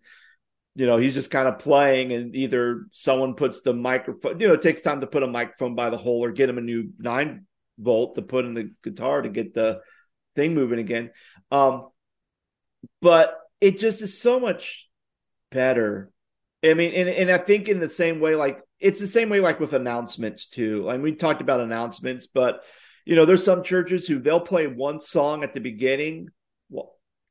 you 0.75 0.85
know 0.85 0.97
he's 0.97 1.13
just 1.13 1.31
kind 1.31 1.47
of 1.47 1.59
playing 1.59 2.12
and 2.12 2.35
either 2.35 2.85
someone 2.91 3.33
puts 3.33 3.62
the 3.62 3.73
microphone 3.73 4.39
you 4.39 4.47
know 4.47 4.53
it 4.53 4.63
takes 4.63 4.81
time 4.81 5.01
to 5.01 5.07
put 5.07 5.23
a 5.23 5.27
microphone 5.27 5.75
by 5.75 5.89
the 5.89 5.97
hole 5.97 6.23
or 6.23 6.31
get 6.31 6.49
him 6.49 6.57
a 6.57 6.62
new 6.62 6.89
9 6.97 7.45
volt 7.77 8.15
to 8.15 8.21
put 8.21 8.45
in 8.45 8.53
the 8.53 8.71
guitar 8.83 9.21
to 9.21 9.29
get 9.29 9.53
the 9.53 9.79
thing 10.35 10.53
moving 10.53 10.79
again 10.79 11.12
um 11.51 11.89
but 13.01 13.38
it 13.62 13.79
just 13.79 14.01
is 14.01 14.19
so 14.19 14.39
much 14.39 14.88
better 15.51 16.12
i 16.63 16.73
mean 16.73 16.93
and, 16.93 17.09
and 17.09 17.32
i 17.32 17.38
think 17.38 17.67
in 17.67 17.80
the 17.80 17.89
same 17.89 18.19
way 18.19 18.36
like 18.36 18.61
it's 18.80 18.99
the 18.99 19.07
same 19.07 19.30
way 19.30 19.39
like 19.39 19.59
with 19.59 19.74
announcements 19.74 20.47
too. 20.47 20.84
Like 20.84 21.01
we 21.01 21.13
talked 21.13 21.41
about 21.41 21.59
announcements, 21.59 22.28
but 22.28 22.61
you 23.10 23.16
know, 23.16 23.26
there's 23.26 23.43
some 23.43 23.64
churches 23.64 24.07
who 24.07 24.20
they'll 24.20 24.39
play 24.39 24.68
one 24.68 25.01
song 25.01 25.43
at 25.43 25.55
the 25.55 25.60
beginning 25.60 26.30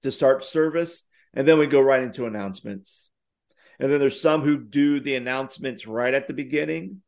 to 0.02 0.10
start 0.10 0.44
service, 0.44 1.04
and 1.32 1.46
then 1.46 1.56
we 1.56 1.68
go 1.68 1.80
right 1.80 2.02
into 2.02 2.26
announcements. 2.26 3.08
And 3.78 3.92
then 3.92 4.00
there's 4.00 4.20
some 4.20 4.42
who 4.42 4.58
do 4.58 4.98
the 4.98 5.14
announcements 5.14 5.86
right 5.86 6.12
at 6.12 6.26
the 6.26 6.34
beginning, 6.34 7.02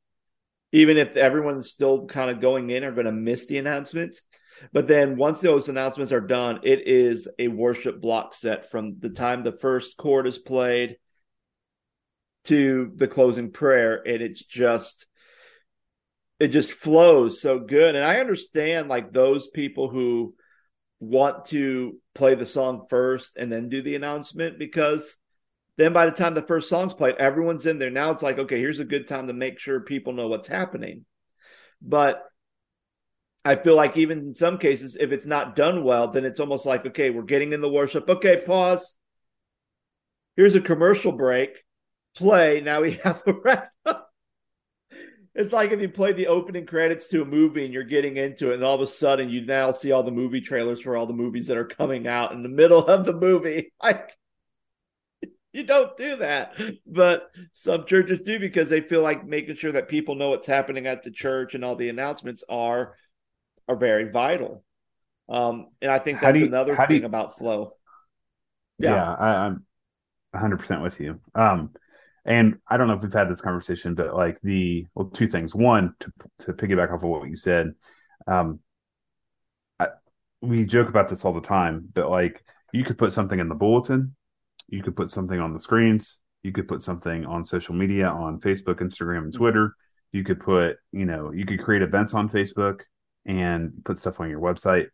even 0.71 0.99
if 0.99 1.17
everyone's 1.17 1.69
still 1.69 2.07
kind 2.07 2.31
of 2.31 2.41
going 2.41 2.71
in 2.71 2.85
are 2.85 2.93
going 2.93 3.07
to 3.07 3.13
miss 3.13 3.47
the 3.47 3.59
announcements. 3.59 4.23
But 4.73 4.87
then 4.87 5.17
once 5.17 5.41
those 5.41 5.69
announcements 5.69 6.13
are 6.13 6.21
done, 6.21 6.61
it 6.63 6.87
is 6.87 7.27
a 7.41 7.49
worship 7.49 8.01
block 8.01 8.35
set 8.35 8.71
from 8.71 9.01
the 9.01 9.11
time 9.11 9.43
the 9.43 9.51
first 9.51 9.97
chord 9.97 10.29
is 10.29 10.39
played 10.39 10.97
to 12.45 12.93
the 12.95 13.09
closing 13.09 13.51
prayer 13.51 14.01
and 14.07 14.23
it's 14.23 14.45
just 14.45 15.07
it 16.41 16.49
just 16.49 16.73
flows 16.73 17.41
so 17.41 17.59
good 17.59 17.95
and 17.95 18.05
i 18.05 18.19
understand 18.19 18.89
like 18.89 19.13
those 19.13 19.47
people 19.49 19.89
who 19.89 20.35
want 20.99 21.45
to 21.47 21.97
play 22.15 22.35
the 22.35 22.47
song 22.47 22.87
first 22.91 23.37
and 23.37 23.51
then 23.51 23.69
do 23.69 23.83
the 23.83 23.95
announcement 23.95 24.59
because 24.59 25.17
then 25.77 25.93
by 25.93 26.05
the 26.05 26.13
time 26.13 26.35
the 26.35 26.43
first 26.43 26.69
song's 26.69 26.93
played 26.93 27.15
everyone's 27.17 27.67
in 27.67 27.79
there 27.79 27.91
now 27.91 28.11
it's 28.11 28.23
like 28.23 28.39
okay 28.39 28.59
here's 28.59 28.81
a 28.81 28.85
good 28.85 29.07
time 29.07 29.29
to 29.29 29.33
make 29.33 29.59
sure 29.59 29.81
people 29.81 30.13
know 30.13 30.29
what's 30.29 30.49
happening 30.49 31.05
but 31.81 32.25
I 33.45 33.57
feel 33.57 33.75
like 33.75 33.97
even 33.97 34.19
in 34.19 34.35
some 34.35 34.59
cases, 34.59 34.97
if 35.01 35.13
it's 35.13 35.27
not 35.27 35.57
done 35.57 35.83
well, 35.83 36.09
then 36.09 36.25
it's 36.25 36.41
almost 36.41 36.67
like, 36.67 36.85
okay, 36.87 37.11
we're 37.11 37.23
getting 37.23 37.53
in 37.53 37.61
the 37.61 37.71
worship. 37.71 38.09
Okay, 38.09 38.43
pause. 38.45 38.97
Here's 40.37 40.55
a 40.55 40.61
commercial 40.61 41.13
break. 41.13 41.65
Play. 42.17 42.61
Now 42.61 42.83
we 42.83 42.93
have 43.05 43.23
the 43.25 43.35
rest. 43.35 43.71
It's 45.35 45.53
like 45.53 45.71
if 45.71 45.81
you 45.81 45.89
play 45.89 46.13
the 46.13 46.27
opening 46.27 46.67
credits 46.67 47.07
to 47.09 47.23
a 47.23 47.25
movie 47.25 47.65
and 47.65 47.73
you're 47.73 47.85
getting 47.85 48.17
into 48.17 48.51
it, 48.51 48.55
and 48.55 48.65
all 48.65 48.75
of 48.75 48.81
a 48.81 48.87
sudden 48.87 49.29
you 49.29 49.47
now 49.47 49.71
see 49.71 49.93
all 49.93 50.03
the 50.03 50.11
movie 50.11 50.41
trailers 50.41 50.81
for 50.81 50.97
all 50.97 51.07
the 51.07 51.13
movies 51.13 51.47
that 51.47 51.57
are 51.57 51.65
coming 51.65 52.09
out 52.09 52.33
in 52.33 52.43
the 52.43 52.49
middle 52.49 52.85
of 52.87 53.05
the 53.05 53.15
movie. 53.15 53.73
Like, 53.83 54.17
you 55.53 55.65
don't 55.65 55.97
do 55.97 56.17
that. 56.17 56.61
But 56.87 57.31
some 57.55 57.87
churches 57.87 58.21
do 58.21 58.39
because 58.39 58.69
they 58.69 58.81
feel 58.81 59.03
like 59.03 59.27
making 59.27 59.57
sure 59.57 59.73
that 59.73 59.89
people 59.89 60.15
know 60.15 60.31
what's 60.31 60.47
happening 60.47 60.87
at 60.87 61.03
the 61.03 61.11
church 61.11 61.55
and 61.55 61.65
all 61.65 61.77
the 61.77 61.89
announcements 61.89 62.45
are 62.49 62.95
are 63.69 63.77
very 63.77 64.11
vital. 64.11 64.65
Um, 65.29 65.69
and 65.81 65.91
I 65.91 65.99
think 65.99 66.21
that's 66.21 66.41
you, 66.41 66.47
another 66.47 66.77
thing 66.87 67.01
you, 67.01 67.07
about 67.07 67.39
flow. 67.39 67.75
Yeah, 68.79 68.95
yeah 68.95 69.13
I, 69.15 69.47
am 69.47 69.65
100 70.33 70.59
percent 70.59 70.83
with 70.83 71.01
you. 71.01 71.21
Um, 71.35 71.71
and 72.25 72.59
I 72.69 72.77
don't 72.77 72.87
know 72.87 72.95
if 72.95 73.03
we've 73.03 73.13
had 73.13 73.31
this 73.31 73.41
conversation, 73.41 73.95
but 73.95 74.15
like 74.15 74.41
the 74.43 74.87
well, 74.95 75.09
two 75.09 75.29
things. 75.29 75.55
One, 75.55 75.95
to 76.01 76.13
to 76.41 76.53
piggyback 76.53 76.93
off 76.93 77.03
of 77.03 77.09
what 77.09 77.29
you 77.29 77.37
said, 77.37 77.73
um, 78.27 78.61
I, 79.79 79.89
we 80.41 80.65
joke 80.65 80.89
about 80.89 81.09
this 81.09 81.25
all 81.25 81.33
the 81.33 81.41
time, 81.41 81.89
but 81.93 82.11
like 82.11 82.45
you 82.73 82.85
could 82.85 82.99
put 82.99 83.13
something 83.13 83.39
in 83.39 83.49
the 83.49 83.55
bulletin, 83.55 84.15
you 84.69 84.83
could 84.83 84.97
put 84.97 85.11
something 85.11 85.41
on 85.41 85.53
the 85.53 85.61
screens, 85.61 86.19
you 86.43 86.53
could 86.53 86.69
put 86.69 86.83
something 86.83 87.25
on 87.25 87.45
social 87.45 87.75
media, 87.75 88.09
on 88.09 88.41
Facebook, 88.41 88.81
Instagram, 88.81 89.25
and 89.25 89.35
Twitter. 89.35 89.75
You 90.13 90.25
could 90.25 90.41
put, 90.41 90.77
you 90.93 91.05
know, 91.05 91.33
you 91.33 91.47
could 91.47 91.63
create 91.63 91.83
events 91.83 92.15
on 92.15 92.29
Facebook 92.29 92.81
and 93.25 93.73
put 93.85 93.99
stuff 93.99 94.21
on 94.21 94.29
your 94.29 94.41
website, 94.41 94.89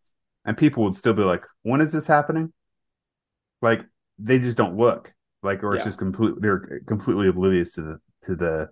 and 0.44 0.56
people 0.56 0.84
would 0.84 0.94
still 0.94 1.14
be 1.14 1.22
like, 1.22 1.44
"When 1.62 1.80
is 1.80 1.92
this 1.92 2.06
happening?" 2.06 2.52
Like 3.62 3.82
they 4.18 4.38
just 4.38 4.56
don't 4.56 4.76
look 4.76 5.12
like, 5.46 5.62
or 5.62 5.74
it's 5.74 5.80
yeah. 5.80 5.86
just 5.86 5.98
completely 5.98 6.38
they're 6.40 6.80
completely 6.86 7.28
oblivious 7.28 7.72
to 7.72 7.82
the 7.82 8.00
to 8.24 8.36
the 8.36 8.68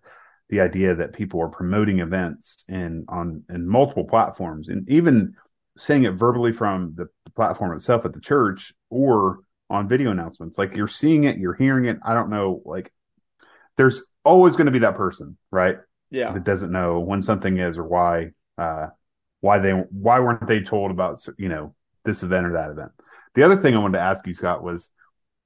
the 0.50 0.60
idea 0.60 0.94
that 0.94 1.14
people 1.14 1.40
are 1.40 1.48
promoting 1.48 2.00
events 2.00 2.64
and 2.68 3.04
on 3.08 3.42
in 3.48 3.66
multiple 3.66 4.04
platforms, 4.04 4.68
and 4.68 4.88
even 4.88 5.34
saying 5.76 6.04
it 6.04 6.12
verbally 6.12 6.52
from 6.52 6.92
the, 6.96 7.06
the 7.24 7.30
platform 7.30 7.72
itself 7.74 8.04
at 8.04 8.12
the 8.12 8.20
church 8.20 8.72
or 8.90 9.40
on 9.70 9.88
video 9.88 10.10
announcements. 10.10 10.58
Like 10.58 10.76
you're 10.76 10.86
seeing 10.86 11.24
it, 11.24 11.38
you're 11.38 11.54
hearing 11.54 11.86
it. 11.86 11.98
I 12.04 12.14
don't 12.14 12.30
know, 12.30 12.62
like 12.64 12.92
there's 13.76 14.04
always 14.24 14.54
going 14.54 14.66
to 14.66 14.72
be 14.72 14.80
that 14.80 14.96
person, 14.96 15.36
right? 15.50 15.78
Yeah. 16.10 16.32
That 16.32 16.44
doesn't 16.44 16.70
know 16.70 17.00
when 17.00 17.22
something 17.22 17.58
is 17.58 17.76
or 17.78 17.84
why 17.84 18.30
uh, 18.58 18.88
why 19.40 19.58
they 19.58 19.72
why 19.72 20.20
weren't 20.20 20.46
they 20.46 20.60
told 20.60 20.90
about 20.90 21.24
you 21.38 21.48
know 21.48 21.74
this 22.04 22.22
event 22.22 22.46
or 22.46 22.52
that 22.52 22.70
event. 22.70 22.92
The 23.34 23.42
other 23.42 23.60
thing 23.60 23.74
I 23.74 23.80
wanted 23.80 23.98
to 23.98 24.04
ask 24.04 24.26
you, 24.26 24.34
Scott, 24.34 24.62
was 24.62 24.90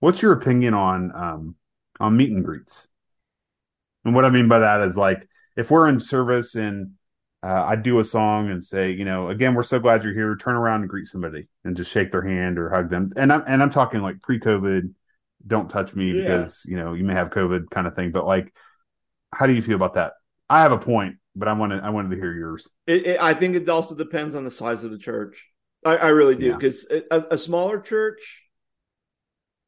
what's 0.01 0.23
your 0.23 0.33
opinion 0.33 0.75
on 0.75 1.13
um, 1.15 1.55
on 2.01 2.17
meet 2.17 2.31
and 2.31 2.45
greets? 2.45 2.87
And 4.05 4.15
what 4.15 4.25
I 4.25 4.31
mean 4.31 4.49
by 4.49 4.61
that 4.61 4.81
is 4.83 4.97
like 4.97 5.29
if 5.57 5.71
we're 5.71 5.89
in 5.89 6.01
service 6.01 6.55
and 6.55 6.93
uh, 7.43 7.65
I 7.67 7.77
do 7.77 8.01
a 8.01 8.05
song 8.05 8.51
and 8.51 8.65
say, 8.65 8.91
you 8.91 9.05
know, 9.05 9.29
again, 9.29 9.55
we're 9.55 9.63
so 9.63 9.79
glad 9.79 10.03
you're 10.03 10.15
here. 10.15 10.37
Turn 10.37 10.57
around 10.57 10.81
and 10.81 10.91
greet 10.91 11.07
somebody 11.07 11.49
and 11.65 11.77
just 11.77 11.91
shake 11.91 12.11
their 12.11 12.23
hand 12.23 12.59
or 12.59 12.71
hug 12.71 12.91
them. 12.91 13.13
And 13.17 13.33
I'm 13.33 13.45
and 13.47 13.63
I'm 13.63 13.71
talking 13.71 14.01
like 14.01 14.23
pre-COVID, 14.23 14.93
don't 15.47 15.69
touch 15.69 15.95
me 15.95 16.13
yeah. 16.13 16.23
because 16.23 16.65
you 16.67 16.77
know 16.77 16.95
you 16.95 17.05
may 17.05 17.15
have 17.15 17.31
COVID 17.31 17.71
kind 17.71 17.87
of 17.87 17.95
thing. 17.95 18.11
But 18.11 18.27
like, 18.27 18.53
how 19.33 19.47
do 19.47 19.53
you 19.53 19.63
feel 19.63 19.77
about 19.77 19.95
that? 19.95 20.15
I 20.51 20.63
have 20.63 20.73
a 20.73 20.79
point, 20.79 21.17
but 21.37 21.49
I 21.49 21.53
wanted 21.53 21.83
I 21.83 21.91
wanted 21.91 22.11
to 22.11 22.17
hear 22.17 22.33
yours. 22.33 22.69
It, 22.87 23.07
it, 23.07 23.21
I 23.21 23.35
think 23.35 23.55
it 23.55 23.69
also 23.69 23.95
depends 23.95 24.35
on 24.35 24.45
the 24.45 24.51
size 24.51 24.83
of 24.83 24.91
the 24.91 24.99
church. 24.99 25.47
I, 25.85 25.97
I 25.97 26.09
really 26.09 26.35
do 26.35 26.55
because 26.55 26.87
yeah. 26.91 27.01
a, 27.11 27.23
a, 27.33 27.39
smaller 27.39 27.81
church, 27.81 28.43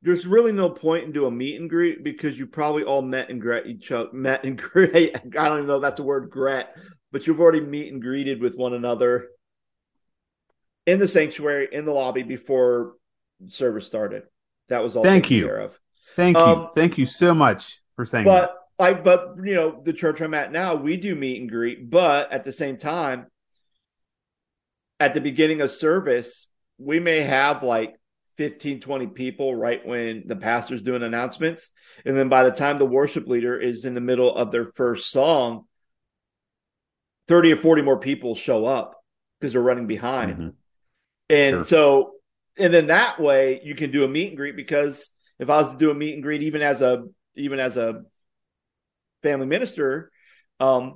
there's 0.02 0.26
really 0.26 0.52
no 0.52 0.70
point 0.70 1.04
in 1.04 1.12
doing 1.12 1.32
a 1.32 1.36
meet 1.36 1.60
and 1.60 1.68
greet 1.68 2.02
because 2.02 2.38
you 2.38 2.46
probably 2.46 2.84
all 2.84 3.02
met 3.02 3.28
and 3.28 3.40
greet 3.40 3.66
each 3.66 3.92
other. 3.92 4.10
Met 4.12 4.44
and 4.44 4.56
greet. 4.60 5.14
I 5.16 5.48
don't 5.48 5.58
even 5.58 5.66
know 5.66 5.76
if 5.76 5.82
that's 5.82 6.00
a 6.00 6.04
word, 6.04 6.30
gret, 6.30 6.76
but 7.12 7.26
you've 7.26 7.40
already 7.40 7.60
meet 7.60 7.92
and 7.92 8.00
greeted 8.00 8.40
with 8.40 8.54
one 8.54 8.72
another 8.72 9.28
in 10.86 10.98
the 10.98 11.08
sanctuary 11.08 11.68
in 11.70 11.84
the 11.84 11.92
lobby 11.92 12.22
before 12.22 12.94
service 13.46 13.86
started. 13.86 14.22
That 14.68 14.82
was 14.82 14.96
all. 14.96 15.02
Thank 15.02 15.30
you. 15.30 15.70
Thank 16.16 16.36
you. 16.36 16.42
Um, 16.42 16.68
Thank 16.74 16.98
you 16.98 17.06
so 17.06 17.34
much 17.34 17.80
for 17.96 18.06
saying 18.06 18.24
but, 18.24 18.56
that. 18.78 18.84
I 18.84 18.94
but 18.94 19.34
you 19.44 19.54
know 19.54 19.82
the 19.84 19.92
church 19.92 20.22
I'm 20.22 20.32
at 20.32 20.52
now 20.52 20.74
we 20.74 20.96
do 20.96 21.14
meet 21.14 21.40
and 21.40 21.50
greet, 21.50 21.90
but 21.90 22.32
at 22.32 22.44
the 22.44 22.52
same 22.52 22.78
time, 22.78 23.26
at 24.98 25.12
the 25.12 25.20
beginning 25.20 25.60
of 25.60 25.70
service, 25.70 26.46
we 26.78 26.98
may 26.98 27.20
have 27.20 27.62
like 27.62 27.99
15, 28.40 28.80
20 28.80 29.06
people 29.08 29.54
right 29.54 29.86
when 29.86 30.22
the 30.24 30.34
pastor's 30.34 30.80
doing 30.80 31.02
announcements, 31.02 31.68
and 32.06 32.16
then 32.16 32.30
by 32.30 32.42
the 32.42 32.50
time 32.50 32.78
the 32.78 32.86
worship 32.86 33.26
leader 33.28 33.60
is 33.60 33.84
in 33.84 33.92
the 33.92 34.00
middle 34.00 34.34
of 34.34 34.50
their 34.50 34.72
first 34.76 35.10
song, 35.10 35.66
30 37.28 37.52
or 37.52 37.56
40 37.58 37.82
more 37.82 37.98
people 37.98 38.34
show 38.34 38.64
up 38.64 38.94
because 39.38 39.52
they're 39.52 39.60
running 39.60 39.86
behind. 39.86 40.32
Mm-hmm. 40.32 40.48
And 41.28 41.56
sure. 41.56 41.64
so, 41.64 42.12
and 42.56 42.72
then 42.72 42.86
that 42.86 43.20
way 43.20 43.60
you 43.62 43.74
can 43.74 43.90
do 43.90 44.04
a 44.04 44.08
meet 44.08 44.28
and 44.28 44.38
greet 44.38 44.56
because 44.56 45.10
if 45.38 45.50
I 45.50 45.58
was 45.58 45.72
to 45.72 45.76
do 45.76 45.90
a 45.90 45.94
meet 45.94 46.14
and 46.14 46.22
greet, 46.22 46.42
even 46.42 46.62
as 46.62 46.80
a, 46.80 47.04
even 47.34 47.60
as 47.60 47.76
a 47.76 48.04
family 49.22 49.48
minister, 49.48 50.10
um, 50.60 50.94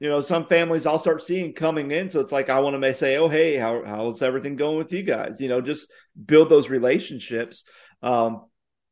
you 0.00 0.08
know, 0.08 0.20
some 0.20 0.46
families 0.46 0.86
I'll 0.86 0.98
start 0.98 1.22
seeing 1.22 1.54
coming 1.54 1.90
in. 1.90 2.10
So 2.10 2.20
it's 2.20 2.32
like 2.32 2.48
I 2.48 2.60
want 2.60 2.80
to 2.80 2.94
say, 2.94 3.16
"Oh, 3.16 3.28
hey, 3.28 3.56
how 3.56 3.82
how's 3.84 4.22
everything 4.22 4.56
going 4.56 4.76
with 4.76 4.92
you 4.92 5.02
guys?" 5.02 5.40
You 5.40 5.48
know, 5.48 5.60
just 5.60 5.90
build 6.24 6.48
those 6.48 6.68
relationships. 6.68 7.64
Um, 8.02 8.46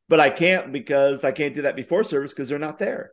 but 0.09 0.19
I 0.19 0.29
can't 0.29 0.71
because 0.71 1.23
I 1.23 1.31
can't 1.31 1.55
do 1.55 1.63
that 1.63 1.75
before 1.75 2.03
service 2.03 2.33
because 2.33 2.49
they're 2.49 2.59
not 2.59 2.79
there. 2.79 3.11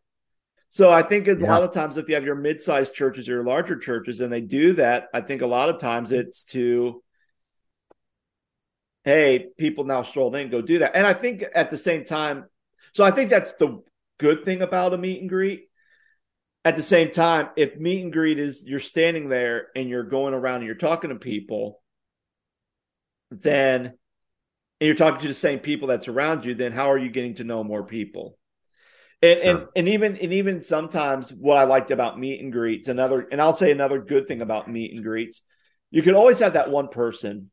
So 0.70 0.90
I 0.90 1.02
think 1.02 1.26
a 1.26 1.36
yeah. 1.36 1.50
lot 1.50 1.62
of 1.64 1.72
times 1.72 1.96
if 1.96 2.08
you 2.08 2.14
have 2.14 2.24
your 2.24 2.36
mid-sized 2.36 2.94
churches 2.94 3.28
or 3.28 3.32
your 3.32 3.44
larger 3.44 3.76
churches 3.76 4.20
and 4.20 4.32
they 4.32 4.40
do 4.40 4.74
that, 4.74 5.08
I 5.12 5.20
think 5.20 5.42
a 5.42 5.46
lot 5.46 5.68
of 5.68 5.80
times 5.80 6.12
it's 6.12 6.44
to 6.46 7.02
hey, 9.04 9.46
people 9.58 9.84
now 9.84 10.02
strolled 10.02 10.36
in, 10.36 10.50
go 10.50 10.60
do 10.60 10.80
that. 10.80 10.94
And 10.94 11.06
I 11.06 11.14
think 11.14 11.42
at 11.54 11.70
the 11.70 11.78
same 11.78 12.04
time, 12.04 12.44
so 12.92 13.02
I 13.02 13.10
think 13.10 13.30
that's 13.30 13.54
the 13.54 13.82
good 14.18 14.44
thing 14.44 14.62
about 14.62 14.92
a 14.92 14.98
meet 14.98 15.20
and 15.20 15.28
greet. 15.28 15.69
At 16.64 16.76
the 16.76 16.82
same 16.82 17.10
time, 17.10 17.48
if 17.56 17.76
meet 17.76 18.02
and 18.02 18.12
greet 18.12 18.38
is 18.38 18.64
you're 18.66 18.80
standing 18.80 19.28
there 19.28 19.68
and 19.74 19.88
you're 19.88 20.04
going 20.04 20.34
around 20.34 20.56
and 20.56 20.66
you're 20.66 20.74
talking 20.74 21.10
to 21.10 21.16
people, 21.16 21.80
then 23.30 23.86
and 24.80 24.86
you're 24.86 24.96
talking 24.96 25.20
to 25.20 25.28
the 25.28 25.34
same 25.34 25.58
people 25.58 25.88
that's 25.88 26.08
around 26.08 26.44
you, 26.44 26.54
then 26.54 26.72
how 26.72 26.90
are 26.90 26.98
you 26.98 27.10
getting 27.10 27.34
to 27.36 27.44
know 27.44 27.62
more 27.62 27.84
people? 27.84 28.38
And, 29.22 29.38
sure. 29.38 29.50
and 29.50 29.66
and 29.76 29.88
even 29.88 30.16
and 30.16 30.32
even 30.32 30.62
sometimes 30.62 31.30
what 31.30 31.58
I 31.58 31.64
liked 31.64 31.90
about 31.90 32.18
meet 32.18 32.42
and 32.42 32.52
greets, 32.52 32.88
another 32.88 33.26
and 33.30 33.40
I'll 33.40 33.54
say 33.54 33.70
another 33.70 34.00
good 34.00 34.26
thing 34.26 34.40
about 34.40 34.70
meet 34.70 34.94
and 34.94 35.04
greets, 35.04 35.42
you 35.90 36.02
can 36.02 36.14
always 36.14 36.38
have 36.38 36.54
that 36.54 36.70
one 36.70 36.88
person 36.88 37.50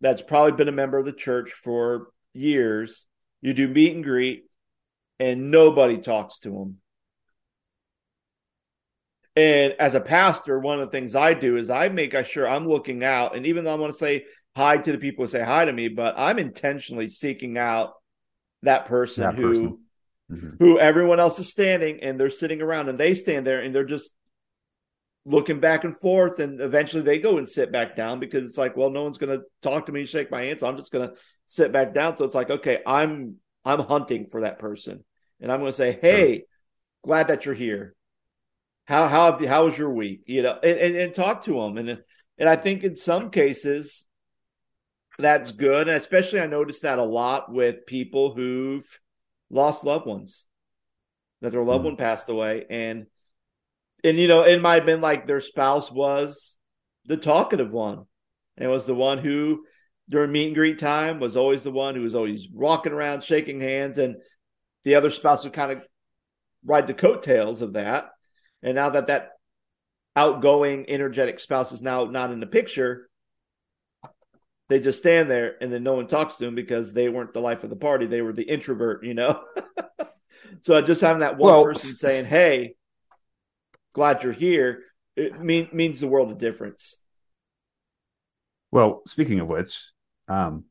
that's 0.00 0.22
probably 0.22 0.52
been 0.52 0.68
a 0.68 0.72
member 0.72 0.98
of 0.98 1.04
the 1.04 1.12
church 1.12 1.52
for 1.62 2.08
years. 2.32 3.06
You 3.40 3.54
do 3.54 3.68
meet 3.68 3.94
and 3.94 4.02
greet, 4.02 4.44
and 5.20 5.50
nobody 5.50 5.98
talks 5.98 6.40
to 6.40 6.50
them. 6.50 6.78
And 9.36 9.74
as 9.80 9.94
a 9.94 10.00
pastor, 10.00 10.58
one 10.58 10.80
of 10.80 10.86
the 10.86 10.92
things 10.92 11.16
I 11.16 11.34
do 11.34 11.56
is 11.56 11.70
I 11.70 11.88
make 11.88 12.14
sure 12.26 12.46
I'm 12.46 12.68
looking 12.68 13.02
out. 13.02 13.36
And 13.36 13.46
even 13.46 13.64
though 13.64 13.72
I 13.72 13.76
want 13.76 13.92
to 13.92 13.98
say 13.98 14.26
hi 14.54 14.78
to 14.78 14.92
the 14.92 14.98
people 14.98 15.24
who 15.24 15.30
say 15.30 15.42
hi 15.42 15.64
to 15.64 15.72
me, 15.72 15.88
but 15.88 16.14
I'm 16.16 16.38
intentionally 16.38 17.08
seeking 17.08 17.58
out 17.58 17.94
that 18.62 18.86
person 18.86 19.24
that 19.24 19.34
who 19.34 19.48
person. 19.48 19.78
Mm-hmm. 20.30 20.64
who 20.64 20.78
everyone 20.78 21.20
else 21.20 21.38
is 21.38 21.50
standing 21.50 22.00
and 22.00 22.18
they're 22.18 22.30
sitting 22.30 22.62
around 22.62 22.88
and 22.88 22.98
they 22.98 23.12
stand 23.14 23.46
there 23.46 23.60
and 23.60 23.74
they're 23.74 23.84
just 23.84 24.10
looking 25.26 25.60
back 25.60 25.84
and 25.84 25.98
forth 26.00 26.38
and 26.38 26.60
eventually 26.60 27.02
they 27.02 27.18
go 27.18 27.38
and 27.38 27.48
sit 27.48 27.72
back 27.72 27.94
down 27.96 28.20
because 28.20 28.44
it's 28.44 28.58
like 28.58 28.76
well 28.76 28.90
no 28.90 29.02
one's 29.02 29.18
going 29.18 29.38
to 29.38 29.44
talk 29.62 29.86
to 29.86 29.92
me 29.92 30.04
shake 30.04 30.30
my 30.30 30.42
hand 30.42 30.60
so 30.60 30.66
i'm 30.66 30.76
just 30.76 30.92
going 30.92 31.08
to 31.08 31.14
sit 31.46 31.72
back 31.72 31.94
down 31.94 32.16
so 32.16 32.24
it's 32.24 32.34
like 32.34 32.50
okay 32.50 32.82
i'm 32.86 33.36
i'm 33.64 33.80
hunting 33.80 34.26
for 34.30 34.42
that 34.42 34.58
person 34.58 35.04
and 35.40 35.52
i'm 35.52 35.60
going 35.60 35.70
to 35.70 35.76
say 35.76 35.98
hey 36.00 36.36
sure. 36.36 36.44
glad 37.04 37.28
that 37.28 37.44
you're 37.44 37.54
here 37.54 37.93
how 38.84 39.08
how 39.08 39.38
how 39.46 39.64
was 39.64 39.76
your 39.76 39.90
week? 39.90 40.22
You 40.26 40.42
know, 40.42 40.58
and, 40.62 40.78
and, 40.78 40.96
and 40.96 41.14
talk 41.14 41.44
to 41.44 41.54
them. 41.54 41.78
And 41.78 41.98
and 42.38 42.48
I 42.48 42.56
think 42.56 42.84
in 42.84 42.96
some 42.96 43.30
cases 43.30 44.04
that's 45.18 45.52
good. 45.52 45.88
And 45.88 45.96
especially 45.96 46.40
I 46.40 46.46
noticed 46.46 46.82
that 46.82 46.98
a 46.98 47.04
lot 47.04 47.52
with 47.52 47.86
people 47.86 48.34
who've 48.34 48.86
lost 49.50 49.84
loved 49.84 50.06
ones, 50.06 50.44
that 51.40 51.52
their 51.52 51.62
loved 51.62 51.82
mm 51.82 51.88
one 51.88 51.96
passed 51.96 52.28
away. 52.28 52.66
And 52.68 53.06
and 54.02 54.18
you 54.18 54.28
know, 54.28 54.42
it 54.42 54.60
might 54.60 54.76
have 54.76 54.86
been 54.86 55.00
like 55.00 55.26
their 55.26 55.40
spouse 55.40 55.90
was 55.90 56.56
the 57.06 57.16
talkative 57.16 57.70
one. 57.70 58.04
And 58.56 58.70
was 58.70 58.86
the 58.86 58.94
one 58.94 59.18
who 59.18 59.64
during 60.08 60.30
meet 60.30 60.46
and 60.46 60.54
greet 60.54 60.78
time 60.78 61.18
was 61.18 61.36
always 61.36 61.62
the 61.62 61.70
one 61.70 61.94
who 61.94 62.02
was 62.02 62.14
always 62.14 62.46
walking 62.52 62.92
around 62.92 63.24
shaking 63.24 63.60
hands 63.60 63.98
and 63.98 64.16
the 64.84 64.96
other 64.96 65.10
spouse 65.10 65.44
would 65.44 65.54
kind 65.54 65.72
of 65.72 65.82
ride 66.64 66.86
the 66.86 66.94
coattails 66.94 67.62
of 67.62 67.72
that 67.72 68.10
and 68.64 68.74
now 68.74 68.90
that 68.90 69.06
that 69.06 69.32
outgoing, 70.16 70.86
energetic 70.88 71.38
spouse 71.38 71.70
is 71.72 71.82
now 71.82 72.06
not 72.06 72.32
in 72.32 72.40
the 72.40 72.46
picture. 72.46 73.08
They 74.68 74.80
just 74.80 74.98
stand 74.98 75.30
there 75.30 75.56
and 75.60 75.70
then 75.70 75.82
no 75.82 75.92
one 75.92 76.06
talks 76.06 76.36
to 76.36 76.44
them 76.44 76.54
because 76.54 76.92
they 76.92 77.10
weren't 77.10 77.34
the 77.34 77.40
life 77.40 77.62
of 77.62 77.70
the 77.70 77.76
party. 77.76 78.06
They 78.06 78.22
were 78.22 78.32
the 78.32 78.42
introvert, 78.42 79.04
you 79.04 79.12
know? 79.12 79.42
so 80.62 80.80
just 80.80 81.02
having 81.02 81.20
that 81.20 81.36
one 81.36 81.52
well, 81.52 81.64
person 81.64 81.90
saying, 81.90 82.24
Hey, 82.24 82.76
glad 83.92 84.22
you're 84.22 84.32
here, 84.32 84.82
it 85.16 85.38
mean, 85.38 85.68
means 85.72 86.00
the 86.00 86.08
world 86.08 86.32
of 86.32 86.38
difference. 86.38 86.96
Well, 88.72 89.02
speaking 89.06 89.40
of 89.40 89.46
which, 89.46 89.78
um, 90.26 90.64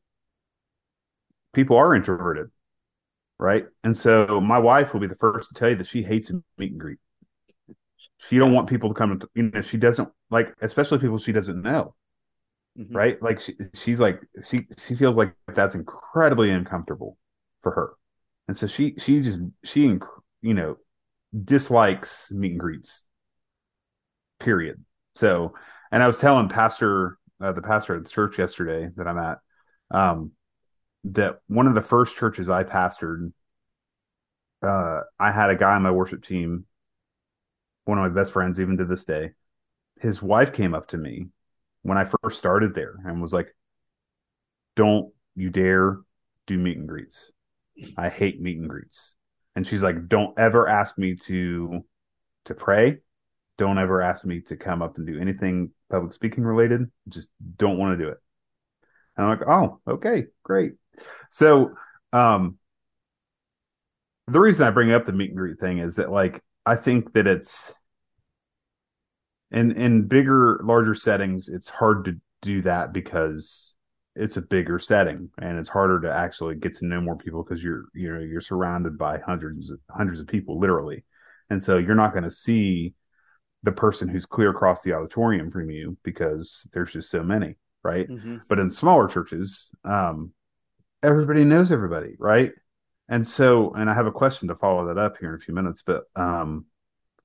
people 1.54 1.76
are 1.76 1.94
introverted, 1.94 2.50
right? 3.38 3.66
And 3.84 3.96
so 3.96 4.40
my 4.40 4.58
wife 4.58 4.92
will 4.92 5.00
be 5.00 5.06
the 5.06 5.14
first 5.14 5.48
to 5.48 5.54
tell 5.54 5.70
you 5.70 5.76
that 5.76 5.86
she 5.86 6.02
hates 6.02 6.30
a 6.30 6.42
meet 6.58 6.72
and 6.72 6.80
greet. 6.80 6.98
She 8.18 8.38
don't 8.38 8.52
want 8.52 8.68
people 8.68 8.88
to 8.88 8.94
come. 8.94 9.18
To, 9.18 9.28
you 9.34 9.50
know, 9.50 9.60
she 9.60 9.76
doesn't 9.76 10.08
like, 10.30 10.54
especially 10.60 10.98
people 10.98 11.18
she 11.18 11.32
doesn't 11.32 11.60
know, 11.60 11.94
mm-hmm. 12.78 12.94
right? 12.94 13.22
Like 13.22 13.40
she, 13.40 13.54
she's 13.74 14.00
like 14.00 14.20
she 14.42 14.66
she 14.78 14.94
feels 14.94 15.16
like 15.16 15.34
that's 15.54 15.74
incredibly 15.74 16.50
uncomfortable 16.50 17.18
for 17.62 17.72
her, 17.72 17.94
and 18.48 18.56
so 18.56 18.66
she 18.66 18.94
she 18.98 19.20
just 19.20 19.40
she 19.64 19.98
you 20.42 20.54
know 20.54 20.76
dislikes 21.44 22.30
meet 22.30 22.52
and 22.52 22.60
greets. 22.60 23.02
Period. 24.40 24.82
So, 25.16 25.54
and 25.92 26.02
I 26.02 26.06
was 26.06 26.18
telling 26.18 26.48
Pastor 26.48 27.18
uh, 27.40 27.52
the 27.52 27.62
pastor 27.62 27.96
at 27.96 28.04
the 28.04 28.10
church 28.10 28.38
yesterday 28.38 28.90
that 28.96 29.06
I'm 29.06 29.18
at, 29.18 29.38
um, 29.90 30.32
that 31.04 31.40
one 31.46 31.66
of 31.66 31.74
the 31.74 31.82
first 31.82 32.16
churches 32.16 32.48
I 32.48 32.64
pastored, 32.64 33.32
uh, 34.62 35.00
I 35.18 35.30
had 35.30 35.50
a 35.50 35.56
guy 35.56 35.74
on 35.74 35.82
my 35.82 35.90
worship 35.90 36.24
team, 36.24 36.64
one 37.84 37.98
of 37.98 38.02
my 38.02 38.20
best 38.20 38.32
friends, 38.32 38.60
even 38.60 38.78
to 38.78 38.84
this 38.84 39.04
day. 39.04 39.32
His 40.00 40.22
wife 40.22 40.52
came 40.52 40.74
up 40.74 40.88
to 40.88 40.98
me 40.98 41.28
when 41.82 41.98
I 41.98 42.04
first 42.04 42.38
started 42.38 42.74
there 42.74 42.94
and 43.04 43.20
was 43.22 43.32
like, 43.32 43.54
"Don't 44.76 45.12
you 45.34 45.50
dare 45.50 45.98
do 46.46 46.58
meet 46.58 46.78
and 46.78 46.88
greets. 46.88 47.30
I 47.96 48.08
hate 48.08 48.40
meet 48.40 48.58
and 48.58 48.68
greets." 48.68 49.14
And 49.56 49.66
she's 49.66 49.82
like, 49.82 50.08
"Don't 50.08 50.38
ever 50.38 50.68
ask 50.68 50.98
me 50.98 51.16
to 51.16 51.84
to 52.46 52.54
pray. 52.54 53.00
Don't 53.56 53.78
ever 53.78 54.02
ask 54.02 54.24
me 54.24 54.40
to 54.42 54.56
come 54.56 54.82
up 54.82 54.98
and 54.98 55.06
do 55.06 55.18
anything 55.20 55.70
public 55.90 56.12
speaking 56.12 56.44
related. 56.44 56.90
Just 57.08 57.30
don't 57.56 57.78
want 57.78 57.98
to 57.98 58.04
do 58.04 58.10
it." 58.10 58.18
And 59.16 59.26
I'm 59.26 59.38
like, 59.38 59.48
"Oh, 59.48 59.80
okay, 59.86 60.26
great." 60.42 60.74
So, 61.30 61.74
um, 62.12 62.58
the 64.26 64.40
reason 64.40 64.66
I 64.66 64.70
bring 64.70 64.90
up 64.92 65.04
the 65.04 65.12
meet 65.12 65.30
and 65.30 65.38
greet 65.38 65.58
thing 65.60 65.78
is 65.78 65.96
that, 65.96 66.10
like, 66.10 66.42
I 66.66 66.76
think 66.76 67.12
that 67.14 67.26
it's 67.26 67.72
in 69.50 69.72
in 69.72 70.08
bigger, 70.08 70.60
larger 70.62 70.94
settings, 70.94 71.48
it's 71.48 71.68
hard 71.68 72.04
to 72.06 72.16
do 72.42 72.62
that 72.62 72.92
because 72.92 73.74
it's 74.16 74.36
a 74.36 74.42
bigger 74.42 74.78
setting 74.78 75.28
and 75.40 75.58
it's 75.58 75.68
harder 75.68 76.00
to 76.00 76.12
actually 76.12 76.54
get 76.54 76.74
to 76.76 76.86
know 76.86 77.00
more 77.00 77.16
people 77.16 77.42
because 77.42 77.62
you're 77.62 77.86
you 77.94 78.12
know 78.12 78.20
you're 78.20 78.40
surrounded 78.40 78.96
by 78.96 79.18
hundreds 79.18 79.72
hundreds 79.90 80.20
of 80.20 80.26
people 80.28 80.60
literally 80.60 81.04
and 81.50 81.60
so 81.60 81.78
you're 81.78 81.96
not 81.96 82.12
going 82.12 82.22
to 82.22 82.30
see 82.30 82.94
the 83.64 83.72
person 83.72 84.06
who's 84.06 84.24
clear 84.24 84.50
across 84.50 84.82
the 84.82 84.92
auditorium 84.92 85.50
from 85.50 85.68
you 85.68 85.96
because 86.04 86.64
there's 86.72 86.92
just 86.92 87.10
so 87.10 87.24
many 87.24 87.56
right 87.82 88.08
mm-hmm. 88.08 88.36
but 88.48 88.60
in 88.60 88.70
smaller 88.70 89.08
churches 89.08 89.70
um 89.84 90.32
everybody 91.04 91.44
knows 91.44 91.70
everybody, 91.70 92.16
right? 92.18 92.52
And 93.08 93.26
so, 93.26 93.72
and 93.74 93.90
I 93.90 93.94
have 93.94 94.06
a 94.06 94.12
question 94.12 94.48
to 94.48 94.54
follow 94.54 94.86
that 94.86 94.98
up 94.98 95.16
here 95.18 95.28
in 95.30 95.34
a 95.34 95.38
few 95.38 95.54
minutes, 95.54 95.82
but, 95.84 96.04
um, 96.16 96.66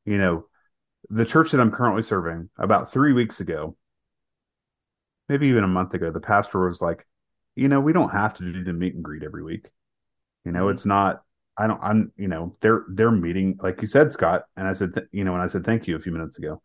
you 0.05 0.17
know, 0.17 0.45
the 1.09 1.25
church 1.25 1.51
that 1.51 1.61
I'm 1.61 1.71
currently 1.71 2.01
serving 2.01 2.49
about 2.57 2.91
three 2.91 3.13
weeks 3.13 3.39
ago, 3.39 3.77
maybe 5.29 5.47
even 5.47 5.63
a 5.63 5.67
month 5.67 5.93
ago, 5.93 6.11
the 6.11 6.19
pastor 6.19 6.67
was 6.67 6.81
like, 6.81 7.07
you 7.55 7.67
know, 7.67 7.79
we 7.79 7.93
don't 7.93 8.09
have 8.09 8.33
to 8.35 8.51
do 8.51 8.63
the 8.63 8.73
meet 8.73 8.95
and 8.95 9.03
greet 9.03 9.23
every 9.23 9.43
week. 9.43 9.67
You 10.43 10.51
know, 10.51 10.65
mm-hmm. 10.65 10.75
it's 10.75 10.85
not, 10.85 11.23
I 11.57 11.67
don't, 11.67 11.79
I'm, 11.81 12.11
you 12.17 12.27
know, 12.27 12.57
they're, 12.61 12.85
they're 12.89 13.11
meeting, 13.11 13.57
like 13.61 13.81
you 13.81 13.87
said, 13.87 14.11
Scott. 14.11 14.43
And 14.57 14.67
I 14.67 14.73
said, 14.73 14.93
th- 14.95 15.07
you 15.11 15.23
know, 15.23 15.33
and 15.33 15.41
I 15.41 15.47
said, 15.47 15.65
thank 15.65 15.87
you 15.87 15.95
a 15.95 15.99
few 15.99 16.11
minutes 16.11 16.37
ago. 16.37 16.61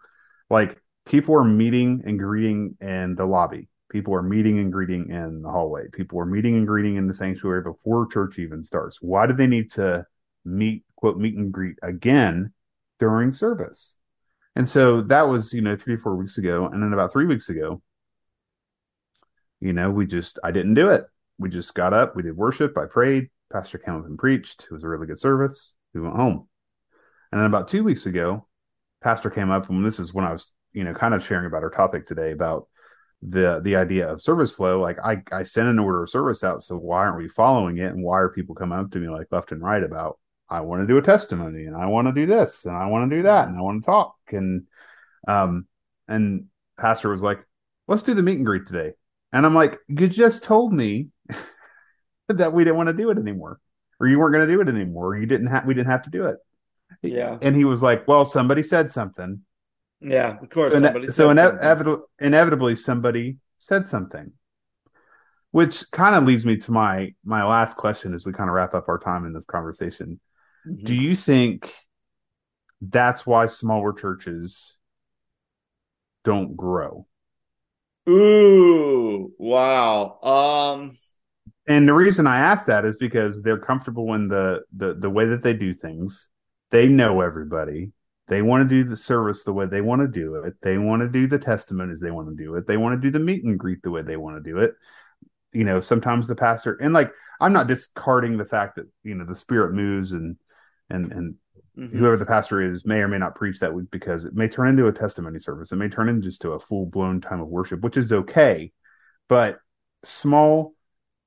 Like 0.50 0.80
people 1.06 1.36
are 1.36 1.44
meeting 1.44 2.02
and 2.06 2.18
greeting 2.18 2.76
in 2.80 3.14
the 3.14 3.26
lobby 3.26 3.68
People 3.94 4.12
are 4.16 4.22
meeting 4.24 4.58
and 4.58 4.72
greeting 4.72 5.08
in 5.10 5.40
the 5.40 5.48
hallway. 5.48 5.84
People 5.92 6.18
are 6.18 6.26
meeting 6.26 6.56
and 6.56 6.66
greeting 6.66 6.96
in 6.96 7.06
the 7.06 7.14
sanctuary 7.14 7.62
before 7.62 8.08
church 8.08 8.40
even 8.40 8.64
starts. 8.64 9.00
Why 9.00 9.28
do 9.28 9.34
they 9.34 9.46
need 9.46 9.70
to 9.74 10.04
meet, 10.44 10.82
quote, 10.96 11.16
meet 11.16 11.36
and 11.36 11.52
greet 11.52 11.76
again 11.80 12.52
during 12.98 13.32
service? 13.32 13.94
And 14.56 14.68
so 14.68 15.02
that 15.02 15.28
was, 15.28 15.52
you 15.52 15.60
know, 15.60 15.76
three, 15.76 15.96
four 15.96 16.16
weeks 16.16 16.38
ago. 16.38 16.66
And 16.66 16.82
then 16.82 16.92
about 16.92 17.12
three 17.12 17.24
weeks 17.24 17.50
ago, 17.50 17.82
you 19.60 19.72
know, 19.72 19.92
we 19.92 20.06
just, 20.06 20.40
I 20.42 20.50
didn't 20.50 20.74
do 20.74 20.88
it. 20.88 21.04
We 21.38 21.48
just 21.48 21.72
got 21.72 21.94
up, 21.94 22.16
we 22.16 22.24
did 22.24 22.36
worship, 22.36 22.76
I 22.76 22.86
prayed, 22.86 23.28
Pastor 23.52 23.78
came 23.78 23.94
up 23.94 24.06
and 24.06 24.18
preached. 24.18 24.64
It 24.64 24.74
was 24.74 24.82
a 24.82 24.88
really 24.88 25.06
good 25.06 25.20
service. 25.20 25.72
We 25.94 26.00
went 26.00 26.16
home. 26.16 26.48
And 27.30 27.40
then 27.40 27.46
about 27.46 27.68
two 27.68 27.84
weeks 27.84 28.06
ago, 28.06 28.48
Pastor 29.04 29.30
came 29.30 29.52
up, 29.52 29.70
and 29.70 29.86
this 29.86 30.00
is 30.00 30.12
when 30.12 30.24
I 30.24 30.32
was, 30.32 30.50
you 30.72 30.82
know, 30.82 30.94
kind 30.94 31.14
of 31.14 31.24
sharing 31.24 31.46
about 31.46 31.62
our 31.62 31.70
topic 31.70 32.08
today 32.08 32.32
about 32.32 32.66
the 33.28 33.60
the 33.64 33.76
idea 33.76 34.06
of 34.06 34.20
service 34.20 34.54
flow 34.54 34.80
like 34.80 34.98
i 35.02 35.16
i 35.32 35.42
sent 35.42 35.68
an 35.68 35.78
order 35.78 36.02
of 36.02 36.10
service 36.10 36.44
out 36.44 36.62
so 36.62 36.76
why 36.76 36.98
aren't 36.98 37.16
we 37.16 37.28
following 37.28 37.78
it? 37.78 37.92
And 37.92 38.02
why 38.02 38.18
are 38.18 38.28
people 38.28 38.54
coming 38.54 38.78
up 38.78 38.90
to 38.90 38.98
me 38.98 39.08
like 39.08 39.28
left 39.30 39.52
and 39.52 39.62
right 39.62 39.82
about 39.82 40.18
i 40.50 40.60
want 40.60 40.82
to 40.82 40.86
do 40.86 40.98
a 40.98 41.02
testimony 41.02 41.64
and 41.64 41.74
i 41.74 41.86
want 41.86 42.06
to 42.06 42.12
do 42.12 42.26
this 42.26 42.66
and 42.66 42.76
i 42.76 42.86
want 42.86 43.08
to 43.10 43.16
do 43.16 43.22
that 43.22 43.48
and 43.48 43.56
i 43.56 43.60
want 43.62 43.82
to 43.82 43.86
talk 43.86 44.16
and 44.30 44.64
um 45.26 45.66
and 46.06 46.46
pastor 46.78 47.08
was 47.08 47.22
like 47.22 47.38
let's 47.88 48.02
do 48.02 48.14
the 48.14 48.22
meet 48.22 48.36
and 48.36 48.46
greet 48.46 48.66
today. 48.66 48.92
And 49.32 49.46
i'm 49.46 49.54
like 49.54 49.78
you 49.88 50.06
just 50.06 50.42
told 50.42 50.72
me 50.72 51.08
that 52.28 52.52
we 52.52 52.64
didn't 52.64 52.76
want 52.76 52.88
to 52.88 52.92
do 52.92 53.10
it 53.10 53.18
anymore 53.18 53.58
or 54.00 54.06
you 54.06 54.18
weren't 54.18 54.34
going 54.34 54.46
to 54.46 54.52
do 54.52 54.60
it 54.60 54.68
anymore 54.68 55.08
or 55.08 55.18
you 55.18 55.26
didn't 55.26 55.46
have 55.46 55.64
we 55.64 55.74
didn't 55.74 55.90
have 55.90 56.02
to 56.02 56.10
do 56.10 56.26
it. 56.26 56.36
Yeah. 57.02 57.38
And 57.40 57.56
he 57.56 57.64
was 57.64 57.82
like 57.82 58.06
well 58.06 58.24
somebody 58.24 58.62
said 58.62 58.90
something 58.90 59.40
yeah, 60.00 60.38
of 60.40 60.50
course. 60.50 60.72
So, 60.72 61.10
so 61.10 61.30
ine- 61.30 62.02
inevitably, 62.18 62.76
somebody 62.76 63.36
said 63.58 63.88
something, 63.88 64.32
which 65.50 65.90
kind 65.90 66.14
of 66.14 66.24
leads 66.24 66.44
me 66.44 66.56
to 66.58 66.72
my 66.72 67.14
my 67.24 67.44
last 67.44 67.76
question 67.76 68.14
as 68.14 68.26
we 68.26 68.32
kind 68.32 68.50
of 68.50 68.54
wrap 68.54 68.74
up 68.74 68.88
our 68.88 68.98
time 68.98 69.24
in 69.24 69.32
this 69.32 69.44
conversation. 69.44 70.20
Mm-hmm. 70.66 70.84
Do 70.84 70.94
you 70.94 71.16
think 71.16 71.72
that's 72.80 73.26
why 73.26 73.46
smaller 73.46 73.92
churches 73.92 74.74
don't 76.24 76.56
grow? 76.56 77.06
Ooh, 78.08 79.32
wow. 79.38 80.20
Um 80.22 80.96
and 81.66 81.88
the 81.88 81.94
reason 81.94 82.26
I 82.26 82.40
ask 82.40 82.66
that 82.66 82.84
is 82.84 82.98
because 82.98 83.42
they're 83.42 83.58
comfortable 83.58 84.12
in 84.14 84.28
the 84.28 84.60
the 84.76 84.94
the 84.94 85.08
way 85.08 85.26
that 85.26 85.42
they 85.42 85.54
do 85.54 85.72
things. 85.72 86.28
They 86.70 86.88
know 86.88 87.20
everybody. 87.20 87.92
They 88.26 88.42
want 88.42 88.68
to 88.68 88.74
do 88.82 88.88
the 88.88 88.96
service 88.96 89.42
the 89.42 89.52
way 89.52 89.66
they 89.66 89.82
want 89.82 90.00
to 90.00 90.08
do 90.08 90.36
it. 90.36 90.54
They 90.62 90.78
want 90.78 91.02
to 91.02 91.08
do 91.08 91.26
the 91.26 91.38
testimonies 91.38 92.00
they 92.00 92.10
want 92.10 92.28
to 92.28 92.42
do 92.42 92.54
it. 92.54 92.66
They 92.66 92.76
want 92.76 93.00
to 93.00 93.06
do 93.06 93.10
the 93.10 93.22
meet 93.22 93.44
and 93.44 93.58
greet 93.58 93.82
the 93.82 93.90
way 93.90 94.02
they 94.02 94.16
want 94.16 94.42
to 94.42 94.50
do 94.50 94.58
it. 94.58 94.74
You 95.52 95.64
know, 95.64 95.80
sometimes 95.80 96.26
the 96.26 96.34
pastor 96.34 96.74
and 96.74 96.94
like 96.94 97.12
I'm 97.40 97.52
not 97.52 97.66
discarding 97.66 98.38
the 98.38 98.44
fact 98.44 98.76
that 98.76 98.86
you 99.02 99.14
know 99.14 99.24
the 99.24 99.34
spirit 99.34 99.74
moves 99.74 100.12
and 100.12 100.36
and 100.88 101.12
and 101.12 101.34
mm-hmm. 101.78 101.98
whoever 101.98 102.16
the 102.16 102.26
pastor 102.26 102.62
is 102.62 102.86
may 102.86 102.96
or 102.96 103.08
may 103.08 103.18
not 103.18 103.34
preach 103.34 103.60
that 103.60 103.74
week 103.74 103.90
because 103.90 104.24
it 104.24 104.34
may 104.34 104.48
turn 104.48 104.68
into 104.68 104.86
a 104.86 104.92
testimony 104.92 105.38
service. 105.38 105.70
It 105.70 105.76
may 105.76 105.88
turn 105.88 106.08
into 106.08 106.28
just 106.28 106.42
to 106.42 106.52
a 106.52 106.60
full 106.60 106.86
blown 106.86 107.20
time 107.20 107.40
of 107.40 107.48
worship, 107.48 107.82
which 107.82 107.96
is 107.96 108.12
okay. 108.12 108.72
But 109.28 109.58
small, 110.02 110.74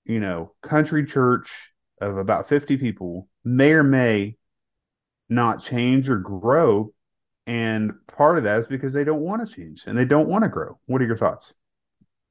you 0.06 0.20
know, 0.20 0.54
country 0.64 1.06
church 1.06 1.52
of 2.02 2.18
about 2.18 2.48
50 2.48 2.78
people 2.78 3.28
may 3.44 3.72
or 3.72 3.84
may 3.84 4.38
not 5.30 5.64
change 5.64 6.10
or 6.10 6.18
grow. 6.18 6.94
And 7.46 7.94
part 8.08 8.38
of 8.38 8.44
that 8.44 8.60
is 8.60 8.68
because 8.68 8.94
they 8.94 9.04
don't 9.04 9.22
want 9.22 9.48
to 9.48 9.54
change 9.54 9.84
and 9.88 9.98
they 9.98 10.06
don't 10.06 10.28
want 10.28 10.44
to 10.44 10.50
grow. 10.50 10.80
What 10.86 11.02
are 11.02 11.06
your 11.06 11.18
thoughts? 11.18 11.54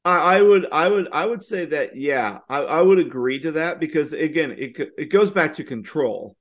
I, 0.05 0.41
would, 0.41 0.69
I 0.71 0.89
would, 0.89 1.09
I 1.11 1.27
would 1.27 1.43
say 1.43 1.65
that, 1.65 1.97
yeah, 1.97 2.39
I, 2.49 2.59
I 2.59 2.81
would 2.81 3.01
agree 3.01 3.41
to 3.41 3.53
that 3.53 3.81
because 3.81 4.13
again, 4.13 4.55
it 4.57 4.77
it 4.97 5.07
goes 5.07 5.33
back 5.33 5.55
to 5.55 5.65
control. 5.65 6.37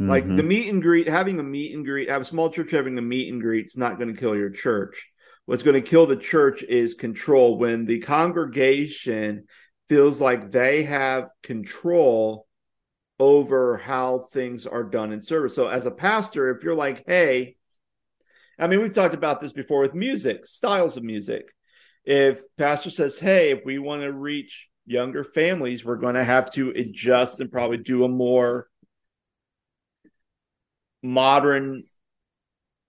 Mm-hmm. 0.00 0.10
Like 0.10 0.26
the 0.26 0.42
meet 0.42 0.68
and 0.68 0.82
greet, 0.82 1.08
having 1.08 1.38
a 1.38 1.42
meet 1.44 1.74
and 1.74 1.84
greet, 1.84 2.08
have 2.08 2.22
a 2.22 2.24
small 2.24 2.50
church 2.50 2.72
having 2.72 2.98
a 2.98 3.02
meet 3.02 3.32
and 3.32 3.40
greet 3.40 3.66
is 3.66 3.76
not 3.76 3.98
going 3.98 4.12
to 4.12 4.18
kill 4.18 4.34
your 4.34 4.50
church. 4.50 5.06
What's 5.46 5.62
going 5.62 5.80
to 5.80 5.88
kill 5.88 6.06
the 6.06 6.16
church 6.16 6.64
is 6.64 6.94
control. 6.94 7.58
When 7.58 7.84
the 7.84 8.00
congregation 8.00 9.44
feels 9.88 10.20
like 10.20 10.50
they 10.50 10.84
have 10.84 11.28
control 11.42 12.46
over 13.20 13.76
how 13.76 14.26
things 14.32 14.66
are 14.66 14.82
done 14.82 15.12
in 15.12 15.20
service. 15.20 15.54
So 15.54 15.68
as 15.68 15.84
a 15.84 15.90
pastor, 15.90 16.50
if 16.50 16.64
you're 16.64 16.74
like, 16.74 17.04
hey, 17.06 17.56
I 18.58 18.66
mean, 18.66 18.80
we've 18.80 18.94
talked 18.94 19.14
about 19.14 19.42
this 19.42 19.52
before 19.52 19.82
with 19.82 19.94
music, 19.94 20.46
styles 20.46 20.96
of 20.96 21.04
music. 21.04 21.44
If 22.04 22.40
pastor 22.56 22.88
says, 22.88 23.18
hey, 23.18 23.50
if 23.50 23.60
we 23.62 23.78
want 23.78 24.02
to 24.02 24.12
reach 24.12 24.70
younger 24.86 25.22
families, 25.22 25.84
we're 25.84 25.96
going 25.96 26.14
to 26.14 26.24
have 26.24 26.50
to 26.52 26.70
adjust 26.70 27.40
and 27.40 27.52
probably 27.52 27.76
do 27.76 28.04
a 28.04 28.08
more 28.08 28.68
modern 31.02 31.82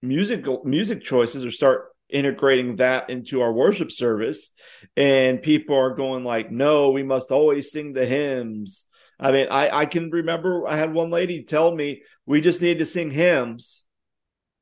musical 0.01 0.61
music 0.63 1.03
choices 1.03 1.45
or 1.45 1.51
start 1.51 1.89
integrating 2.09 2.77
that 2.77 3.09
into 3.09 3.41
our 3.41 3.53
worship 3.53 3.91
service 3.91 4.49
and 4.97 5.41
people 5.41 5.77
are 5.77 5.95
going 5.95 6.25
like 6.25 6.51
no 6.51 6.89
we 6.89 7.03
must 7.03 7.31
always 7.31 7.71
sing 7.71 7.93
the 7.93 8.05
hymns 8.05 8.85
i 9.21 9.31
mean 9.31 9.47
i 9.49 9.69
i 9.81 9.85
can 9.85 10.09
remember 10.09 10.67
i 10.67 10.75
had 10.75 10.93
one 10.93 11.09
lady 11.09 11.43
tell 11.43 11.73
me 11.73 12.01
we 12.25 12.41
just 12.41 12.61
need 12.61 12.79
to 12.79 12.85
sing 12.85 13.11
hymns 13.11 13.83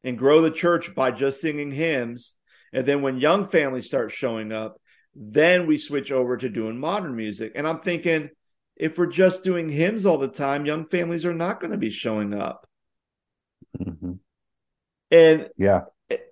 and 0.03 0.17
grow 0.17 0.41
the 0.41 0.51
church 0.51 0.93
by 0.93 1.11
just 1.11 1.41
singing 1.41 1.71
hymns 1.71 2.35
and 2.73 2.85
then 2.85 3.01
when 3.01 3.19
young 3.19 3.47
families 3.47 3.87
start 3.87 4.11
showing 4.11 4.51
up 4.51 4.79
then 5.15 5.65
we 5.65 5.77
switch 5.77 6.11
over 6.11 6.37
to 6.37 6.49
doing 6.49 6.77
modern 6.77 7.15
music 7.15 7.53
and 7.55 7.67
i'm 7.67 7.79
thinking 7.79 8.29
if 8.75 8.97
we're 8.97 9.07
just 9.07 9.43
doing 9.43 9.69
hymns 9.69 10.05
all 10.05 10.17
the 10.17 10.27
time 10.27 10.65
young 10.65 10.85
families 10.85 11.25
are 11.25 11.33
not 11.33 11.59
going 11.59 11.71
to 11.71 11.77
be 11.77 11.89
showing 11.89 12.33
up 12.33 12.65
Mm-hmm. 13.79 14.13
and 15.11 15.47
Yeah. 15.57 15.81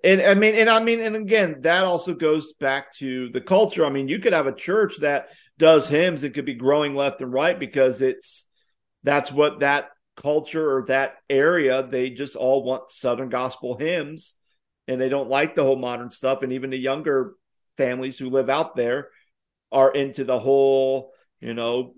and 0.02 0.20
I 0.22 0.34
mean, 0.34 0.54
and 0.56 0.68
I 0.68 0.82
mean, 0.82 1.00
and 1.00 1.16
again, 1.16 1.60
that 1.62 1.84
also 1.84 2.14
goes 2.14 2.52
back 2.54 2.92
to 2.96 3.28
the 3.30 3.40
culture. 3.40 3.84
I 3.84 3.90
mean, 3.90 4.08
you 4.08 4.18
could 4.18 4.32
have 4.32 4.46
a 4.46 4.54
church 4.54 4.98
that 5.00 5.28
does 5.58 5.88
hymns 5.88 6.24
and 6.24 6.34
could 6.34 6.44
be 6.44 6.54
growing 6.54 6.94
left 6.94 7.20
and 7.20 7.32
right 7.32 7.58
because 7.58 8.00
it's 8.00 8.44
that's 9.02 9.30
what 9.32 9.60
that 9.60 9.90
culture 10.16 10.76
or 10.76 10.86
that 10.86 11.16
area 11.30 11.86
they 11.86 12.10
just 12.10 12.36
all 12.36 12.64
want 12.64 12.90
Southern 12.90 13.28
gospel 13.28 13.76
hymns, 13.76 14.34
and 14.86 15.00
they 15.00 15.08
don't 15.08 15.28
like 15.28 15.54
the 15.54 15.62
whole 15.62 15.78
modern 15.78 16.10
stuff. 16.10 16.42
And 16.42 16.52
even 16.52 16.70
the 16.70 16.78
younger 16.78 17.34
families 17.76 18.18
who 18.18 18.30
live 18.30 18.48
out 18.48 18.74
there 18.74 19.08
are 19.70 19.90
into 19.90 20.24
the 20.24 20.38
whole, 20.38 21.12
you 21.40 21.54
know, 21.54 21.94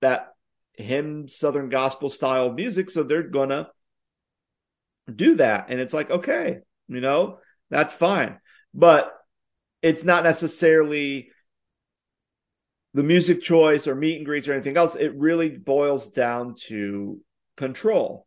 that 0.00 0.34
hymn 0.74 1.28
Southern 1.28 1.68
gospel 1.68 2.10
style 2.10 2.52
music, 2.52 2.90
so 2.90 3.02
they're 3.02 3.22
gonna 3.22 3.68
do 5.14 5.36
that, 5.36 5.66
and 5.68 5.80
it's 5.80 5.94
like 5.94 6.10
okay 6.10 6.60
you 6.88 7.00
know 7.00 7.38
that's 7.70 7.94
fine. 7.94 8.38
But 8.72 9.12
it's 9.82 10.04
not 10.04 10.24
necessarily 10.24 11.30
the 12.94 13.02
music 13.02 13.42
choice 13.42 13.86
or 13.86 13.94
meet 13.94 14.16
and 14.16 14.24
greets 14.24 14.46
or 14.48 14.52
anything 14.52 14.76
else 14.76 14.94
it 14.94 15.14
really 15.16 15.50
boils 15.58 16.10
down 16.10 16.54
to 16.68 17.20
control. 17.56 18.26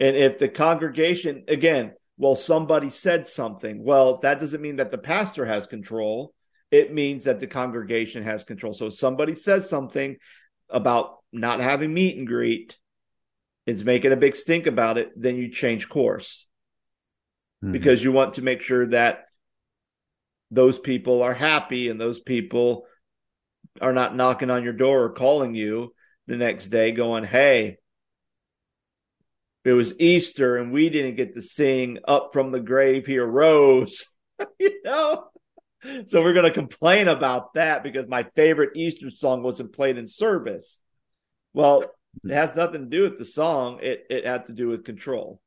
And 0.00 0.16
if 0.16 0.38
the 0.38 0.48
congregation 0.48 1.44
again 1.48 1.92
well 2.16 2.34
somebody 2.36 2.90
said 2.90 3.28
something 3.28 3.84
well 3.84 4.18
that 4.18 4.40
doesn't 4.40 4.62
mean 4.62 4.76
that 4.76 4.90
the 4.90 4.98
pastor 4.98 5.44
has 5.44 5.66
control. 5.66 6.34
It 6.70 6.92
means 6.92 7.24
that 7.24 7.40
the 7.40 7.46
congregation 7.46 8.22
has 8.24 8.44
control. 8.44 8.74
So 8.74 8.86
if 8.86 8.94
somebody 8.94 9.34
says 9.34 9.68
something 9.70 10.16
about 10.68 11.18
not 11.32 11.60
having 11.60 11.94
meet 11.94 12.16
and 12.18 12.26
greet 12.26 12.76
is 13.66 13.84
making 13.84 14.12
a 14.12 14.16
big 14.16 14.34
stink 14.34 14.66
about 14.66 14.98
it 14.98 15.10
then 15.16 15.36
you 15.36 15.50
change 15.50 15.88
course. 15.88 16.46
Mhm. 17.62 17.72
because 17.72 18.04
you 18.04 18.12
want 18.12 18.34
to 18.34 18.42
make 18.42 18.60
sure 18.60 18.86
that 18.86 19.24
those 20.50 20.78
people 20.78 21.22
are 21.22 21.34
happy 21.34 21.88
and 21.90 22.00
those 22.00 22.20
people 22.20 22.86
are 23.80 23.92
not 23.92 24.16
knocking 24.16 24.50
on 24.50 24.64
your 24.64 24.72
door 24.72 25.04
or 25.04 25.12
calling 25.12 25.54
you 25.54 25.94
the 26.26 26.36
next 26.36 26.68
day 26.68 26.92
going, 26.92 27.24
Hey, 27.24 27.78
it 29.64 29.72
was 29.72 29.98
Easter 29.98 30.56
and 30.56 30.72
we 30.72 30.88
didn't 30.88 31.16
get 31.16 31.34
to 31.34 31.42
sing 31.42 31.98
Up 32.06 32.30
from 32.32 32.52
the 32.52 32.60
Grave 32.60 33.06
He 33.06 33.18
Arose. 33.18 34.06
you 34.58 34.82
know? 34.84 35.24
So 36.06 36.22
we're 36.22 36.32
going 36.32 36.44
to 36.44 36.50
complain 36.50 37.06
about 37.08 37.54
that 37.54 37.82
because 37.82 38.08
my 38.08 38.24
favorite 38.34 38.70
Easter 38.74 39.10
song 39.10 39.42
wasn't 39.42 39.72
played 39.72 39.96
in 39.96 40.08
service. 40.08 40.80
Well, 41.52 41.84
it 42.24 42.32
has 42.32 42.56
nothing 42.56 42.82
to 42.82 42.96
do 42.96 43.02
with 43.02 43.18
the 43.18 43.24
song. 43.24 43.78
It 43.82 44.04
it 44.10 44.26
had 44.26 44.46
to 44.46 44.52
do 44.52 44.68
with 44.68 44.84
control. 44.84 45.40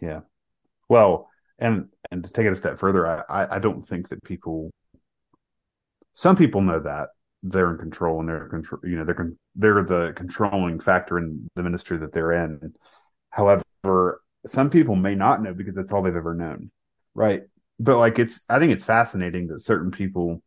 Yeah. 0.00 0.20
Well, 0.88 1.28
and 1.58 1.88
and 2.10 2.24
to 2.24 2.30
take 2.30 2.46
it 2.46 2.52
a 2.52 2.56
step 2.56 2.78
further, 2.78 3.06
I 3.06 3.22
I, 3.28 3.56
I 3.56 3.58
don't 3.58 3.86
think 3.86 4.08
that 4.08 4.22
people. 4.24 4.70
Some 6.14 6.36
people 6.36 6.60
know 6.60 6.80
that 6.80 7.08
they're 7.42 7.70
in 7.70 7.78
control 7.78 8.20
and 8.20 8.28
they're 8.28 8.48
control. 8.48 8.80
You 8.84 8.96
know, 8.98 9.04
they're 9.04 9.14
con- 9.14 9.38
they're 9.56 9.82
the 9.82 10.12
controlling 10.16 10.80
factor 10.80 11.18
in 11.18 11.48
the 11.56 11.62
ministry 11.62 11.98
that 11.98 12.12
they're 12.12 12.32
in. 12.32 12.74
However, 13.30 14.22
some 14.46 14.70
people 14.70 14.96
may 14.96 15.14
not 15.14 15.42
know 15.42 15.54
because 15.54 15.74
that's 15.74 15.92
all 15.92 16.02
they've 16.02 16.14
ever 16.14 16.34
known, 16.34 16.70
right? 17.14 17.42
But 17.78 17.98
like 17.98 18.18
it's, 18.18 18.40
I 18.48 18.58
think 18.58 18.72
it's 18.72 18.84
fascinating 18.84 19.48
that 19.48 19.60
certain 19.60 19.90
people, 19.90 20.42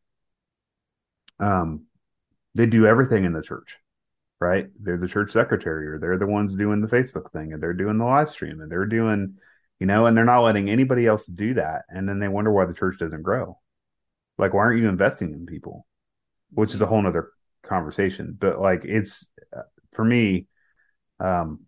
um, 1.39 1.85
they 2.53 2.65
do 2.65 2.85
everything 2.85 3.25
in 3.25 3.33
the 3.33 3.41
church, 3.41 3.75
right? 4.39 4.67
They're 4.81 4.97
the 4.97 5.07
church 5.07 5.31
secretary, 5.31 5.87
or 5.87 5.99
they're 5.99 6.17
the 6.17 6.27
ones 6.27 6.55
doing 6.55 6.81
the 6.81 6.87
Facebook 6.87 7.31
thing, 7.31 7.51
and 7.51 7.61
they're 7.61 7.73
doing 7.73 7.97
the 7.97 8.05
live 8.05 8.29
stream, 8.29 8.61
and 8.61 8.71
they're 8.71 8.85
doing, 8.85 9.35
you 9.79 9.87
know, 9.87 10.05
and 10.05 10.15
they're 10.15 10.23
not 10.23 10.41
letting 10.41 10.69
anybody 10.69 11.05
else 11.05 11.25
do 11.25 11.55
that, 11.55 11.83
and 11.89 12.07
then 12.07 12.19
they 12.19 12.29
wonder 12.29 12.51
why 12.51 12.65
the 12.65 12.73
church 12.73 12.97
doesn't 12.99 13.23
grow. 13.23 13.57
Like, 14.37 14.53
why 14.53 14.61
aren't 14.61 14.81
you 14.81 14.89
investing 14.89 15.33
in 15.33 15.45
people? 15.45 15.85
Which 16.51 16.73
is 16.73 16.81
a 16.81 16.85
whole 16.85 17.01
nother 17.01 17.31
conversation. 17.63 18.37
But 18.39 18.59
like, 18.59 18.81
it's 18.83 19.29
uh, 19.55 19.63
for 19.93 20.03
me, 20.05 20.47
um, 21.19 21.61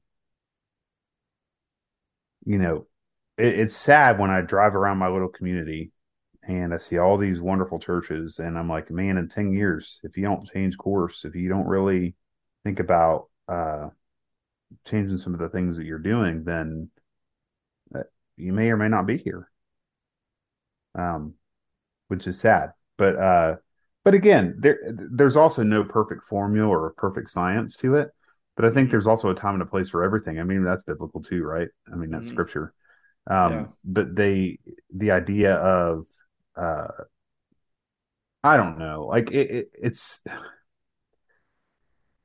you 2.45 2.57
know, 2.57 2.88
it, 3.38 3.59
it's 3.59 3.76
sad 3.76 4.20
when 4.20 4.30
I 4.30 4.41
drive 4.41 4.76
around 4.76 4.97
my 4.97 5.09
little 5.09 5.30
community 5.30 5.91
and 6.47 6.74
I 6.74 6.78
see 6.78 6.97
all 6.97 7.18
these 7.18 7.41
wonderful 7.41 7.78
churches, 7.78 8.39
and 8.39 8.57
I'm 8.57 8.70
like, 8.70 8.89
man, 8.89 9.18
in 9.18 9.28
10 9.28 9.51
years, 9.51 9.99
if 10.03 10.15
you 10.15 10.24
don't 10.24 10.49
change 10.49 10.78
course, 10.78 11.26
if 11.26 11.36
you 11.36 11.49
don't 11.49 11.68
really 11.68 12.15
think 12.63 12.80
about 12.80 13.28
uh, 13.49 13.89
changing 14.86 15.18
some 15.18 15.34
of 15.34 15.41
the 15.41 15.49
things 15.49 15.76
that 15.78 15.86
you're 15.86 15.99
doing, 15.99 16.45
then 16.45 16.89
uh, 17.93 18.03
you 18.38 18.53
may 18.53 18.70
or 18.70 18.78
may 18.78 18.88
not 18.88 19.05
be 19.05 19.18
here. 19.18 19.49
Um, 20.95 21.34
which 22.08 22.28
is 22.28 22.39
sad. 22.39 22.72
But 22.97 23.16
uh, 23.18 23.55
but 24.03 24.14
again, 24.14 24.55
there 24.60 24.80
there's 25.12 25.36
also 25.36 25.64
no 25.64 25.84
perfect 25.84 26.26
formula 26.26 26.70
or 26.70 26.93
perfect 26.97 27.30
science 27.30 27.76
to 27.78 27.95
it. 27.95 28.10
But 28.55 28.66
I 28.66 28.72
think 28.72 28.89
there's 28.89 29.08
also 29.08 29.30
a 29.30 29.36
time 29.36 29.53
and 29.55 29.62
a 29.62 29.66
place 29.68 29.89
for 29.89 30.03
everything. 30.03 30.39
I 30.39 30.43
mean, 30.43 30.64
that's 30.64 30.84
biblical 30.84 31.22
too, 31.22 31.43
right? 31.43 31.68
I 31.91 31.95
mean, 31.95 32.10
that's 32.12 32.28
Mhm. 32.28 32.32
scripture. 32.32 32.74
Um, 33.28 33.51
Yeah. 33.51 33.68
But 33.86 34.16
they 34.16 34.60
the 34.95 35.12
idea 35.12 35.55
of 35.55 36.05
uh, 36.55 36.88
I 38.43 38.58
don't 38.58 38.78
know, 38.78 39.05
like 39.05 39.32
it, 39.32 39.51
it, 39.51 39.72
it's. 39.74 40.20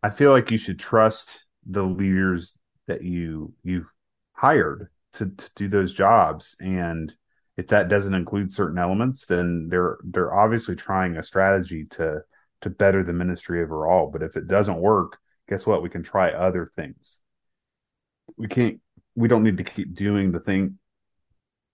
I 0.02 0.10
feel 0.10 0.30
like 0.30 0.50
you 0.50 0.58
should 0.58 0.78
trust 0.78 1.44
the 1.66 1.82
leaders 1.82 2.58
that 2.86 3.02
you 3.02 3.54
you've 3.62 3.90
hired 4.32 4.88
to 5.14 5.26
to 5.26 5.50
do 5.54 5.68
those 5.68 5.92
jobs, 5.92 6.56
and 6.60 7.14
if 7.62 7.68
that 7.68 7.88
doesn't 7.88 8.14
include 8.14 8.52
certain 8.54 8.78
elements, 8.78 9.26
then 9.26 9.68
they're 9.70 9.98
they're 10.04 10.34
obviously 10.34 10.76
trying 10.76 11.16
a 11.16 11.22
strategy 11.22 11.86
to 11.86 12.22
to 12.62 12.70
better 12.70 13.02
the 13.04 13.12
ministry 13.12 13.62
overall. 13.62 14.10
But 14.10 14.22
if 14.22 14.36
it 14.36 14.46
doesn't 14.48 14.80
work, 14.80 15.18
guess 15.48 15.66
what? 15.66 15.82
We 15.82 15.90
can 15.90 16.02
try 16.02 16.32
other 16.32 16.66
things. 16.66 17.20
We 18.36 18.48
can't. 18.48 18.80
We 19.14 19.28
don't 19.28 19.42
need 19.42 19.58
to 19.58 19.64
keep 19.64 19.94
doing 19.94 20.32
the 20.32 20.40
thing. 20.40 20.78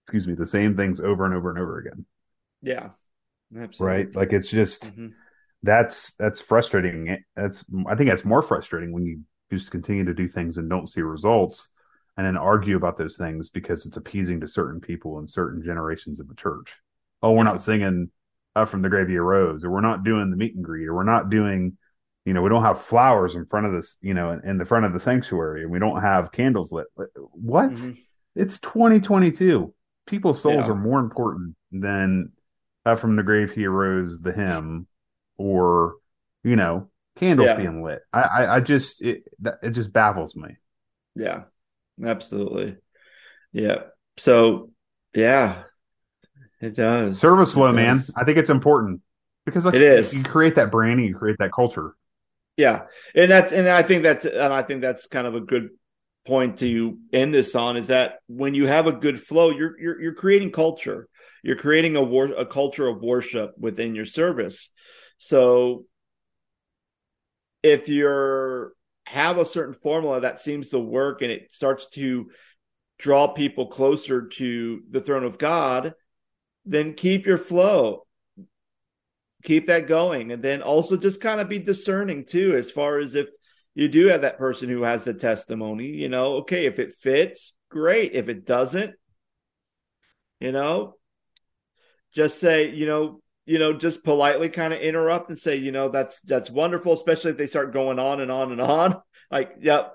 Excuse 0.05 0.27
me, 0.27 0.35
the 0.35 0.45
same 0.47 0.77
things 0.77 1.01
over 1.01 1.25
and 1.25 1.35
over 1.35 1.51
and 1.51 1.59
over 1.61 1.79
again, 1.79 2.05
Yeah. 2.63 2.91
Absolutely. 3.57 4.05
right? 4.05 4.15
Like 4.15 4.33
it's 4.33 4.51
just 4.51 4.93
Mhm. 4.93 5.15
that's 5.63 6.15
that's 6.15 6.41
frustrating. 6.41 7.25
That's 7.37 7.65
I 7.89 7.95
think 7.95 8.09
that's 8.11 8.25
more 8.25 8.43
frustrating 8.43 8.93
when 8.93 9.07
you 9.07 9.21
just 9.51 9.71
continue 9.71 10.05
to 10.05 10.15
do 10.15 10.29
things 10.29 10.59
and 10.59 10.69
don't 10.69 10.89
see 10.89 11.03
results, 11.03 11.69
and 12.19 12.27
then 12.27 12.37
argue 12.37 12.77
about 12.77 12.99
those 12.99 13.17
things 13.17 13.49
because 13.49 13.87
it's 13.87 13.97
appeasing 13.97 14.41
to 14.41 14.49
certain 14.49 14.81
people 14.81 15.19
in 15.21 15.27
certain 15.29 15.63
generations 15.65 16.21
of 16.21 16.29
the 16.29 16.35
church. 16.35 16.71
Oh, 17.23 17.33
we're 17.33 17.45
not 17.45 17.61
singing 17.63 18.11
"Up 18.55 18.69
from 18.69 18.83
the 18.83 18.89
Grave 18.91 19.09
He 19.09 19.17
Arose," 19.17 19.65
or 19.65 19.71
we're 19.71 19.81
not 19.81 20.05
doing 20.05 20.29
the 20.31 20.37
meet 20.37 20.55
and 20.57 20.65
greet, 20.65 20.87
or 20.89 20.95
we're 20.95 21.05
not 21.05 21.31
doing, 21.31 21.79
you 22.27 22.35
know, 22.35 22.43
we 22.43 22.51
don't 22.51 22.63
have 22.65 22.83
flowers 22.83 23.35
in 23.37 23.47
front 23.47 23.67
of 23.67 23.73
this, 23.73 23.97
you 24.03 24.13
know, 24.13 24.33
in, 24.33 24.47
in 24.47 24.59
the 24.59 24.65
front 24.67 24.85
of 24.85 24.93
the 24.93 25.01
sanctuary, 25.01 25.63
and 25.63 25.71
we 25.71 25.79
don't 25.79 26.03
have 26.03 26.33
candles 26.33 26.71
lit. 26.73 26.89
What? 27.33 27.71
Mhm. 27.71 27.97
It's 28.35 28.61
2022. 28.61 29.73
People's 30.07 30.43
souls 30.43 30.67
Yeah. 30.67 30.73
are 30.73 30.75
more 30.75 31.01
important 31.01 31.55
than 31.73 32.33
"Up 32.85 32.99
from 32.99 33.15
the 33.17 33.23
Grave 33.23 33.53
He 33.53 33.65
Arose," 33.65 34.21
the 34.21 34.33
hymn, 34.33 34.87
or 35.37 35.97
you 36.45 36.57
know, 36.57 36.89
candles 37.17 37.47
Yeah. 37.47 37.57
being 37.57 37.83
lit. 37.83 38.01
I, 38.13 38.23
I, 38.23 38.55
I 38.57 38.61
just 38.61 39.03
it, 39.03 39.25
it 39.63 39.71
just 39.71 39.93
baffles 39.93 40.35
me. 40.35 40.57
Yeah. 41.15 41.45
Absolutely. 42.05 42.77
Yeah. 43.53 43.85
So, 44.17 44.71
yeah, 45.15 45.63
it 46.61 46.75
does. 46.77 47.19
Service 47.19 47.55
It 47.55 47.61
low, 47.61 47.73
man. 47.73 48.03
I 48.17 48.25
think 48.25 48.39
it's 48.39 48.51
important 48.51 49.01
because 49.45 49.65
like 49.65 49.75
It 49.75 49.83
is. 49.83 50.15
you 50.15 50.23
create 50.23 50.57
that 50.57 50.71
branding, 50.71 51.07
you 51.07 51.15
create 51.15 51.37
that 51.39 51.53
culture. 51.53 51.95
Yeah, 52.57 52.83
and 53.15 53.31
that's 53.31 53.53
and 53.53 53.69
I 53.69 53.83
think 53.83 54.03
that's 54.03 54.25
and 54.25 54.53
I 54.53 54.63
think 54.63 54.81
that's 54.83 55.07
kind 55.07 55.27
of 55.27 55.35
a 55.37 55.41
good 55.41 55.71
point 56.27 56.59
to 56.59 56.99
end 57.13 57.33
this 57.33 57.55
on 57.55 57.77
is 57.77 57.87
that 57.87 58.19
when 58.27 58.55
you 58.55 58.67
have 58.67 58.87
a 58.87 58.93
good 58.93 59.21
flow, 59.21 59.51
you're 59.51 59.79
you're 59.81 60.01
you're 60.03 60.15
creating 60.15 60.51
culture. 60.51 61.09
You're 61.45 61.57
creating 61.57 61.97
a 61.97 62.03
war 62.03 62.27
a 62.27 62.45
culture 62.45 62.89
of 62.89 63.01
worship 63.01 63.53
within 63.57 63.95
your 63.95 64.05
service. 64.05 64.71
So 65.19 65.85
if 67.63 67.89
you're 67.89 68.73
have 69.09 69.39
a 69.39 69.47
certain 69.47 69.75
formula 69.75 70.21
that 70.21 70.39
seems 70.39 70.69
to 70.69 70.79
work 70.79 71.23
and 71.23 71.33
it 71.33 71.51
starts 71.51 71.89
to 71.89 72.31
draw 72.99 73.29
people 73.29 73.69
closer 73.69 74.27
to 74.27 74.83
the 74.91 75.01
throne 75.01 75.25
of 75.25 75.39
God, 75.39 75.95
then 76.67 76.93
keep 76.93 77.27
your 77.27 77.39
flow. 77.39 78.07
Keep 79.45 79.69
that 79.69 79.87
going. 79.87 80.31
And 80.31 80.43
then 80.43 80.63
also 80.63 80.97
just 80.97 81.21
kind 81.21 81.41
of 81.41 81.49
be 81.49 81.59
discerning 81.59 82.27
too, 82.27 82.55
as 82.55 82.71
far 82.71 82.99
as 82.99 83.15
if 83.15 83.29
you 83.75 83.89
do 83.89 84.09
have 84.09 84.23
that 84.23 84.39
person 84.39 84.69
who 84.69 84.83
has 84.83 85.05
the 85.05 85.15
testimony, 85.15 85.87
you 85.87 86.09
know, 86.09 86.39
okay, 86.39 86.67
if 86.67 86.79
it 86.79 86.97
fits, 86.97 87.55
great. 87.71 88.13
If 88.13 88.29
it 88.29 88.45
doesn't, 88.45 88.95
you 90.41 90.53
know, 90.53 90.97
just 92.13 92.41
say, 92.41 92.71
you 92.71 92.87
know, 92.87 93.23
you 93.49 93.59
know, 93.59 93.73
just 93.73 94.05
politely 94.05 94.51
kind 94.51 94.75
of 94.75 94.81
interrupt 94.81 95.31
and 95.31 95.39
say, 95.39 95.57
you 95.57 95.73
know, 95.73 95.89
that's 95.89 96.21
that's 96.21 96.51
wonderful, 96.51 96.93
especially 96.93 97.31
if 97.31 97.39
they 97.39 97.47
start 97.47 97.73
going 97.73 97.99
on 97.99 98.21
and 98.21 98.31
on 98.31 98.53
and 98.53 98.61
on. 98.61 99.01
Like, 99.31 99.57
yep, 99.61 99.93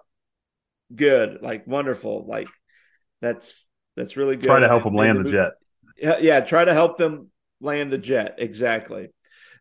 good, 0.95 1.39
like 1.41 1.65
wonderful, 1.65 2.23
like 2.27 2.47
that's 3.19 3.65
that's 3.95 4.15
really 4.15 4.35
good. 4.35 4.45
Try 4.45 4.59
to 4.59 4.67
help 4.67 4.83
them 4.83 4.93
land 4.93 5.25
the 5.25 5.31
jet. 5.31 5.53
Yeah, 5.97 6.19
yeah, 6.19 6.41
try 6.41 6.63
to 6.63 6.71
help 6.71 6.99
them 6.99 7.31
land 7.59 7.91
the 7.91 7.97
jet. 7.97 8.35
Exactly. 8.37 9.07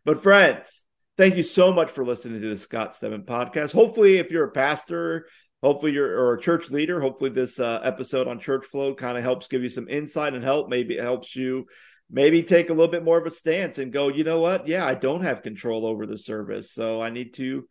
But 0.05 0.21
friends, 0.21 0.85
thank 1.17 1.37
you 1.37 1.41
so 1.41 1.73
much 1.73 1.89
for 1.89 2.05
listening 2.05 2.39
to 2.39 2.49
the 2.49 2.57
Scott 2.57 2.95
Stedman 2.95 3.23
podcast. 3.23 3.71
Hopefully, 3.71 4.17
if 4.17 4.29
you're 4.29 4.43
a 4.45 4.51
pastor, 4.51 5.25
hopefully 5.63 5.93
you're 5.93 6.19
or 6.19 6.35
a 6.35 6.39
church 6.39 6.69
leader, 6.69 7.01
hopefully 7.01 7.31
this 7.31 7.59
uh, 7.59 7.79
episode 7.83 8.27
on 8.27 8.39
church 8.39 8.67
flow 8.67 8.93
kind 8.93 9.17
of 9.17 9.23
helps 9.23 9.47
give 9.47 9.63
you 9.63 9.69
some 9.69 9.89
insight 9.89 10.35
and 10.35 10.43
help. 10.43 10.69
Maybe 10.69 10.97
it 10.97 11.03
helps 11.03 11.35
you 11.35 11.65
maybe 12.13 12.43
take 12.43 12.69
a 12.69 12.73
little 12.73 12.91
bit 12.91 13.03
more 13.03 13.17
of 13.17 13.25
a 13.25 13.31
stance 13.31 13.79
and 13.79 13.91
go, 13.91 14.07
you 14.07 14.23
know 14.23 14.39
what? 14.39 14.67
Yeah, 14.67 14.85
I 14.85 14.93
don't 14.93 15.23
have 15.23 15.41
control 15.41 15.85
over 15.85 16.05
the 16.05 16.17
service, 16.17 16.71
so 16.71 17.01
I 17.01 17.09
need 17.09 17.33
to 17.35 17.67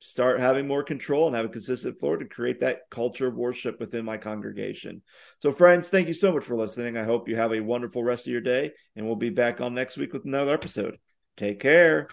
start 0.00 0.40
having 0.40 0.66
more 0.66 0.82
control 0.82 1.26
and 1.26 1.36
have 1.36 1.44
a 1.44 1.50
consistent 1.50 2.00
floor 2.00 2.16
to 2.16 2.24
create 2.24 2.60
that 2.60 2.88
culture 2.90 3.28
of 3.28 3.34
worship 3.34 3.78
within 3.78 4.04
my 4.04 4.16
congregation. 4.16 5.02
So, 5.42 5.52
friends, 5.52 5.88
thank 5.88 6.08
you 6.08 6.14
so 6.14 6.32
much 6.32 6.44
for 6.44 6.56
listening. 6.56 6.96
I 6.96 7.04
hope 7.04 7.28
you 7.28 7.36
have 7.36 7.52
a 7.52 7.60
wonderful 7.60 8.02
rest 8.02 8.26
of 8.26 8.32
your 8.32 8.40
day, 8.40 8.72
and 8.96 9.06
we'll 9.06 9.16
be 9.16 9.30
back 9.30 9.60
on 9.60 9.74
next 9.74 9.98
week 9.98 10.14
with 10.14 10.24
another 10.24 10.54
episode. 10.54 10.98
Take 11.36 11.60
care. 11.60 12.08